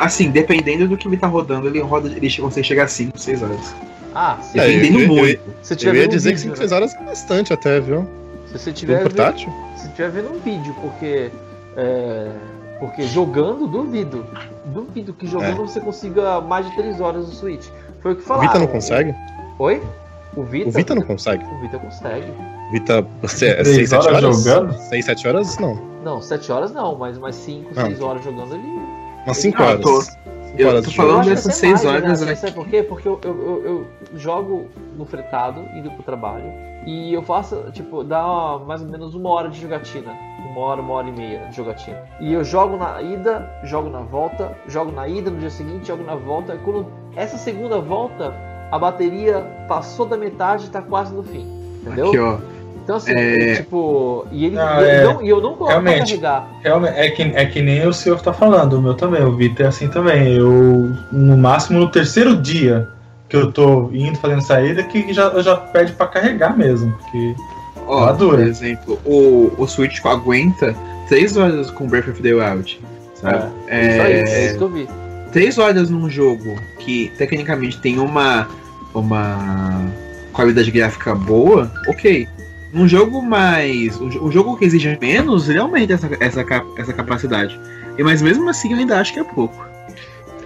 [0.00, 3.42] Assim, dependendo do que ele tá rodando, ele roda, ele consegue chegar a 5, 6
[3.42, 3.74] horas.
[4.14, 5.40] Ah, se É, Dependendo eu- eu- muito.
[5.62, 7.80] você Eu tiver ia vendo um dizer que vídeo, 5, 6 horas é bastante até,
[7.80, 8.06] viu?
[8.46, 9.52] Se você tiver vendo, portátil?
[9.76, 11.30] se tiver vendo um vídeo, porque
[11.76, 12.30] é,
[12.82, 14.26] porque jogando duvido,
[14.66, 17.64] duvido que jogando você consiga mais de 3 horas no Switch.
[18.00, 18.48] Foi o que O falaram.
[18.48, 19.14] Vita não consegue?
[19.60, 19.80] Oi?
[20.36, 20.68] O Vita?
[20.68, 21.44] O Vita não consegue.
[21.44, 22.26] O Vita consegue.
[22.72, 24.42] Vita, você é Três 6, 7 horas horas?
[24.44, 24.72] jogando?
[24.74, 25.74] 6, 7 horas não.
[26.02, 27.82] Não, 7 horas não, mas mais 5, Ah.
[27.82, 28.80] 6 horas jogando ali.
[29.26, 29.80] Umas 5 Ah, horas.
[29.80, 30.18] tô- 5
[30.58, 32.32] eu horas tô falando dessas até seis mais, horas né?
[32.32, 32.40] aqui.
[32.40, 32.82] Sabe por quê?
[32.82, 34.66] Porque eu, eu, eu, eu jogo
[34.98, 36.44] no fretado, indo pro trabalho,
[36.86, 40.12] e eu faço, tipo, dá mais ou menos uma hora de jogatina.
[40.52, 41.96] Uma hora, uma hora e meia de jogatina.
[42.20, 46.04] E eu jogo na ida, jogo na volta, jogo na ida no dia seguinte, jogo
[46.04, 46.54] na volta.
[46.54, 46.86] E quando
[47.16, 48.34] essa segunda volta,
[48.70, 51.46] a bateria passou da metade e tá quase no fim.
[51.82, 52.08] Entendeu?
[52.08, 52.36] Aqui, ó.
[52.84, 53.56] Então assim, É.
[53.56, 54.26] tipo.
[54.30, 55.04] E ele Ah, e eu é.
[55.04, 56.48] não, e eu não coloco pra carregar.
[56.62, 59.66] Realmente, é que, é que nem o senhor tá falando, o meu também, o Vitor
[59.66, 60.34] é assim também.
[60.34, 62.88] Eu, no máximo, no terceiro dia
[63.28, 66.92] que eu tô indo fazendo saída, que já, já pede pra carregar mesmo.
[66.98, 67.34] Porque
[67.86, 68.38] Ó, Madura.
[68.38, 70.74] por exemplo, o, o Switch aguenta
[71.08, 72.80] 3 horas com Breath of the Wild.
[73.14, 73.36] Sabe?
[73.66, 74.88] Isso aí, é É, isso que eu vi.
[75.32, 78.48] 3 horas num jogo que tecnicamente tem uma,
[78.94, 79.80] uma
[80.32, 82.28] qualidade gráfica boa, ok.
[82.72, 84.00] Num jogo mais.
[84.00, 86.44] Um, jo- um jogo que exige menos, ele aumenta essa, essa,
[86.78, 87.58] essa capacidade.
[87.98, 89.62] E, mas mesmo assim eu ainda acho que é pouco.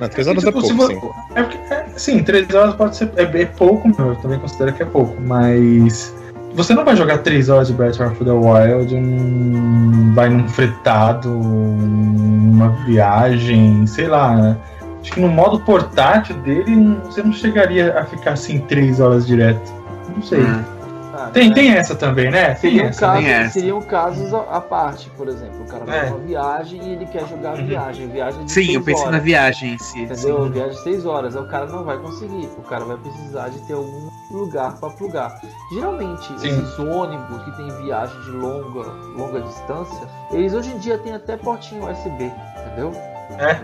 [0.01, 1.01] Não, 3 horas Tipo, é pouco, sim.
[1.37, 3.11] É porque, é, sim, três horas pode ser.
[3.16, 6.12] É, é pouco, eu também considero que é pouco, mas.
[6.57, 11.30] Você não vai jogar três horas de Breath of the Wild, um, vai num fretado,
[11.30, 14.34] uma viagem, sei lá.
[14.34, 14.57] né?
[15.02, 19.70] Acho que no modo portátil dele, você não chegaria a ficar assim três horas direto.
[20.14, 20.40] Não sei.
[20.40, 20.76] Hum.
[21.18, 21.54] Ah, Tem, né?
[21.54, 22.48] tem essa também, né?
[22.54, 23.00] Tem Seriam, essa.
[23.00, 23.52] casos, tem essa.
[23.52, 25.62] seriam casos à parte, por exemplo.
[25.62, 26.10] O cara vai É.
[26.10, 27.66] numa viagem e ele quer jogar a Uhum.
[27.66, 28.08] viagem.
[28.08, 30.02] Viagem de Sim, eu pensei horas, na viagem em si.
[30.02, 30.44] Entendeu?
[30.44, 30.50] sim.
[30.50, 31.34] Viagem de 6 horas.
[31.34, 32.48] O cara não vai conseguir.
[32.58, 35.40] O cara vai precisar de ter algum lugar pra plugar.
[35.72, 36.48] Geralmente, Sim.
[36.48, 41.36] esses ônibus que tem viagem de longa, longa distância, eles hoje em dia têm até
[41.36, 42.30] portinho USB,
[42.66, 42.92] entendeu?
[43.38, 43.58] É.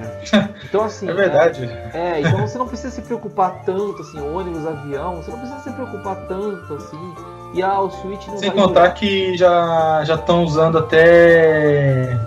[0.64, 1.08] Então assim.
[1.10, 1.64] É verdade.
[1.94, 5.70] É, então você não precisa se preocupar tanto, assim, ônibus, avião, você não precisa se
[5.72, 7.14] preocupar tanto, assim.
[7.54, 8.94] E o Switch não Sem contar durar.
[8.94, 12.18] que já já estão usando até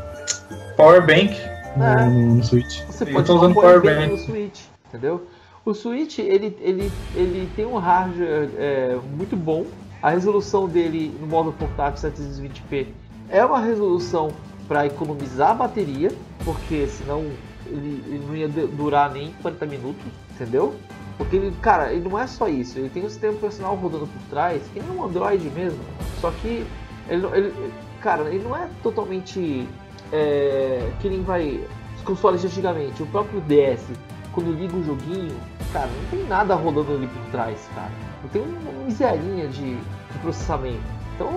[0.77, 1.35] Power Bank
[1.75, 2.05] no, É.
[2.05, 2.81] no Switch.
[2.87, 5.25] Você pode usando Power Power Bank no Switch, entendeu?
[5.65, 9.65] O Switch, ele, ele, ele tem um hardware é, muito bom.
[10.01, 12.87] A resolução dele no modo portátil 720p
[13.29, 14.29] é uma resolução
[14.67, 16.11] para economizar a bateria,
[16.43, 17.25] porque senão
[17.65, 20.03] ele, ele não ia durar nem 40 minutos,
[20.35, 20.75] entendeu?
[21.17, 24.21] Porque ele, cara, ele não é só isso, ele tem um sistema operacional rodando por
[24.29, 25.79] trás, que nem um Android mesmo,
[26.19, 26.65] só que
[27.07, 29.67] ele, ele- cara, ele não é totalmente
[30.11, 31.59] é, que nem vai
[31.97, 33.81] os consoles de antigamente, o próprio DS,
[34.33, 35.35] quando liga o joguinho,
[35.71, 37.91] cara, não tem nada rodando ali por trás, cara.
[38.21, 40.81] Não tem uma miserinha de, de processamento.
[41.15, 41.29] Então,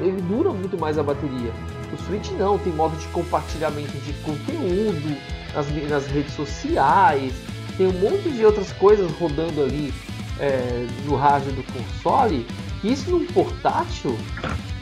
[0.00, 1.52] ele dura muito mais a bateria.
[1.92, 5.16] O Switch não, tem modo de compartilhamento de conteúdo
[5.54, 7.34] nas, nas redes sociais,
[7.76, 9.92] tem um monte de outras coisas rodando ali
[10.38, 12.46] é, no hardware do console.
[12.82, 14.18] Isso num portátil,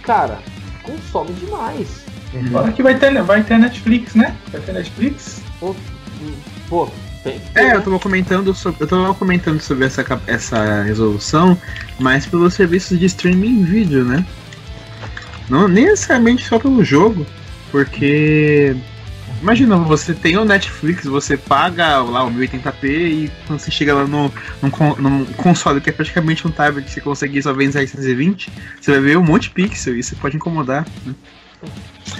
[0.03, 0.40] cara,
[0.82, 2.05] consome demais.
[2.51, 4.36] Fala que vai ter, vai ter Netflix, né?
[4.51, 5.43] Vai ter Netflix.
[5.61, 5.76] Pô,
[6.68, 6.88] pô,
[7.22, 7.40] tem.
[7.55, 11.57] É, eu tava comentando sobre, eu tava comentando sobre essa, essa resolução,
[11.99, 14.24] mas pelos serviços de streaming em vídeo, né?
[15.49, 17.26] Não nem necessariamente só pelo jogo,
[17.70, 18.74] porque
[19.43, 24.07] imagina, você tem o Netflix, você paga lá o 1080p e quando você chega lá
[24.07, 24.32] no,
[24.62, 28.51] num, num console que é praticamente um tablet que você consegue só ver em 620,
[28.80, 30.86] você vai ver um monte de pixel e isso pode incomodar.
[31.05, 31.14] Né?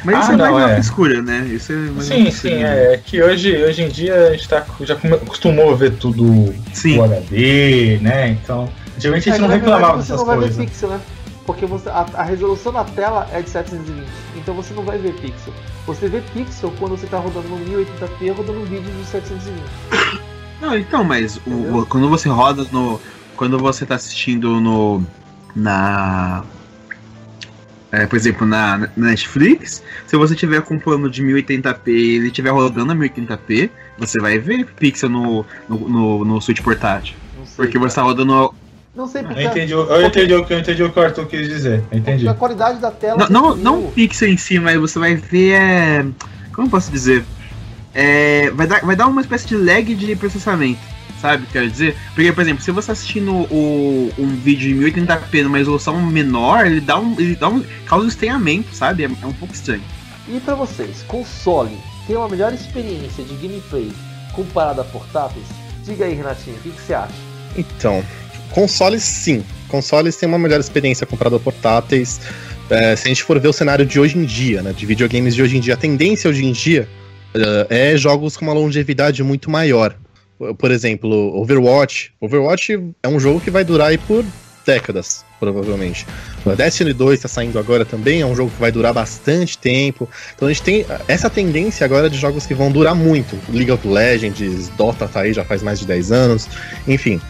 [0.05, 0.75] Mas Ah, isso é mais não, uma é.
[0.75, 1.47] frescura, né?
[1.53, 4.95] Isso é mais Sim, sim, é que hoje, hoje em dia a gente tá, já
[4.95, 6.99] acostumou a ver tudo Sim.
[6.99, 8.31] o HD, né?
[8.31, 10.57] Então, antigamente a É, gente não verdade, reclamava dessas não coisas.
[10.57, 11.01] pixel, né?
[11.47, 15.13] Porque você, a, a resolução da tela é de 720, então você não vai ver
[15.15, 15.53] pixel.
[15.87, 19.63] Você vê pixel quando você tá rodando no 1080p rodando um vídeo de 720.
[20.61, 23.01] Não, então, mas o- o- quando você roda no.
[23.37, 25.03] Quando você tá assistindo no.
[25.57, 26.45] Na.
[27.91, 32.17] é, por exemplo, na, na Netflix, se você tiver com um plano de 1080p e
[32.17, 33.69] ele estiver rodando a 1080p,
[33.99, 37.17] você vai ver pixel no, no, no, no Switch portátil.
[37.45, 37.57] Sei.
[37.57, 38.07] Porque você tá cara.
[38.15, 38.55] rodando.
[38.95, 39.43] Não sei Eu porque.
[39.45, 41.83] entendi, eu entendi, o que- eu entendi o que o Arthur quis dizer.
[41.91, 42.29] Eu entendi.
[42.29, 43.27] A qualidade da tela.
[43.31, 45.53] Não, não, não pixel em si, mas você vai ver.
[45.55, 46.05] É,
[46.53, 47.25] como eu posso dizer?
[47.95, 50.81] É, vai, dar, vai dar uma espécie de lag de processamento.
[51.21, 51.47] sabe?
[51.53, 55.57] Quer dizer, porque, por exemplo, se você tá assistindo o, um vídeo em 1080p numa
[55.59, 57.19] resolução menor, ele dá um.
[57.19, 57.65] Ele dá um.
[57.87, 59.05] causa um estranhamento, sabe?
[59.05, 59.83] É, é um pouco estranho.
[60.29, 61.77] E para vocês, console
[62.07, 63.91] tem uma melhor experiência de gameplay
[64.33, 65.47] comparada a portáteis?
[65.85, 67.15] Diga aí, Renatinho, o que, que você acha?
[67.57, 68.03] Então,
[68.53, 69.45] consoles sim.
[69.69, 72.21] Consoles têm uma melhor experiência comparada a portáteis.
[72.71, 75.35] É, se a gente for ver o cenário de hoje em dia, né, de videogames
[75.35, 76.89] de hoje em dia, a tendência hoje em dia
[77.35, 79.97] uh, é jogos com uma longevidade muito maior.
[80.59, 82.13] Por exemplo, Overwatch.
[82.21, 84.25] Overwatch é um jogo que vai durar aí por
[84.65, 86.07] décadas, provavelmente.
[86.57, 90.09] Destiny 2 está saindo agora também, é um jogo que vai durar bastante tempo.
[90.35, 93.39] Então a gente tem essa tendência agora de jogos que vão durar muito.
[93.53, 96.49] League of Legends, Dota tá aí já faz mais de 10 anos,
[96.87, 97.21] enfim.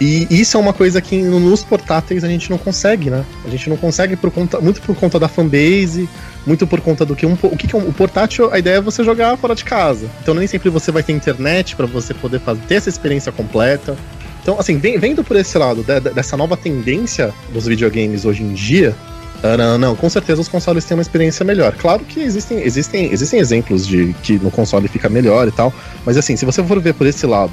[0.00, 3.24] E isso é uma coisa que nos portáteis a gente não consegue, né?
[3.44, 6.08] A gente não consegue por conta, muito por conta da fanbase,
[6.44, 8.76] muito por conta do que um, o que, que é um, o portátil, a ideia
[8.76, 10.06] é você jogar fora de casa.
[10.20, 13.96] Então nem sempre você vai ter internet para você poder fazer, ter essa experiência completa.
[14.42, 18.52] Então, assim, vendo por esse lado de, de, dessa nova tendência dos videogames hoje em
[18.52, 18.94] dia,
[19.42, 21.72] uh, não, não, com certeza os consoles têm uma experiência melhor.
[21.72, 25.72] Claro que existem, existem, existem exemplos de que no console fica melhor e tal,
[26.04, 27.52] mas assim, se você for ver por esse lado,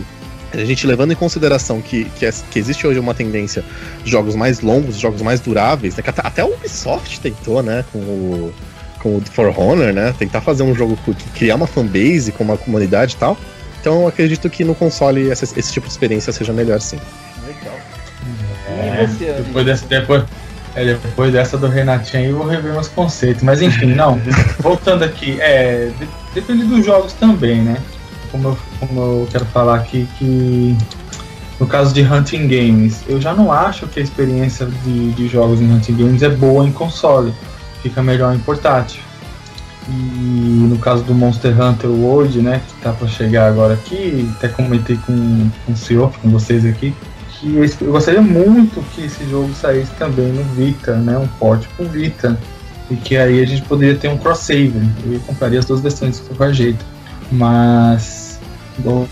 [0.53, 3.63] a gente levando em consideração que, que, é, que, existe hoje uma tendência
[4.03, 6.03] de jogos mais longos, jogos mais duráveis, né?
[6.05, 8.53] até, até, o Ubisoft tentou, né, com o,
[8.99, 12.57] com o For Honor, né, tentar fazer um jogo que criar uma fanbase com uma
[12.57, 13.37] comunidade e tal.
[13.79, 16.99] Então eu acredito que no console esse, esse tipo de experiência seja melhor sim.
[17.47, 17.75] Legal.
[18.67, 20.23] É, depois, dessa, depois,
[20.75, 23.41] é, depois dessa do Renatinho aí eu vou rever meus conceitos.
[23.41, 24.21] Mas enfim, não.
[24.59, 25.89] voltando aqui, é,
[26.35, 27.77] depende dos jogos também, né?
[28.31, 30.77] Como eu, como eu quero falar aqui, que
[31.59, 35.61] no caso de Hunting Games, eu já não acho que a experiência de, de jogos
[35.61, 37.33] em Hunting Games é boa em console,
[37.83, 39.01] fica melhor em portátil.
[39.87, 44.47] E no caso do Monster Hunter World, né, que tá para chegar agora aqui, até
[44.47, 46.95] comentei com, com o senhor, com vocês aqui,
[47.39, 51.85] que eu gostaria muito que esse jogo saísse também no Vita, né, um porte pro
[51.87, 52.39] Vita,
[52.89, 54.81] e que aí a gente poderia ter um crossover.
[55.05, 56.85] Eu compraria as duas versões de qualquer jeito.
[57.31, 58.20] Mas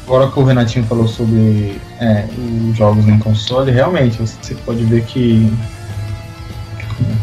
[0.05, 2.25] agora que o Renatinho falou sobre é,
[2.69, 5.51] os jogos em console, realmente você pode ver que.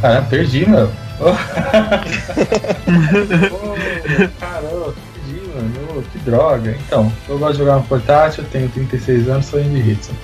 [0.00, 0.90] Cara, perdi, meu.
[1.20, 1.30] Oh.
[3.52, 3.74] oh,
[4.38, 6.04] caramba, perdi, mano.
[6.12, 6.76] Que droga.
[6.86, 10.10] Então, eu gosto de jogar no portátil, tenho 36 anos, sou indie hits.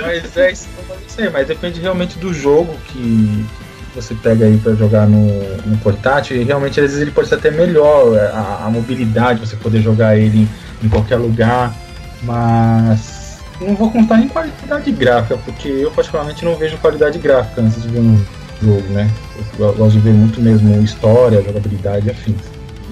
[0.00, 3.46] mas é isso, não sei, mas depende realmente do jogo que,
[3.94, 5.26] você pega aí para jogar no,
[5.66, 9.40] no, portátil, e realmente às vezes ele pode ser até melhor, é, a, a mobilidade,
[9.40, 10.48] você poder jogar ele
[10.82, 11.74] em, em, qualquer lugar,
[12.22, 17.82] mas não vou contar em qualidade gráfica, porque eu particularmente não vejo qualidade gráfica antes
[17.82, 18.20] de ver um
[18.62, 19.10] jogo, né?
[19.58, 22.36] Eu gosto de ver muito mesmo história, jogabilidade, afins.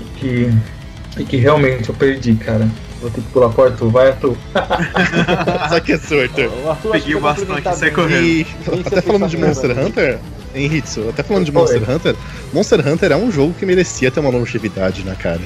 [0.01, 0.53] E que,
[1.19, 2.69] e que realmente eu perdi, cara.
[3.01, 3.91] Vou ter que pular a Arthur.
[3.91, 4.37] Vai, Arthur.
[5.69, 6.91] Só que é Arthur.
[6.91, 8.25] Peguei o bastão aqui e saí correndo.
[8.25, 8.47] E,
[8.85, 10.19] até falando de Monster Hunter,
[10.59, 11.95] Henrique, até falando de Monster Oi.
[11.95, 12.17] Hunter,
[12.53, 15.41] Monster Hunter é um jogo que merecia ter uma longevidade na cara.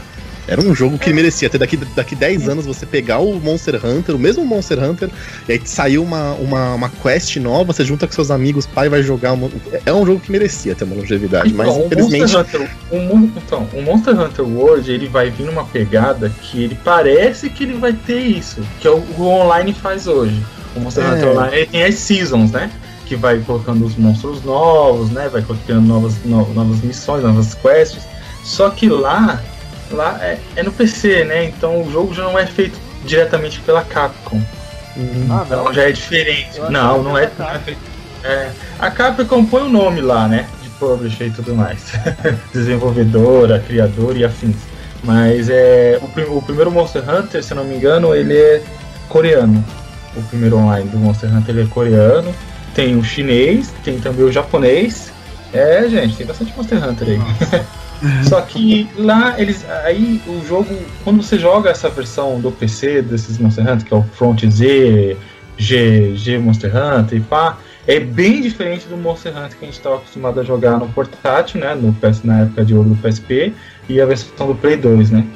[0.47, 4.17] Era um jogo que merecia ter daqui, daqui 10 anos você pegar o Monster Hunter,
[4.17, 5.09] o mesmo Monster Hunter,
[5.49, 9.03] e aí saiu uma, uma, uma quest nova, você junta com seus amigos, pai vai
[9.03, 9.33] jogar.
[9.33, 9.49] Uma,
[9.87, 12.37] é um jogo que merecia ter uma longevidade, então, mas infelizmente.
[12.37, 17.49] Hunter, um, então, o Monster Hunter World ele vai vir numa pegada que ele parece
[17.49, 20.43] que ele vai ter isso, que é o, o online faz hoje.
[20.75, 21.09] O Monster é.
[21.09, 22.71] Hunter Online tem as seasons, né?
[23.13, 25.29] Que vai colocando os monstros novos, né?
[25.29, 28.05] Vai colocando novas, no, novas missões, novas quests.
[28.43, 29.43] Só que lá,
[29.91, 31.45] lá é, é, no PC, né?
[31.45, 34.41] Então o jogo já não é feito diretamente pela Capcom.
[35.31, 36.59] Ah, então já é diferente.
[36.71, 37.81] Não, não é, não é feito.
[38.25, 40.49] É, a Capcom põe o nome lá, né?
[40.63, 41.93] De publisher e tudo mais.
[42.51, 44.57] Desenvolvedora, criador e afins.
[45.05, 48.63] Mas é o, o primeiro Monster Hunter, se não me engano, ele é
[49.11, 49.63] coreano.
[50.17, 52.35] O primeiro online do Monster Hunter ele é coreano.
[52.75, 55.13] Tem o chinês, tem também o japonês.
[55.53, 57.21] É, gente, tem bastante Monster Hunter aí.
[58.29, 59.65] Só que lá eles.
[59.85, 60.75] Aí o jogo,
[61.05, 65.17] quando você joga essa versão do PC desses Monster Hunter, que é o Front Z,
[65.57, 69.77] G, G Monster Hunter e pá, é bem diferente do Monster Hunter que a gente
[69.77, 71.75] estava acostumado a jogar no portátil, né?
[71.75, 73.53] No PS, na época de ouro do PSP,
[73.89, 75.27] e a versão do Play 2, né?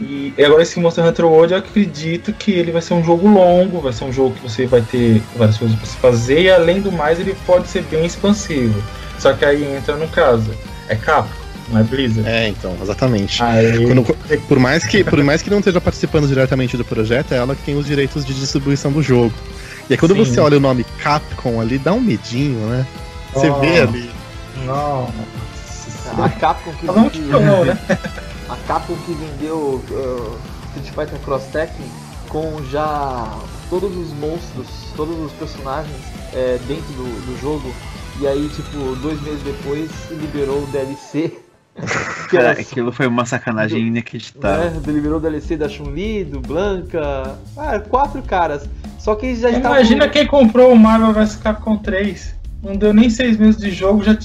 [0.00, 3.80] E agora esse Monster Hunter World eu acredito que ele vai ser um jogo longo,
[3.80, 6.80] vai ser um jogo que você vai ter várias coisas para se fazer e além
[6.80, 8.82] do mais ele pode ser bem expansivo.
[9.18, 10.50] Só que aí entra no caso,
[10.88, 11.32] é Capcom,
[11.68, 12.28] não é Blizzard.
[12.28, 13.40] É, então, exatamente.
[13.42, 13.86] Aí...
[13.86, 14.04] Quando,
[14.48, 17.62] por, mais que, por mais que não esteja participando diretamente do projeto, é ela que
[17.62, 19.32] tem os direitos de distribuição do jogo.
[19.88, 20.24] E aí quando Sim.
[20.24, 22.84] você olha o nome Capcom ali, dá um medinho, né?
[23.32, 24.10] Você oh, vê ali.
[24.66, 25.08] Não.
[26.18, 27.78] A Capcom que, que, não, né?
[28.48, 30.38] A Capcom que vendeu uh,
[30.76, 31.86] Street Fighter Cross Tekken
[32.28, 33.38] com já
[33.70, 34.66] todos os monstros,
[34.96, 35.96] todos os personagens
[36.32, 37.72] é, dentro do, do jogo.
[38.20, 41.32] E aí, tipo, dois meses depois liberou o DLC.
[42.28, 44.70] Que Cara, aquilo foi uma sacanagem do, inacreditável.
[44.70, 47.38] Né, liberou o DLC da Chun-Li, do Blanca.
[47.56, 48.68] Ah, quatro caras.
[48.98, 49.78] Só que eles já estavam.
[49.78, 52.33] Imagina quem comprou o Marvel vs Capcom 3.
[52.64, 54.16] Não deu nem seis meses de jogo, já,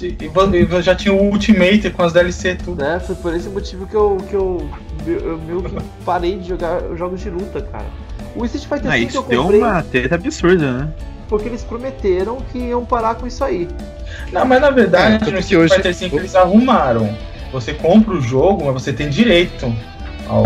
[0.82, 2.82] já tinha o Ultimate com as DLC tudo.
[2.82, 4.70] É, foi por esse motivo que eu, que eu,
[5.06, 5.76] eu meio que
[6.06, 7.86] parei de jogar jogos de luta, cara.
[8.34, 9.60] O Street Fighter ah, V que eu comprei...
[9.60, 10.94] deu uma treta absurda, né?
[11.28, 13.68] Porque eles prometeram que iam parar com isso aí.
[14.32, 15.76] Não, mas na verdade, é, no Street hoje...
[15.76, 17.14] Fighter V eles arrumaram.
[17.52, 19.66] Você compra o jogo, mas você tem direito
[20.30, 20.46] ao,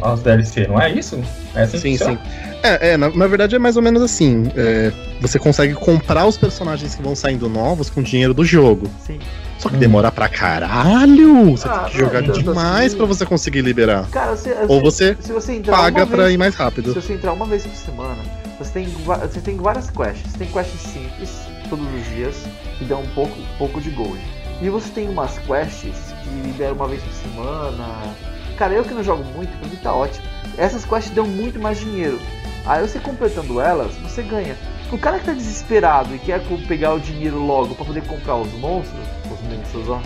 [0.00, 1.20] aos DLC, não é isso?
[1.54, 2.18] É assim sim, sim.
[2.62, 4.50] É, é na, na, verdade é mais ou menos assim.
[4.56, 8.88] É, você consegue comprar os personagens que vão saindo novos com dinheiro do jogo.
[9.04, 9.18] Sim.
[9.58, 9.80] Só que hum.
[9.80, 11.50] demora pra caralho!
[11.52, 14.08] Você ah, tem que jogar não, demais assim, pra você conseguir liberar.
[14.10, 16.92] Cara, se, Ou você, se você paga pra ir mais rápido.
[16.92, 18.22] Se você entrar uma vez por semana,
[18.58, 20.32] você tem, você tem várias quests.
[20.32, 21.30] Você tem quests simples,
[21.68, 22.36] todos os dias,
[22.78, 24.20] que dão um pouco, pouco de gold.
[24.62, 28.14] E você tem umas quests que liberam uma vez por semana.
[28.56, 30.24] Cara, eu que não jogo muito, pra mim tá ótimo.
[30.56, 32.18] Essas quests dão muito mais dinheiro.
[32.66, 34.56] Aí você completando elas, você ganha.
[34.92, 38.52] O cara que tá desesperado e quer pegar o dinheiro logo para poder comprar os
[38.54, 40.00] monstros, os monstros, ó.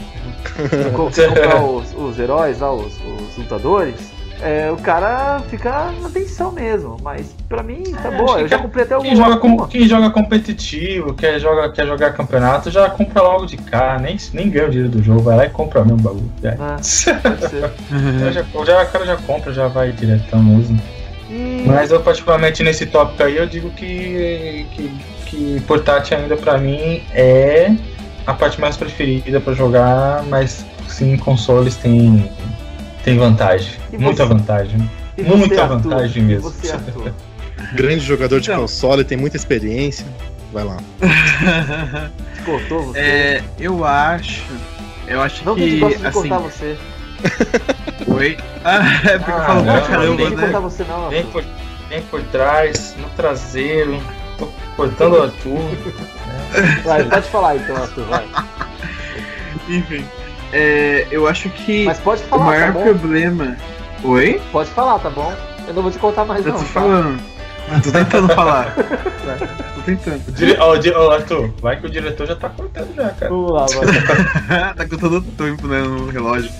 [0.97, 4.12] comprar os, os heróis lá, os, os lutadores,
[4.43, 8.40] é, o cara fica na tensão mesmo, mas pra mim tá é, boa.
[8.40, 9.02] Eu já comprei até o.
[9.02, 13.56] Quem joga, com, quem joga competitivo, quer, joga, quer jogar campeonato, já compra logo de
[13.56, 16.32] cá, nem, nem ganha o dinheiro do jogo, vai lá e compra o mesmo bagulho.
[16.43, 16.56] É.
[18.19, 18.43] Já, já,
[18.82, 20.74] o cara já compra, já vai direto no uso.
[21.66, 24.90] Mas eu particularmente nesse tópico aí eu digo que, que,
[25.27, 27.73] que portátil ainda pra mim é
[28.27, 32.31] a parte mais preferida para jogar, mas sim consoles tem,
[33.09, 33.74] tem vantagem.
[33.93, 34.90] muita vantagem.
[35.16, 36.51] Muita vantagem mesmo.
[36.51, 36.76] Você,
[37.74, 40.06] Grande jogador de então, console, tem muita experiência.
[40.52, 40.76] Vai lá.
[42.44, 42.98] Cortou você?
[42.98, 44.44] É, eu acho.
[45.06, 45.80] Eu acho Não que.
[45.80, 46.76] Não de assim, cortar você.
[48.06, 48.39] Oi?
[48.64, 50.60] Ah, é porque ah, falou pra caramba, né?
[50.60, 51.44] Você não, vem, por,
[51.89, 54.01] vem por trás, no traseiro,
[54.39, 55.60] tô cortando o Arthur.
[56.85, 58.26] Vai, pode falar então, Arthur, vai.
[59.68, 60.05] Enfim,
[60.53, 63.57] é, eu acho que Mas pode falar, o maior tá problema.
[64.05, 64.41] Oi?
[64.53, 65.33] Pode falar, tá bom?
[65.66, 66.59] Eu não vou te contar mais, eu não.
[66.59, 66.70] tô tá?
[66.70, 67.20] falando.
[67.83, 68.75] Tô tentando falar.
[69.75, 70.33] Tô tentando.
[70.33, 70.57] Dire...
[70.59, 73.31] Oh, Arthur, vai que o diretor já tá cortando já, cara.
[73.31, 74.75] Vamos lá, vai.
[74.75, 76.51] tá contando tempo né, no relógio.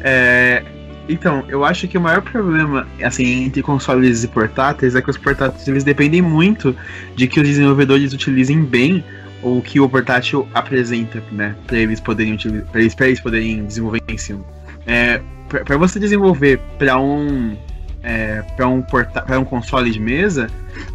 [0.00, 0.64] É,
[1.08, 5.16] então, eu acho que o maior problema, assim, entre consoles e portáteis é que os
[5.16, 6.76] portáteis eles dependem muito
[7.16, 9.02] de que os desenvolvedores utilizem bem
[9.42, 12.36] o que o portátil apresenta, né, para eles poderem
[12.70, 14.44] para eles, eles poderem desenvolver em cima.
[14.86, 17.56] É, para você desenvolver para um
[18.02, 20.48] é, para um para um console de mesa,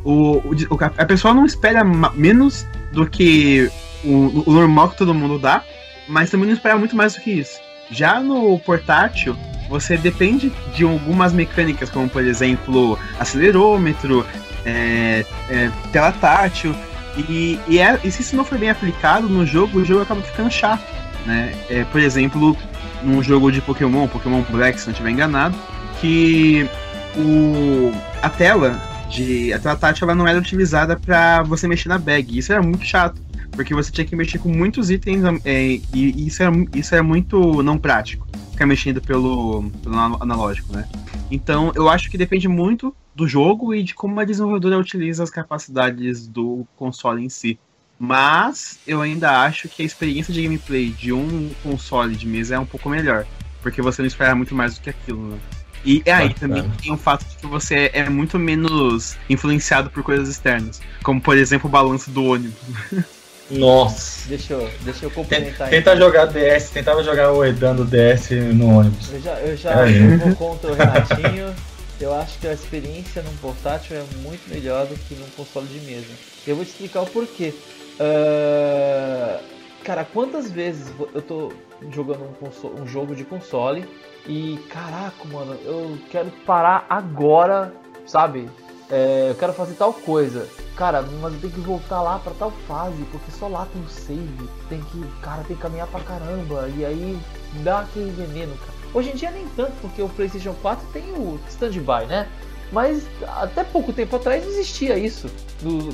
[0.03, 3.69] o, o, a pessoa não espera menos do que
[4.03, 5.63] o, o normal que todo mundo dá,
[6.07, 7.59] mas também não espera muito mais do que isso.
[7.91, 9.35] Já no portátil,
[9.69, 14.25] você depende de algumas mecânicas, como por exemplo acelerômetro,
[14.65, 16.75] é, é, tela tátil,
[17.17, 20.21] e, e, é, e, se isso não for bem aplicado no jogo, o jogo acaba
[20.21, 20.83] ficando chato.
[21.25, 21.53] Né?
[21.69, 22.57] É, por exemplo,
[23.03, 25.55] num jogo de Pokémon, Pokémon Black, se não estiver enganado,
[26.01, 26.67] que
[27.15, 27.91] o,
[28.21, 32.37] a tela de a tela tátil ela não era utilizada para você mexer na bag.
[32.37, 33.21] Isso era muito chato
[33.51, 37.61] porque você tinha que mexer com muitos itens é, e isso era, isso era muito
[37.61, 40.87] não prático, ficar mexendo pelo, pelo analógico, né?
[41.31, 45.29] Então eu acho que depende muito do jogo e de como a desenvolvedora utiliza as
[45.29, 47.59] capacidades do console em si.
[47.99, 52.59] Mas eu ainda acho que a experiência de gameplay de um console de mesa é
[52.59, 53.25] um pouco melhor,
[53.61, 55.39] porque você não espera muito mais do que aquilo, né?
[55.85, 60.01] E é aí também tem o fato de que você é muito menos influenciado por
[60.01, 62.57] coisas externas, como por exemplo o balanço do ônibus.
[63.51, 64.27] Nossa.
[64.29, 68.77] Deixa eu, deixa eu complementar Tenta jogar DS, tentava jogar o Edan do DS no
[68.77, 69.11] ônibus.
[69.11, 70.17] Eu já, eu já é.
[70.17, 71.53] vou contra o Renatinho.
[72.03, 75.79] Eu acho que a experiência num portátil é muito melhor do que num console de
[75.79, 76.13] mesa.
[76.45, 77.55] Eu vou te explicar o porquê.
[77.95, 79.41] Uh,
[79.85, 81.53] cara, quantas vezes eu tô
[81.89, 83.87] jogando um, console, um jogo de console
[84.27, 87.73] e caraca, mano, eu quero parar agora,
[88.05, 88.49] sabe?
[88.89, 90.49] É, eu quero fazer tal coisa.
[90.75, 93.87] Cara, mas eu tenho que voltar lá para tal fase, porque só lá tem o
[93.87, 94.49] save.
[94.67, 96.67] Tem que, cara, tem que caminhar pra caramba.
[96.75, 97.17] E aí
[97.63, 98.72] dá aquele veneno, cara.
[98.93, 102.27] Hoje em dia nem tanto, porque o PlayStation 4 tem o standby, né?
[102.71, 105.29] Mas até pouco tempo atrás existia isso.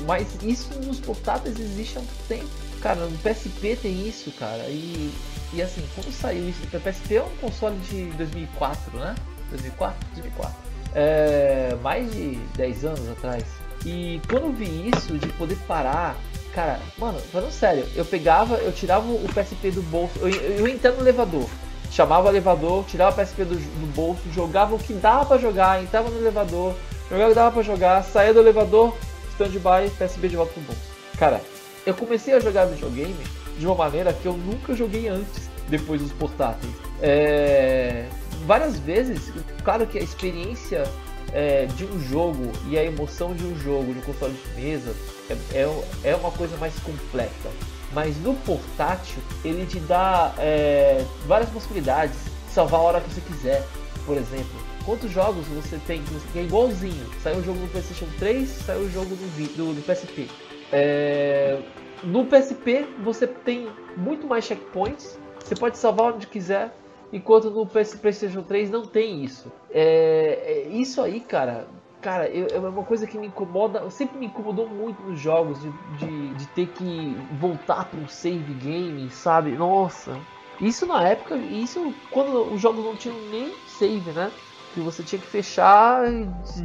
[0.06, 2.48] mas isso nos portáteis existe há muito tempo.
[2.80, 4.64] Cara, no PSP tem isso, cara.
[4.68, 5.12] E,
[5.52, 9.14] e assim, quando saiu isso, o PSP é um console de 2004, né?
[9.50, 10.08] 2004?
[10.14, 10.56] 2004.
[10.94, 13.44] é, mais de 10 anos atrás.
[13.84, 16.16] E quando vi isso, de poder parar,
[16.54, 20.68] cara, mano, falando sério, eu pegava, eu tirava o PSP do bolso, eu, eu, eu
[20.68, 21.48] entrava no elevador,
[21.90, 25.82] chamava o elevador, tirava o PSP do, do bolso, jogava o que dava pra jogar,
[25.82, 26.74] entrava no elevador,
[27.10, 28.96] jogava o que dava pra jogar, saía do elevador,
[29.32, 30.80] stand-by, PSP de volta pro bolso.
[31.18, 31.40] Cara,
[31.84, 33.16] eu comecei a jogar videogame
[33.58, 36.72] de uma maneira que eu nunca joguei antes, depois dos portáteis.
[37.02, 38.06] É...
[38.46, 40.84] Várias vezes, claro que a experiência
[41.32, 44.94] é, de um jogo e a emoção de um jogo, de um console de mesa,
[45.28, 47.50] é, é, é uma coisa mais completa.
[47.92, 52.16] Mas no portátil, ele te dá é, várias possibilidades.
[52.48, 53.66] Salvar a hora que você quiser,
[54.06, 54.70] por exemplo.
[54.84, 56.02] Quantos jogos você tem
[56.32, 57.06] que é igualzinho?
[57.22, 60.28] Saiu o jogo no PlayStation 3, saiu o jogo do, do, do PSP.
[60.72, 61.60] É,
[62.02, 66.74] no PSP você tem muito mais checkpoints, você pode salvar onde quiser,
[67.12, 69.52] enquanto no PS, PlayStation 3 não tem isso.
[69.70, 71.66] É, é isso aí, cara,
[72.00, 75.70] cara, eu, é uma coisa que me incomoda, sempre me incomodou muito nos jogos de,
[75.98, 79.52] de, de ter que voltar para um save game, sabe?
[79.52, 80.18] Nossa,
[80.60, 84.30] isso na época, isso quando os jogos não tinham nem save, né?
[84.74, 86.04] Que você tinha que fechar,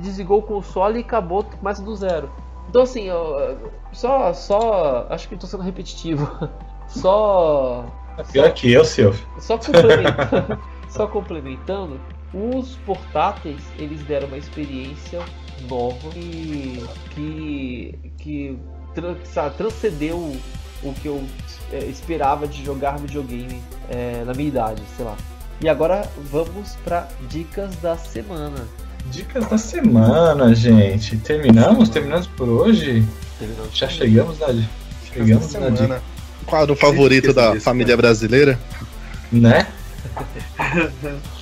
[0.02, 2.30] desligou o console e acabou, começa do zero.
[2.70, 6.30] Então assim, eu, só, só, acho que estou sendo repetitivo.
[6.88, 7.84] Só
[8.18, 9.28] é pior que eu, Silvio.
[9.40, 11.99] Só complementando, só complementando,
[12.36, 15.22] os portáteis eles deram uma experiência
[15.70, 18.57] nova que, que, que
[19.24, 20.36] sabe, transcendeu
[20.84, 21.24] o que eu
[21.72, 25.16] é, esperava de jogar videogame é, na minha idade, sei lá.
[25.62, 28.68] E agora vamos para dicas da semana.
[29.10, 31.18] Dicas da semana, gente.
[31.18, 31.90] Terminamos?
[31.90, 33.06] Terminamos por hoje?
[33.40, 34.48] Terminamos Já chegamos na,
[35.06, 36.02] chegamos na dica
[36.45, 38.60] quadro favorito da família brasileira.
[39.32, 39.68] Né?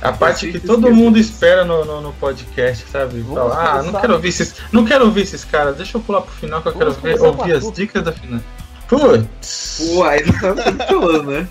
[0.00, 3.22] A parte que todo mundo espera no, no, no podcast, sabe?
[3.22, 4.54] Fala, ah, não quero ouvir esses.
[4.72, 7.52] Não quero ouvir esses caras, deixa eu pular pro final que eu quero ver, ouvir
[7.52, 8.40] as dicas da final.
[8.88, 9.92] Putz!
[9.94, 11.48] Pô, aí não tá trolando, né?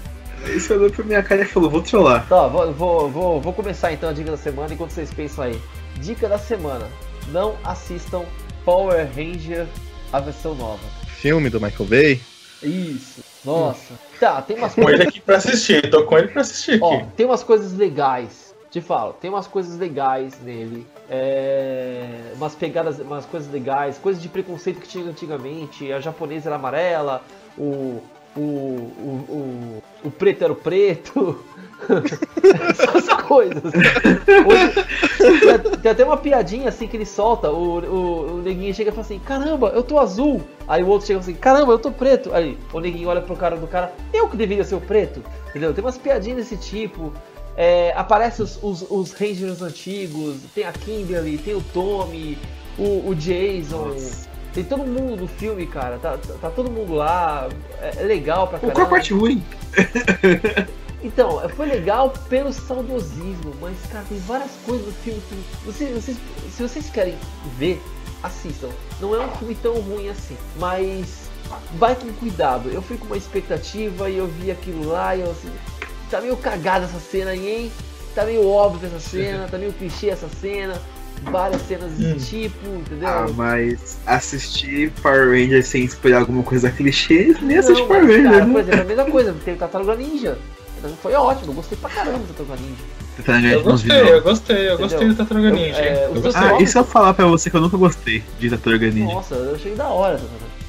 [0.47, 2.25] Isso olhou pra minha cara e falou, vou trollar.
[2.27, 5.61] Tá, vou, vou, vou, vou começar então a dica da semana enquanto vocês pensam aí.
[6.01, 6.87] Dica da semana.
[7.31, 8.25] Não assistam
[8.65, 9.67] Power Ranger,
[10.11, 10.79] a versão nova.
[11.07, 12.21] Filme do Michael Bay?
[12.61, 13.23] Isso.
[13.45, 13.93] Nossa.
[14.19, 14.91] Tá, tem umas coisas.
[14.91, 16.79] Com ele aqui pra assistir, tô com ele pra assistir.
[16.81, 18.49] Ó, tem umas coisas legais.
[18.69, 20.85] Te falo, tem umas coisas legais nele.
[21.09, 22.33] É...
[22.35, 25.91] Umas pegadas, umas coisas legais, coisas de preconceito que tinha antigamente.
[25.91, 27.23] A japonesa era amarela,
[27.57, 27.99] o.
[28.35, 31.43] O, o, o, o preto era o preto,
[32.71, 33.63] essas coisas.
[33.63, 38.93] Hoje, tem até uma piadinha assim que ele solta, o, o, o neguinho chega e
[38.93, 40.41] fala assim, caramba, eu tô azul.
[40.67, 42.33] Aí o outro chega assim, caramba, eu tô preto.
[42.33, 45.23] Aí o neguinho olha pro cara do cara, eu que deveria ser o preto.
[45.49, 45.73] Entendeu?
[45.73, 47.11] Tem umas piadinhas desse tipo.
[47.57, 52.37] É, aparece os, os, os, Rangers antigos, tem a Kimberly, tem o Tommy,
[52.77, 53.89] o, o Jason.
[53.89, 54.28] Nossa.
[54.53, 55.97] Tem todo mundo no filme, cara.
[55.97, 57.47] Tá, tá, tá todo mundo lá.
[57.81, 58.75] É, é legal pra caramba.
[58.75, 59.43] Qual a parte ruim?
[61.01, 65.65] Então, foi legal pelo saudosismo, mas, cara, tem várias coisas no filme que.
[65.65, 66.17] Vocês, vocês,
[66.51, 67.15] se vocês querem
[67.57, 67.81] ver,
[68.21, 68.67] assistam.
[68.99, 71.29] Não é um filme tão ruim assim, mas
[71.75, 72.69] vai com cuidado.
[72.69, 75.49] Eu fui com uma expectativa e eu vi aquilo lá e eu assim.
[76.11, 77.71] Tá meio cagada essa cena aí, hein?
[78.13, 80.81] Tá meio óbvio essa cena, tá meio clichê essa cena
[81.23, 82.17] várias cenas desse hum.
[82.17, 83.07] tipo, entendeu?
[83.07, 88.23] Ah, mas assistir Power Rangers sem esperar alguma coisa clichê, nem assistir Power Rangers.
[88.23, 88.53] Cara, né?
[88.53, 90.37] Por exemplo, a mesma coisa, tem o Tartaruga Ninja.
[91.01, 92.99] Foi ótimo, eu gostei pra caramba do Tartaruga Ninja.
[93.53, 95.81] Eu gostei, eu gostei, eu gostei do Tartaruga Ninja.
[95.81, 98.49] É, eu, é, ah, e se eu falar pra você que eu nunca gostei de
[98.49, 99.13] Tartaruga Ninja?
[99.13, 100.19] Nossa, eu achei da hora.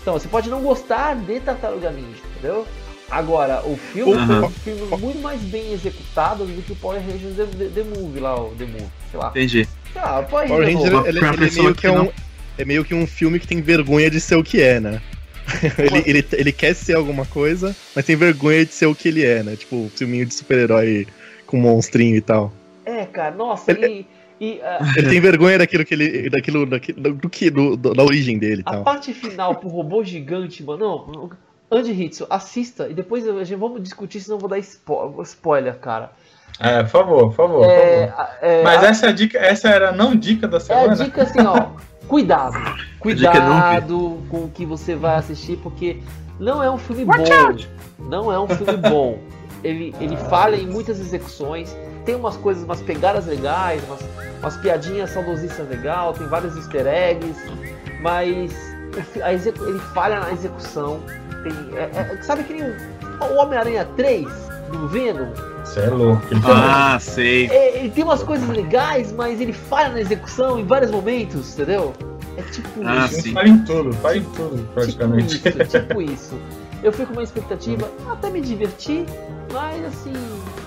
[0.02, 2.66] Então, você pode não gostar de Tartaruga Ninja, entendeu?
[3.10, 4.26] Agora, o filme uhum.
[4.26, 7.82] foi um filme muito mais bem executado do que o Power Rangers The, The, The
[7.82, 9.30] Movie lá, o The Movie, sei lá.
[9.30, 9.68] Entendi.
[9.96, 12.08] Ah, Power, Power Rangers, ele, ele, ele é, meio que é, um,
[12.58, 15.02] é meio que um filme que tem vergonha de ser o que é, né?
[15.78, 19.24] ele, ele, ele quer ser alguma coisa, mas tem vergonha de ser o que ele
[19.24, 19.56] é, né?
[19.56, 21.06] Tipo, um filminho de super-herói
[21.46, 22.52] com monstrinho e tal.
[22.84, 24.06] É, cara, nossa, ele.
[24.40, 24.98] E, uh...
[24.98, 26.30] Ele tem vergonha daquilo que ele.
[26.30, 26.64] daquilo.
[26.64, 27.50] daquilo do que.
[27.50, 28.62] Do, do, da origem dele.
[28.64, 28.84] A tal.
[28.84, 31.04] parte final pro robô gigante, mano.
[31.08, 31.30] Não,
[31.70, 35.78] Andy Hitsu, assista e depois a gente vamos discutir, senão eu vou dar spo spoiler,
[35.78, 36.12] cara.
[36.60, 37.64] É, por favor, por favor.
[37.64, 38.34] É, por favor.
[38.42, 38.86] É, Mas a...
[38.88, 40.88] essa é dica, essa era não dica da semana.
[40.88, 41.68] É a dica assim, ó.
[42.06, 42.56] Cuidado.
[43.00, 45.98] Cuidado com o que você vai assistir, porque
[46.38, 47.46] não é um filme Watch bom.
[47.46, 47.70] Out.
[47.98, 49.18] Não é um filme bom.
[49.64, 51.74] Ele, ele falha em muitas execuções.
[52.04, 54.00] Tem umas coisas, umas pegadas legais, umas,
[54.40, 57.38] umas piadinhas saudosistas legal, tem vários easter eggs,
[58.00, 58.50] mas
[58.94, 61.00] ele falha na execução.
[61.42, 64.50] Tem, é, é, sabe que nem o Homem-Aranha 3?
[64.70, 65.28] do Venom.
[65.70, 66.22] Você é louco.
[66.30, 67.46] Ele Ah, sei.
[67.48, 71.92] É, ele tem umas coisas legais, mas ele falha na execução em vários momentos, entendeu?
[72.36, 73.14] É tipo Ah, isso.
[73.14, 73.32] Ele sim.
[73.32, 75.36] fala em tudo, fala em tudo, Tipo praticamente.
[75.36, 76.34] isso, tipo isso.
[76.82, 79.04] Eu fui com uma expectativa, até me diverti,
[79.52, 80.12] mas assim,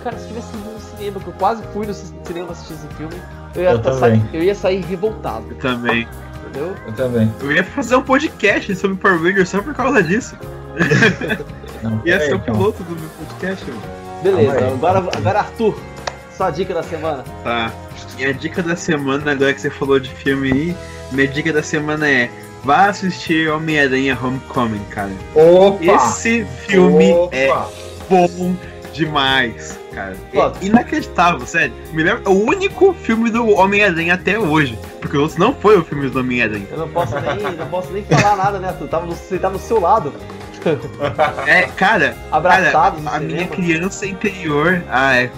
[0.03, 2.87] cara, se tivesse ido no cinema, que eu quase fui no ci- cinema assistir esse
[2.95, 3.15] filme,
[3.55, 6.07] eu ia, Eu tá- sair, eu ia sair revoltado, Eu também.
[6.45, 6.75] entendeu?
[6.85, 7.33] Eu também.
[7.41, 10.37] Eu ia fazer um podcast sobre Power Rangers só por causa disso.
[11.81, 13.81] Não, Ia ser o piloto do meu podcast, mano.
[14.23, 15.77] Beleza, agora, agora Arthur,
[16.35, 17.23] sua dica da semana.
[17.43, 17.73] Tá.
[18.15, 20.77] Minha dica da semana, agora que você falou de filme aí,
[21.11, 22.29] minha dica da semana é
[22.63, 25.11] vá assistir Homem-Aranha Homecoming, cara.
[25.35, 25.83] Opa!
[25.83, 27.35] Esse filme Opa!
[27.35, 27.49] é
[28.09, 28.55] bom
[28.93, 30.15] demais, cara.
[30.31, 31.73] É inacreditável, sério.
[31.91, 34.79] Me lembra, é o único filme do Homem-Aranha até hoje.
[35.01, 36.67] Porque os outros não foi o filme do Homem-Aranha.
[36.71, 38.87] Eu não posso nem, não posso nem falar nada, né, Arthur?
[38.87, 40.13] Tava no, você tava no seu lado,
[41.47, 44.83] É, cara, abraçado Cara, a minha criança interior.
[44.89, 45.29] Ah, é.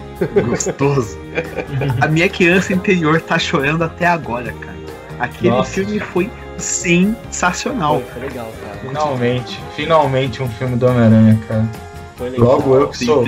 [0.48, 1.18] Gostoso.
[2.02, 4.76] a minha criança interior tá chorando até agora, cara.
[5.20, 5.72] Aquele Nossa.
[5.72, 8.02] filme foi sensacional.
[8.02, 8.78] Foi, foi legal, cara.
[8.80, 11.70] Finalmente, finalmente um filme do Homem-Aranha, cara.
[12.18, 12.48] Foi legal.
[12.48, 13.26] Logo eu que sou.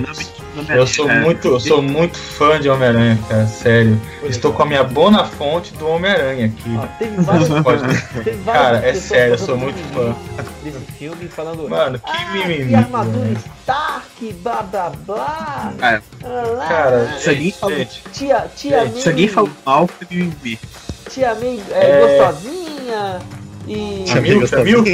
[0.69, 1.19] Eu sou é.
[1.19, 3.99] muito, eu sou muito fã de Homem-Aranha, cara, sério.
[4.19, 4.57] Foi Estou legal.
[4.57, 6.77] com a minha bona fonte do Homem-Aranha aqui.
[6.77, 10.15] Ó, teve várias, Pode- várias Cara, é sério, eu sou muito mimimi
[10.63, 11.69] Desse filme falando.
[11.69, 12.71] Mano, que ah, mimimi.
[12.71, 13.29] E a armadura.
[13.61, 15.73] Stark, blá blá blá.
[15.79, 16.01] Cara,
[16.53, 16.67] lá.
[16.67, 19.01] Cara, Se alguém falou- tia, tia gente.
[19.01, 20.59] Se alguém falou mal, foi mimimi.
[21.09, 22.19] Tia May é, É.
[22.19, 23.19] gostosinha.
[23.67, 24.05] E.
[24.09, 24.87] a Milf, a Milf?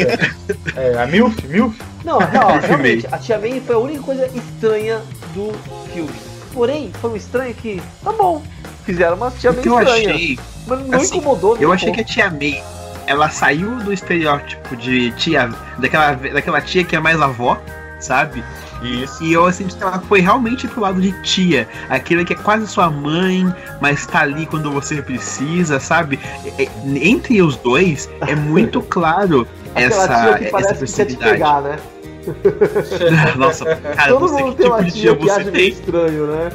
[0.75, 1.79] É, a Milf, Milf?
[2.03, 4.99] Não, não, realmente, a Tia May foi a única coisa estranha
[5.33, 5.51] do
[5.93, 6.11] filme.
[6.53, 7.81] Porém, foi um estranho que.
[8.03, 8.41] Tá bom.
[8.85, 10.13] Fizeram uma Tia O May que eu estranha.
[10.13, 10.39] achei.
[10.67, 12.63] Mas não assim, incomodou, Eu achei um que a tia May,
[13.07, 17.59] ela saiu do estereótipo de tia, daquela, daquela tia que é mais avó,
[17.99, 18.43] sabe?
[18.81, 19.23] Isso.
[19.23, 22.67] E eu senti que ela foi realmente pro lado de tia, aquele que é quase
[22.67, 23.45] sua mãe,
[23.81, 26.19] mas tá ali quando você precisa, sabe?
[26.85, 31.15] Entre os dois é muito claro Aquela essa, tia que essa parece que quer te
[31.17, 31.31] personalidade.
[31.31, 31.77] pegar, né?
[33.37, 35.69] Nossa, cara, Todo você, mundo que tipo de tia você tem?
[35.69, 36.49] estranho, né?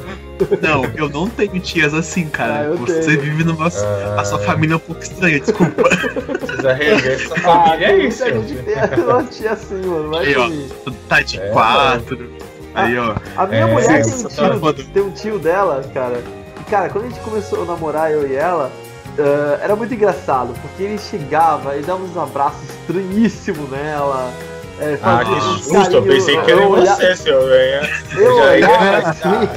[0.61, 2.63] Não, eu não tenho tias assim, Ah, cara.
[2.65, 3.21] eu você tenho.
[3.21, 3.67] vive numa.
[3.67, 5.83] A sua família é um pouco estranha, desculpa.
[5.89, 8.43] Precisa rever essa Ah, família tem aí, muita seu.
[8.43, 10.09] gente tem uma tia assim, mano.
[10.09, 10.91] Mas Aí, ó.
[11.09, 12.29] tá de É, quatro.
[12.73, 13.15] Aí, ó.
[13.35, 16.21] a minha É, mulher tem um, essa tá tio, tem um tio dela, cara.
[16.59, 18.71] E, cara, quando a gente começou a namorar, eu e ela,
[19.19, 24.31] ah, era muito engraçado, porque ele chegava e dava uns abraços estranhíssimos nela.
[24.79, 27.89] É, Ah, que susto, eu pensei que era em olha- você, seu velho.
[28.17, 28.67] Eu já ia
[29.07, 29.49] assim.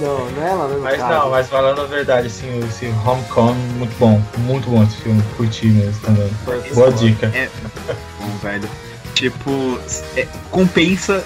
[0.00, 0.76] Não, não é ela, né?
[0.80, 4.22] Mas não, mas falando a verdade, assim, esse Homecoming, muito bom.
[4.38, 6.30] Muito bom esse filme, curti mesmo também.
[6.74, 7.26] Boa dica.
[7.34, 7.48] É
[8.20, 8.68] bom, velho.
[9.14, 9.78] Tipo,
[10.16, 11.24] é, compensa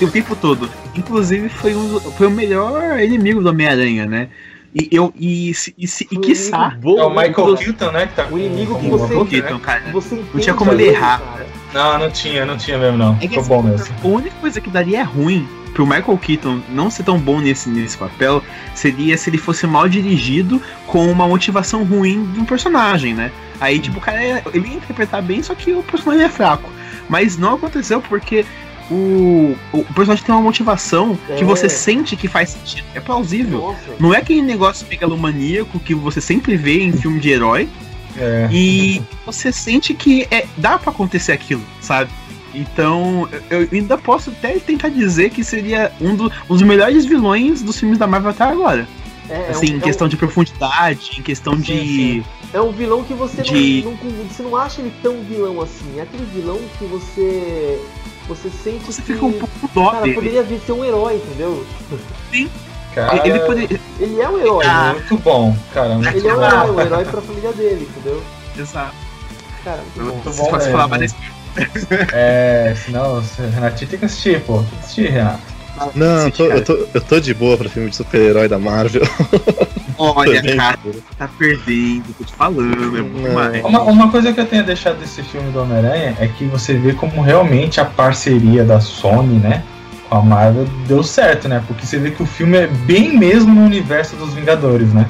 [0.00, 0.70] o tempo todo.
[0.94, 4.28] Inclusive, foi, um, foi o melhor inimigo do Homem-Aranha, né?
[4.74, 5.12] E eu.
[5.14, 6.70] E, e, e, quiçá.
[6.80, 7.10] bom, É o?
[7.10, 8.06] Michael Keaton, né?
[8.06, 9.82] Que tá O inimigo que você- com- Keaton, cara.
[9.92, 11.20] Você Não tinha como ele ele, errar.
[11.20, 11.46] cara.
[11.74, 13.14] Não, não tinha, não tinha mesmo, não.
[13.20, 13.94] É que Ficou assim, bom mesmo.
[14.02, 17.98] A única coisa que daria ruim pro Michael Keaton não ser tão bom nesse, nesse
[17.98, 18.42] papel
[18.76, 23.32] seria se ele fosse mal dirigido com uma motivação ruim de um personagem, né?
[23.60, 26.70] Aí, tipo, o cara ia- ele ia interpretar bem, só que o personagem é fraco.
[27.08, 28.44] Mas não aconteceu porque
[28.90, 31.44] o, o personagem tem uma motivação que É.
[31.44, 32.84] você sente que faz sentido.
[32.94, 33.58] É plausível.
[33.58, 33.78] Nossa.
[33.98, 37.68] Não é aquele negócio megalomaníaco que você sempre vê em filme de herói.
[38.16, 38.48] É.
[38.52, 42.10] E você sente que é, dá pra acontecer aquilo, sabe?
[42.54, 47.62] Então, eu ainda posso até tentar dizer que seria um, do- um dos melhores vilões
[47.62, 48.86] dos filmes da Marvel até agora.
[49.28, 52.24] É, é assim, um- em é questão de profundidade, em questão Sim, de.
[52.52, 55.98] É um vilão que você De- não, não- você não acha ele tão vilão assim.
[55.98, 57.80] É aquele vilão que você.
[58.28, 59.12] Você sente Você que.
[59.14, 60.14] fica um pouco com dó Cara, dele.
[60.14, 61.66] poderia vir ser um herói, entendeu?
[62.94, 63.80] Cara, Ele poderia.
[63.98, 64.64] Ele é um herói.
[64.66, 65.94] Ah, muito bom, cara.
[65.94, 66.44] Muito ele é um bom.
[66.44, 68.22] herói, um herói pra família dele, entendeu?
[68.56, 68.94] Exato.
[69.64, 70.32] Cara, muito bom.
[70.32, 70.72] Vocês bom mesmo.
[70.72, 71.14] falar mais
[72.12, 73.22] É, senão,
[73.52, 74.58] Renatinho tem que assistir, pô.
[74.58, 75.54] Tem que assistir, Renato.
[75.94, 79.02] Não, eu tô, eu, tô, eu tô de boa pra filme de super-herói da Marvel.
[79.98, 80.90] Olha, cara, pô.
[81.18, 83.64] tá perdendo, tô te falando, é muito mais.
[83.64, 86.92] Uma, uma coisa que eu tenho deixado desse filme do Homem-Aranha é que você vê
[86.92, 89.64] como realmente a parceria da Sony, né?
[90.08, 91.62] Com a Marvel deu certo, né?
[91.66, 95.06] Porque você vê que o filme é bem mesmo no universo dos Vingadores, né?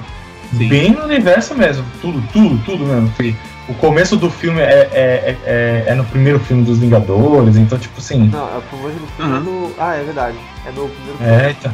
[0.56, 0.68] Sim.
[0.68, 1.84] Bem no universo mesmo.
[2.00, 3.08] Tudo, tudo, tudo mesmo.
[3.10, 3.34] Porque
[3.66, 7.78] O começo do filme é, é, é, é- é no primeiro filme dos Vingadores, então,
[7.78, 8.28] tipo assim.
[8.28, 9.40] Não, é o do filme Aham.
[9.42, 9.74] do.
[9.78, 10.36] Ah, é verdade.
[10.66, 11.32] É no primeiro filme.
[11.32, 11.72] É, então.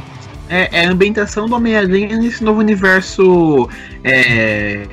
[0.48, 3.68] É, é a ambientação do Homem-Aranha nesse novo universo.
[4.04, 4.86] É.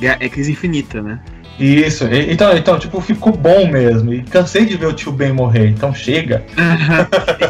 [0.00, 1.18] É Crise Infinita, né?
[1.58, 4.12] Isso, então, então, tipo, ficou bom mesmo.
[4.12, 6.44] E cansei de ver o tio Ben morrer, então chega.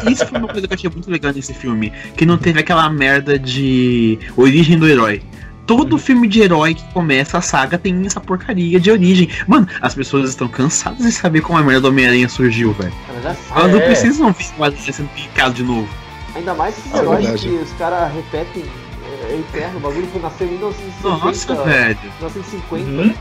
[0.09, 1.91] Isso foi uma coisa que eu achei muito legal nesse filme.
[2.15, 5.21] Que não teve aquela merda de origem do herói.
[5.65, 9.27] Todo filme de herói que começa a saga tem essa porcaria de origem.
[9.45, 12.93] Mano, as pessoas estão cansadas de saber como a merda do Homem-Aranha surgiu, velho.
[13.07, 13.59] Cara, já sabe.
[13.59, 13.85] Elas não É.
[13.85, 15.89] precisam ver o Aranha sendo picado de novo.
[16.33, 17.47] Ainda mais esses É heróis verdade.
[17.49, 18.63] que os caras repetem.
[18.63, 21.25] É, é eterno, o bagulho foi nasceu em 1960.
[21.25, 21.97] Nossa, velho.
[22.21, 22.89] 1950.
[22.89, 23.13] Uhum.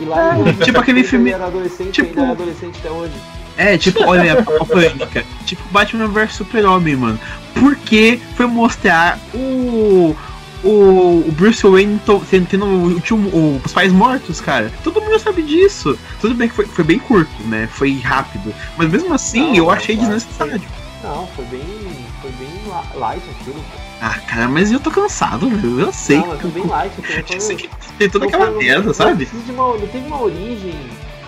[0.00, 2.90] E lá em Tipo aquele 1950 filme- ele era adolescente tipo- ainda é adolescente até
[2.90, 3.12] hoje.
[3.56, 5.24] É, tipo, olha a pânica.
[5.46, 7.20] Tipo Batman vs Super-Homem, mano.
[7.54, 10.16] Porque foi mostrar o.
[10.64, 14.72] O, o Bruce Wayne to- tendo, tendo o, tio- o- os pais mortos, cara.
[14.82, 15.96] Todo mundo sabe disso.
[16.22, 17.68] Tudo bem que foi, foi bem curto, né?
[17.70, 18.52] Foi rápido.
[18.78, 20.62] Mas mesmo assim, Não, eu achei claro, desnecessário.
[21.02, 21.60] Não, foi bem.
[22.22, 22.48] Foi bem
[22.98, 23.62] light aquilo.
[24.00, 25.80] Ah, cara, mas eu tô cansado, velho.
[25.80, 26.18] Eu sei.
[26.18, 26.92] Não, mas foi bem light.
[26.98, 29.16] Eu Foi- sei que tem toda aquela foi- merda, não sabe?
[29.24, 30.74] precisa de uma- Não teve uma origem.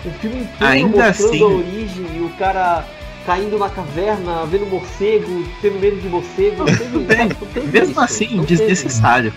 [0.05, 2.85] O filme inteiro Ainda mostrando assim- a origem e o cara
[3.25, 6.57] caindo na caverna, vendo morcego, tendo medo de morcego.
[6.59, 7.27] Não teve, bem.
[7.29, 8.55] não teve Mesmo isso, assim, não teve.
[8.65, 9.33] desnecessário.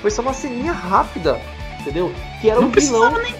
[0.00, 1.40] Foi só uma ceninha rápida,
[1.80, 2.12] entendeu?
[2.40, 3.12] Que era Não um vilão.
[3.18, 3.34] nem.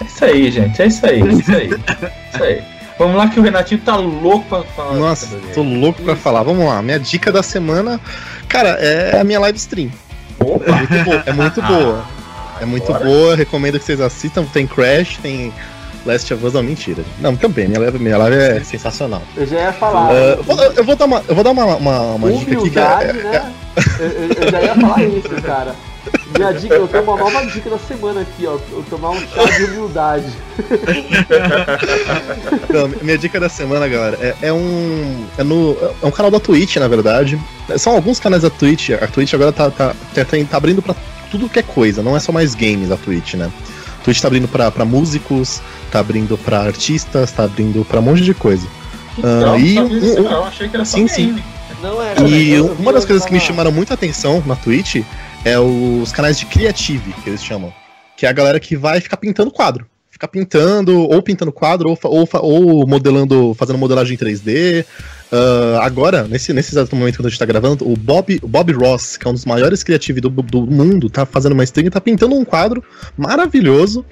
[0.00, 0.82] É isso aí, gente.
[0.82, 1.20] É isso aí.
[1.20, 1.70] É isso aí.
[1.70, 2.62] É isso aí.
[3.02, 4.94] Vamos lá que o Renatinho tá louco pra falar.
[4.94, 6.42] Nossa, tô louco pra falar.
[6.42, 8.00] Vamos lá, minha dica da semana,
[8.48, 9.90] cara, é a minha live stream.
[10.38, 10.64] Opa!
[10.66, 11.22] É muito boa.
[11.26, 12.04] É muito boa.
[12.60, 14.44] É muito boa, recomendo que vocês assistam.
[14.44, 15.52] Tem Crash, tem
[16.06, 17.02] Last of Us, não, mentira.
[17.18, 19.22] Não, também, minha live, minha live é sensacional.
[19.36, 20.10] Eu já ia falar.
[20.10, 22.70] Ah, eu, vou, eu vou dar uma, eu vou dar uma, uma, uma dica aqui
[22.70, 23.52] que é, Humildade, né?
[23.98, 24.06] Eu-
[24.44, 25.74] eu já ia falar isso, cara.
[26.36, 28.58] Minha dica, eu tenho uma nova dica da semana aqui, ó.
[28.70, 30.26] Eu tomar um chá de humildade.
[32.72, 35.24] Não, minha dica da semana, galera, é, é um.
[35.36, 37.38] É, no, é um canal da Twitch, na verdade.
[37.76, 38.90] São alguns canais da Twitch.
[38.90, 40.94] A Twitch agora tá, tá, tá, tá abrindo pra
[41.30, 43.50] tudo que é coisa, não é só mais games a Twitch, né?
[44.00, 45.60] A Twitch tá abrindo pra, pra músicos,
[45.90, 48.66] tá abrindo pra artistas, tá abrindo pra um monte de coisa.
[49.18, 49.88] Não, Ah, e um-
[50.22, 50.30] não.
[50.32, 51.26] Eu achei que era só sim, sim.
[51.26, 51.44] game.
[51.82, 52.14] Não é.
[52.20, 52.24] E
[52.54, 55.02] vi uma das coisas que me chamaram muita atenção na Twitch
[55.44, 57.72] é os canais de creative, que eles chamam.
[58.16, 59.86] Que é a galera que vai ficar pintando quadro.
[60.10, 64.84] Ficar pintando, ou pintando quadro, ou, ou, ou modelando, fazendo modelagem em 3D.
[65.32, 68.70] Ah, agora, nesse, nesse exato momento que a gente tá gravando, o Bob, o Bob
[68.72, 72.00] Ross, que é um dos maiores criativos do, do mundo, tá fazendo uma e tá
[72.00, 72.84] pintando um quadro
[73.16, 74.04] maravilhoso.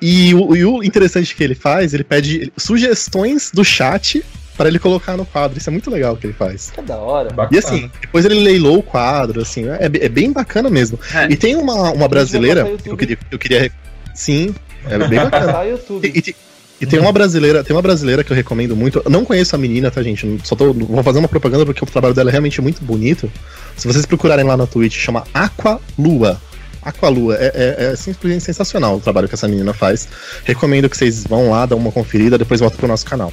[0.00, 4.24] E o, e o interessante que ele faz, ele pede sugestões do chat
[4.56, 5.58] para ele colocar no quadro.
[5.58, 6.70] Isso é muito legal o que ele faz.
[6.70, 7.30] Que da hora.
[7.30, 7.58] E Bacana.
[7.58, 10.98] assim, depois ele leilou o quadro, assim, é, é bem bacana mesmo.
[11.14, 11.26] É.
[11.30, 13.72] E tem uma, uma brasileira, que eu queria, eu queria.
[14.14, 14.54] Sim,
[14.88, 15.64] é bem bacana.
[16.02, 16.36] E, e-
[16.80, 19.00] e tem uma brasileira, tem uma brasileira que eu recomendo muito.
[19.04, 20.40] Eu não conheço a menina, tá, gente?
[20.42, 23.30] Só tô, vou fazer uma propaganda porque o trabalho dela é realmente muito bonito.
[23.76, 26.40] Se vocês procurarem lá na Twitch, chama Aqualua.
[26.82, 30.08] Aqualua, é, é, é simplesmente sensacional o trabalho que essa menina faz.
[30.44, 33.32] Recomendo que vocês vão lá, dão uma conferida, depois voltem pro nosso canal.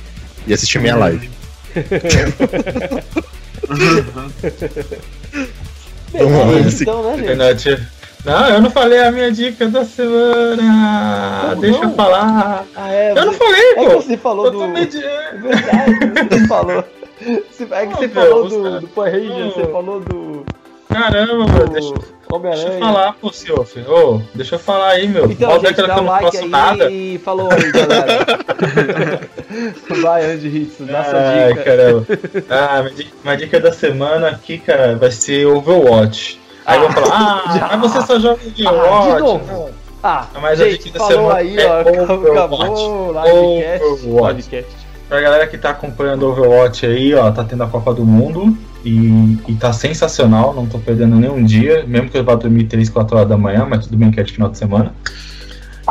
[0.50, 1.30] E assistir minha live.
[6.12, 7.88] Beleza, esse- então, né, gente?
[8.26, 11.50] Não, eu não falei a minha dica da semana.
[11.52, 11.90] Como Deixa não?
[11.90, 12.66] eu falar.
[12.76, 13.12] Ah, é.
[13.12, 14.02] Eu não você- falei, É que pô.
[14.02, 14.64] você falou Eu do.
[14.64, 14.68] É
[15.38, 16.84] verdade, você falou.
[17.72, 20.46] É que você meu, falou do, do Power Ranger, você falou do.
[20.90, 21.70] Caramba, mano.
[21.72, 21.94] Deixa,
[22.42, 23.78] deixa eu falar, pô, Siof.
[23.88, 25.30] Ô, deixa eu falar aí, meu.
[25.32, 26.90] Então, Mó gente, dá que um eu não like faço aí nada.
[26.92, 28.26] e falou aí, galera.
[30.02, 31.64] Vai, Andy Hitsu, dá Ai, dica.
[31.64, 32.06] caramba.
[32.50, 32.84] Ah,
[33.24, 36.40] minha dica, da semana aqui, cara, vai ser Overwatch.
[36.66, 37.78] Aí vão falar, ah, já.
[37.78, 39.20] mas você só joga de Ah, de Overwatch.
[39.22, 39.46] novo?
[39.54, 39.70] Não.
[40.02, 42.32] Ah, Mas a gente, dica da semana aí, é ó, Overwatch.
[42.32, 43.84] acabou livecast.
[43.86, 44.36] Overwatch.
[44.38, 44.78] Livecast.
[45.10, 49.38] Pra galera que tá acompanhando Overwatch aí, ó, tá tendo a Copa do Mundo e,
[49.48, 53.18] e tá sensacional, não tô perdendo nenhum dia, mesmo que eu vá dormir 3, 4
[53.18, 54.94] horas da manhã, mas tudo bem que é de final de semana.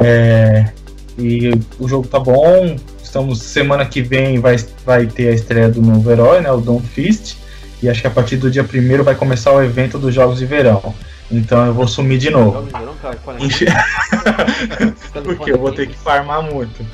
[0.03, 0.71] É,
[1.19, 4.57] e o jogo tá bom, estamos, semana que vem vai,
[4.87, 7.37] vai ter a estreia do novo herói, né, o Dawn Fist,
[7.83, 10.47] e acho que a partir do dia 1 vai começar o evento dos Jogos de
[10.47, 10.95] Verão.
[11.31, 12.63] Então eu vou sumir de novo.
[12.63, 13.67] Verão, cara, Enche-
[15.25, 16.85] Porque eu vou ter que farmar muito.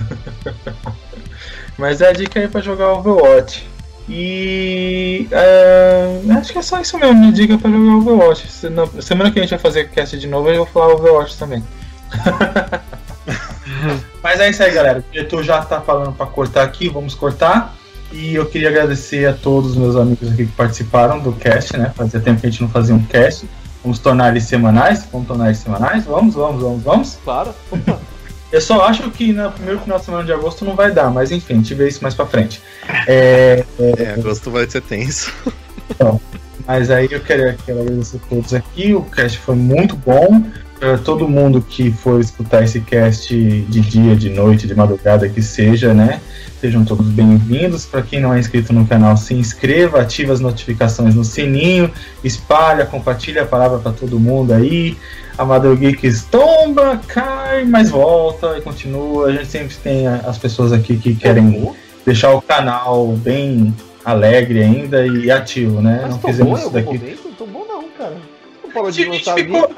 [1.79, 3.67] Mas é a dica aí pra jogar Overwatch.
[4.09, 8.51] E é, acho que é só isso mesmo, minha dica pra jogar Overwatch.
[8.51, 11.39] Se não- Semana que a gente vai fazer cast de novo, eu vou falar Overwatch
[11.39, 11.65] também.
[14.23, 14.99] Mas é isso aí, galera.
[15.01, 17.75] O diretor já tá falando pra cortar aqui, vamos cortar.
[18.13, 21.91] E eu queria agradecer a todos os meus amigos aqui que participaram do cast, né?
[21.97, 23.49] Fazia tempo que a gente não fazia um cast.
[23.83, 25.07] Vamos tornar eles semanais?
[25.11, 26.05] Vamos tornar eles semanais?
[26.05, 27.19] Vamos, vamos, vamos, vamos.
[27.25, 27.55] Claro.
[28.55, 31.33] Eu só acho que no primeiro final de semana de agosto não vai dar, mas
[31.33, 32.63] enfim, a gente vê isso mais pra frente.
[33.05, 35.33] É, É, agosto vai ser tenso.
[36.65, 40.47] mas aí eu quero, quero agradecer a todos aqui, o cast foi muito bom.
[40.79, 45.41] Para todo mundo que for escutar esse cast de dia, de noite, de madrugada, que
[45.41, 46.21] seja, né?
[46.61, 47.85] Sejam todos bem-vindos.
[47.85, 51.91] Para quem não é inscrito no canal, se inscreva, ative as notificações no sininho,
[52.23, 54.97] espalha, compartilha a palavra para todo mundo aí.
[55.37, 59.27] A Mother Geeks tomba, cai, mas volta e continua.
[59.27, 61.73] A gente sempre tem as pessoas aqui que querem
[62.05, 63.75] deixar o canal bem
[64.05, 66.01] alegre ainda e ativo, né?
[66.03, 66.99] Mas não fizemos isso daqui.
[66.99, 67.35] Momento?
[67.41, 68.17] Não bom não, cara.
[68.63, 69.71] Não parou de lançar ficou,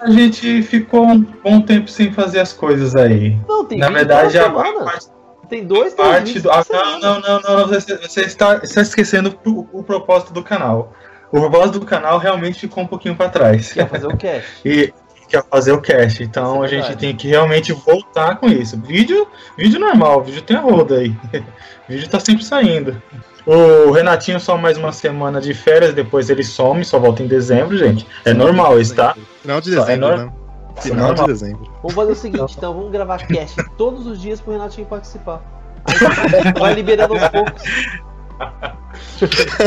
[0.00, 3.38] A gente ficou um bom tempo sem fazer as coisas aí.
[3.48, 5.06] Não, tem Na verdade, a, parte,
[5.48, 6.50] tem dois, parte do.
[6.50, 10.92] Ah, não, não, não, não, você, você, está, está esquecendo o, o propósito do canal.
[11.32, 13.72] O propósito do canal realmente ficou um pouquinho para trás.
[13.72, 14.60] Quer fazer o cast.
[14.64, 14.92] e
[15.28, 16.22] quer fazer o cast.
[16.22, 18.80] Então é a gente tem que realmente voltar com isso.
[18.80, 21.14] Vídeo, vídeo normal, vídeo tem a roda aí.
[21.88, 23.00] vídeo tá sempre saindo.
[23.46, 27.78] O Renatinho só mais uma semana de férias, depois ele some, só volta em dezembro,
[27.78, 28.04] gente.
[28.24, 29.16] É normal isso, tá?
[29.40, 30.24] Final de dezembro, é no...
[30.24, 30.32] né?
[30.80, 31.64] Final de dezembro.
[31.80, 35.40] Vamos fazer o seguinte, então, vamos gravar cast todos os dias pro Renatinho participar.
[35.86, 37.62] Aí vai liberando aos poucos.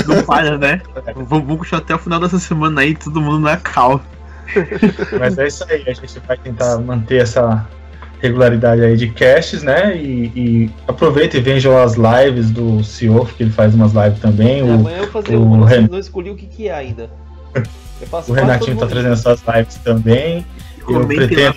[0.06, 0.82] Não falha, né?
[1.16, 4.02] Vamos continuar até o final dessa semana aí, todo mundo na cal.
[5.18, 7.66] Mas é isso aí, a gente vai tentar manter essa
[8.22, 9.96] regularidade aí de casts, né?
[9.96, 14.60] E, e aproveita e veja as lives do CEO, que ele faz umas lives também.
[14.60, 15.88] É, o, amanhã eu vou fazer o uma, Ren...
[15.90, 17.10] não escolhi o que, que é ainda.
[18.28, 20.46] o Renatinho tá trazendo suas lives também.
[20.88, 21.56] Eu pretendo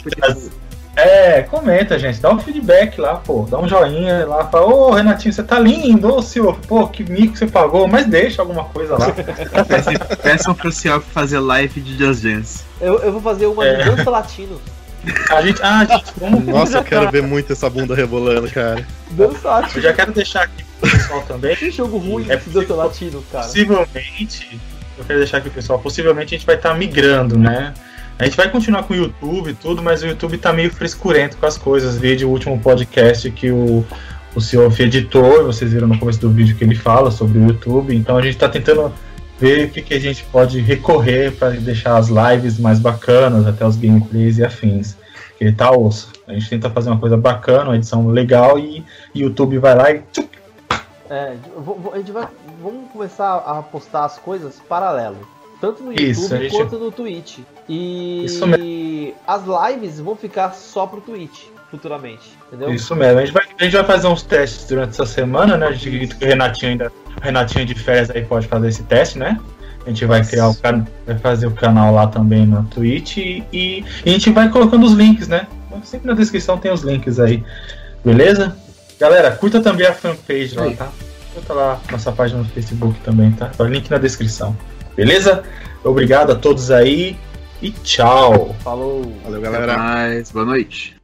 [0.95, 2.21] É, comenta, gente.
[2.21, 3.47] Dá um feedback lá, pô.
[3.51, 4.45] Dá um joinha lá.
[4.45, 6.57] Fala, ô Renatinho, você tá lindo, ô senhor.
[6.69, 9.07] Pô, que mico você pagou, mas deixa alguma coisa lá.
[10.23, 12.65] Peçam pro senhor fazer live de Just Dance.
[12.81, 13.77] Eu, eu vou fazer uma é.
[13.77, 14.61] de dança latino.
[15.31, 18.87] A gente, ah, gente, vamos Nossa, eu quero ver muito essa bunda rebolando, cara.
[19.11, 19.79] Dança latino.
[19.79, 21.57] Eu já quero deixar aqui pro pessoal também.
[21.57, 23.45] Que jogo ruim é dança latino, cara.
[23.45, 24.61] Possivelmente,
[24.97, 27.75] eu quero deixar aqui pro pessoal, possivelmente a gente vai estar tá migrando, né?
[28.19, 31.37] A gente vai continuar com o YouTube e tudo, mas o YouTube tá meio frescurento
[31.37, 31.97] com as coisas.
[31.97, 33.85] Vídeo o último podcast que o,
[34.35, 37.95] o senhor editor, vocês viram no começo do vídeo que ele fala sobre o YouTube,
[37.95, 38.93] então a gente tá tentando
[39.43, 43.67] ver o que, que a gente pode recorrer para deixar as lives mais bacanas, até
[43.67, 44.97] os gameplays e afins.
[45.37, 46.13] Que ele tá osso.
[46.29, 50.05] A gente tenta fazer uma coisa bacana, uma edição legal e YouTube vai lá e.
[51.11, 51.35] É,
[51.93, 52.29] a gente vai.
[52.63, 55.19] Vamos começar a postar as coisas paralelo.
[55.61, 56.55] Tanto no YouTube Isso, gente...
[56.55, 57.41] quanto no Twitch.
[57.69, 59.15] E Isso mesmo.
[59.27, 62.71] as lives vão ficar só pro Twitch futuramente, entendeu?
[62.71, 63.19] Isso mesmo.
[63.19, 65.69] A gente vai, a gente vai fazer uns testes durante essa semana, né?
[65.69, 66.93] A gente acredita que o Renatinho ainda.
[67.23, 69.41] Renatinho de férias aí pode fazer esse teste, né?
[69.87, 73.43] A gente vai criar o canal, vai fazer o canal lá também no Twitch e,
[73.53, 75.47] e, a gente vai colocando os links, né?
[75.83, 77.43] Sempre na descrição tem os links aí.
[78.05, 78.57] Beleza?
[79.01, 80.89] Galera, curta também a fanpage lá, tá?
[81.35, 83.51] Curta lá nossa página no Facebook também, tá?
[83.59, 84.57] O link na descrição.
[84.95, 85.43] Beleza?
[85.83, 87.17] Obrigado a todos aí
[87.61, 88.55] e tchau.
[88.63, 89.13] Falou.
[89.25, 89.73] Valeu, galera.
[89.73, 90.31] Até mais.
[90.31, 91.02] Boa noite.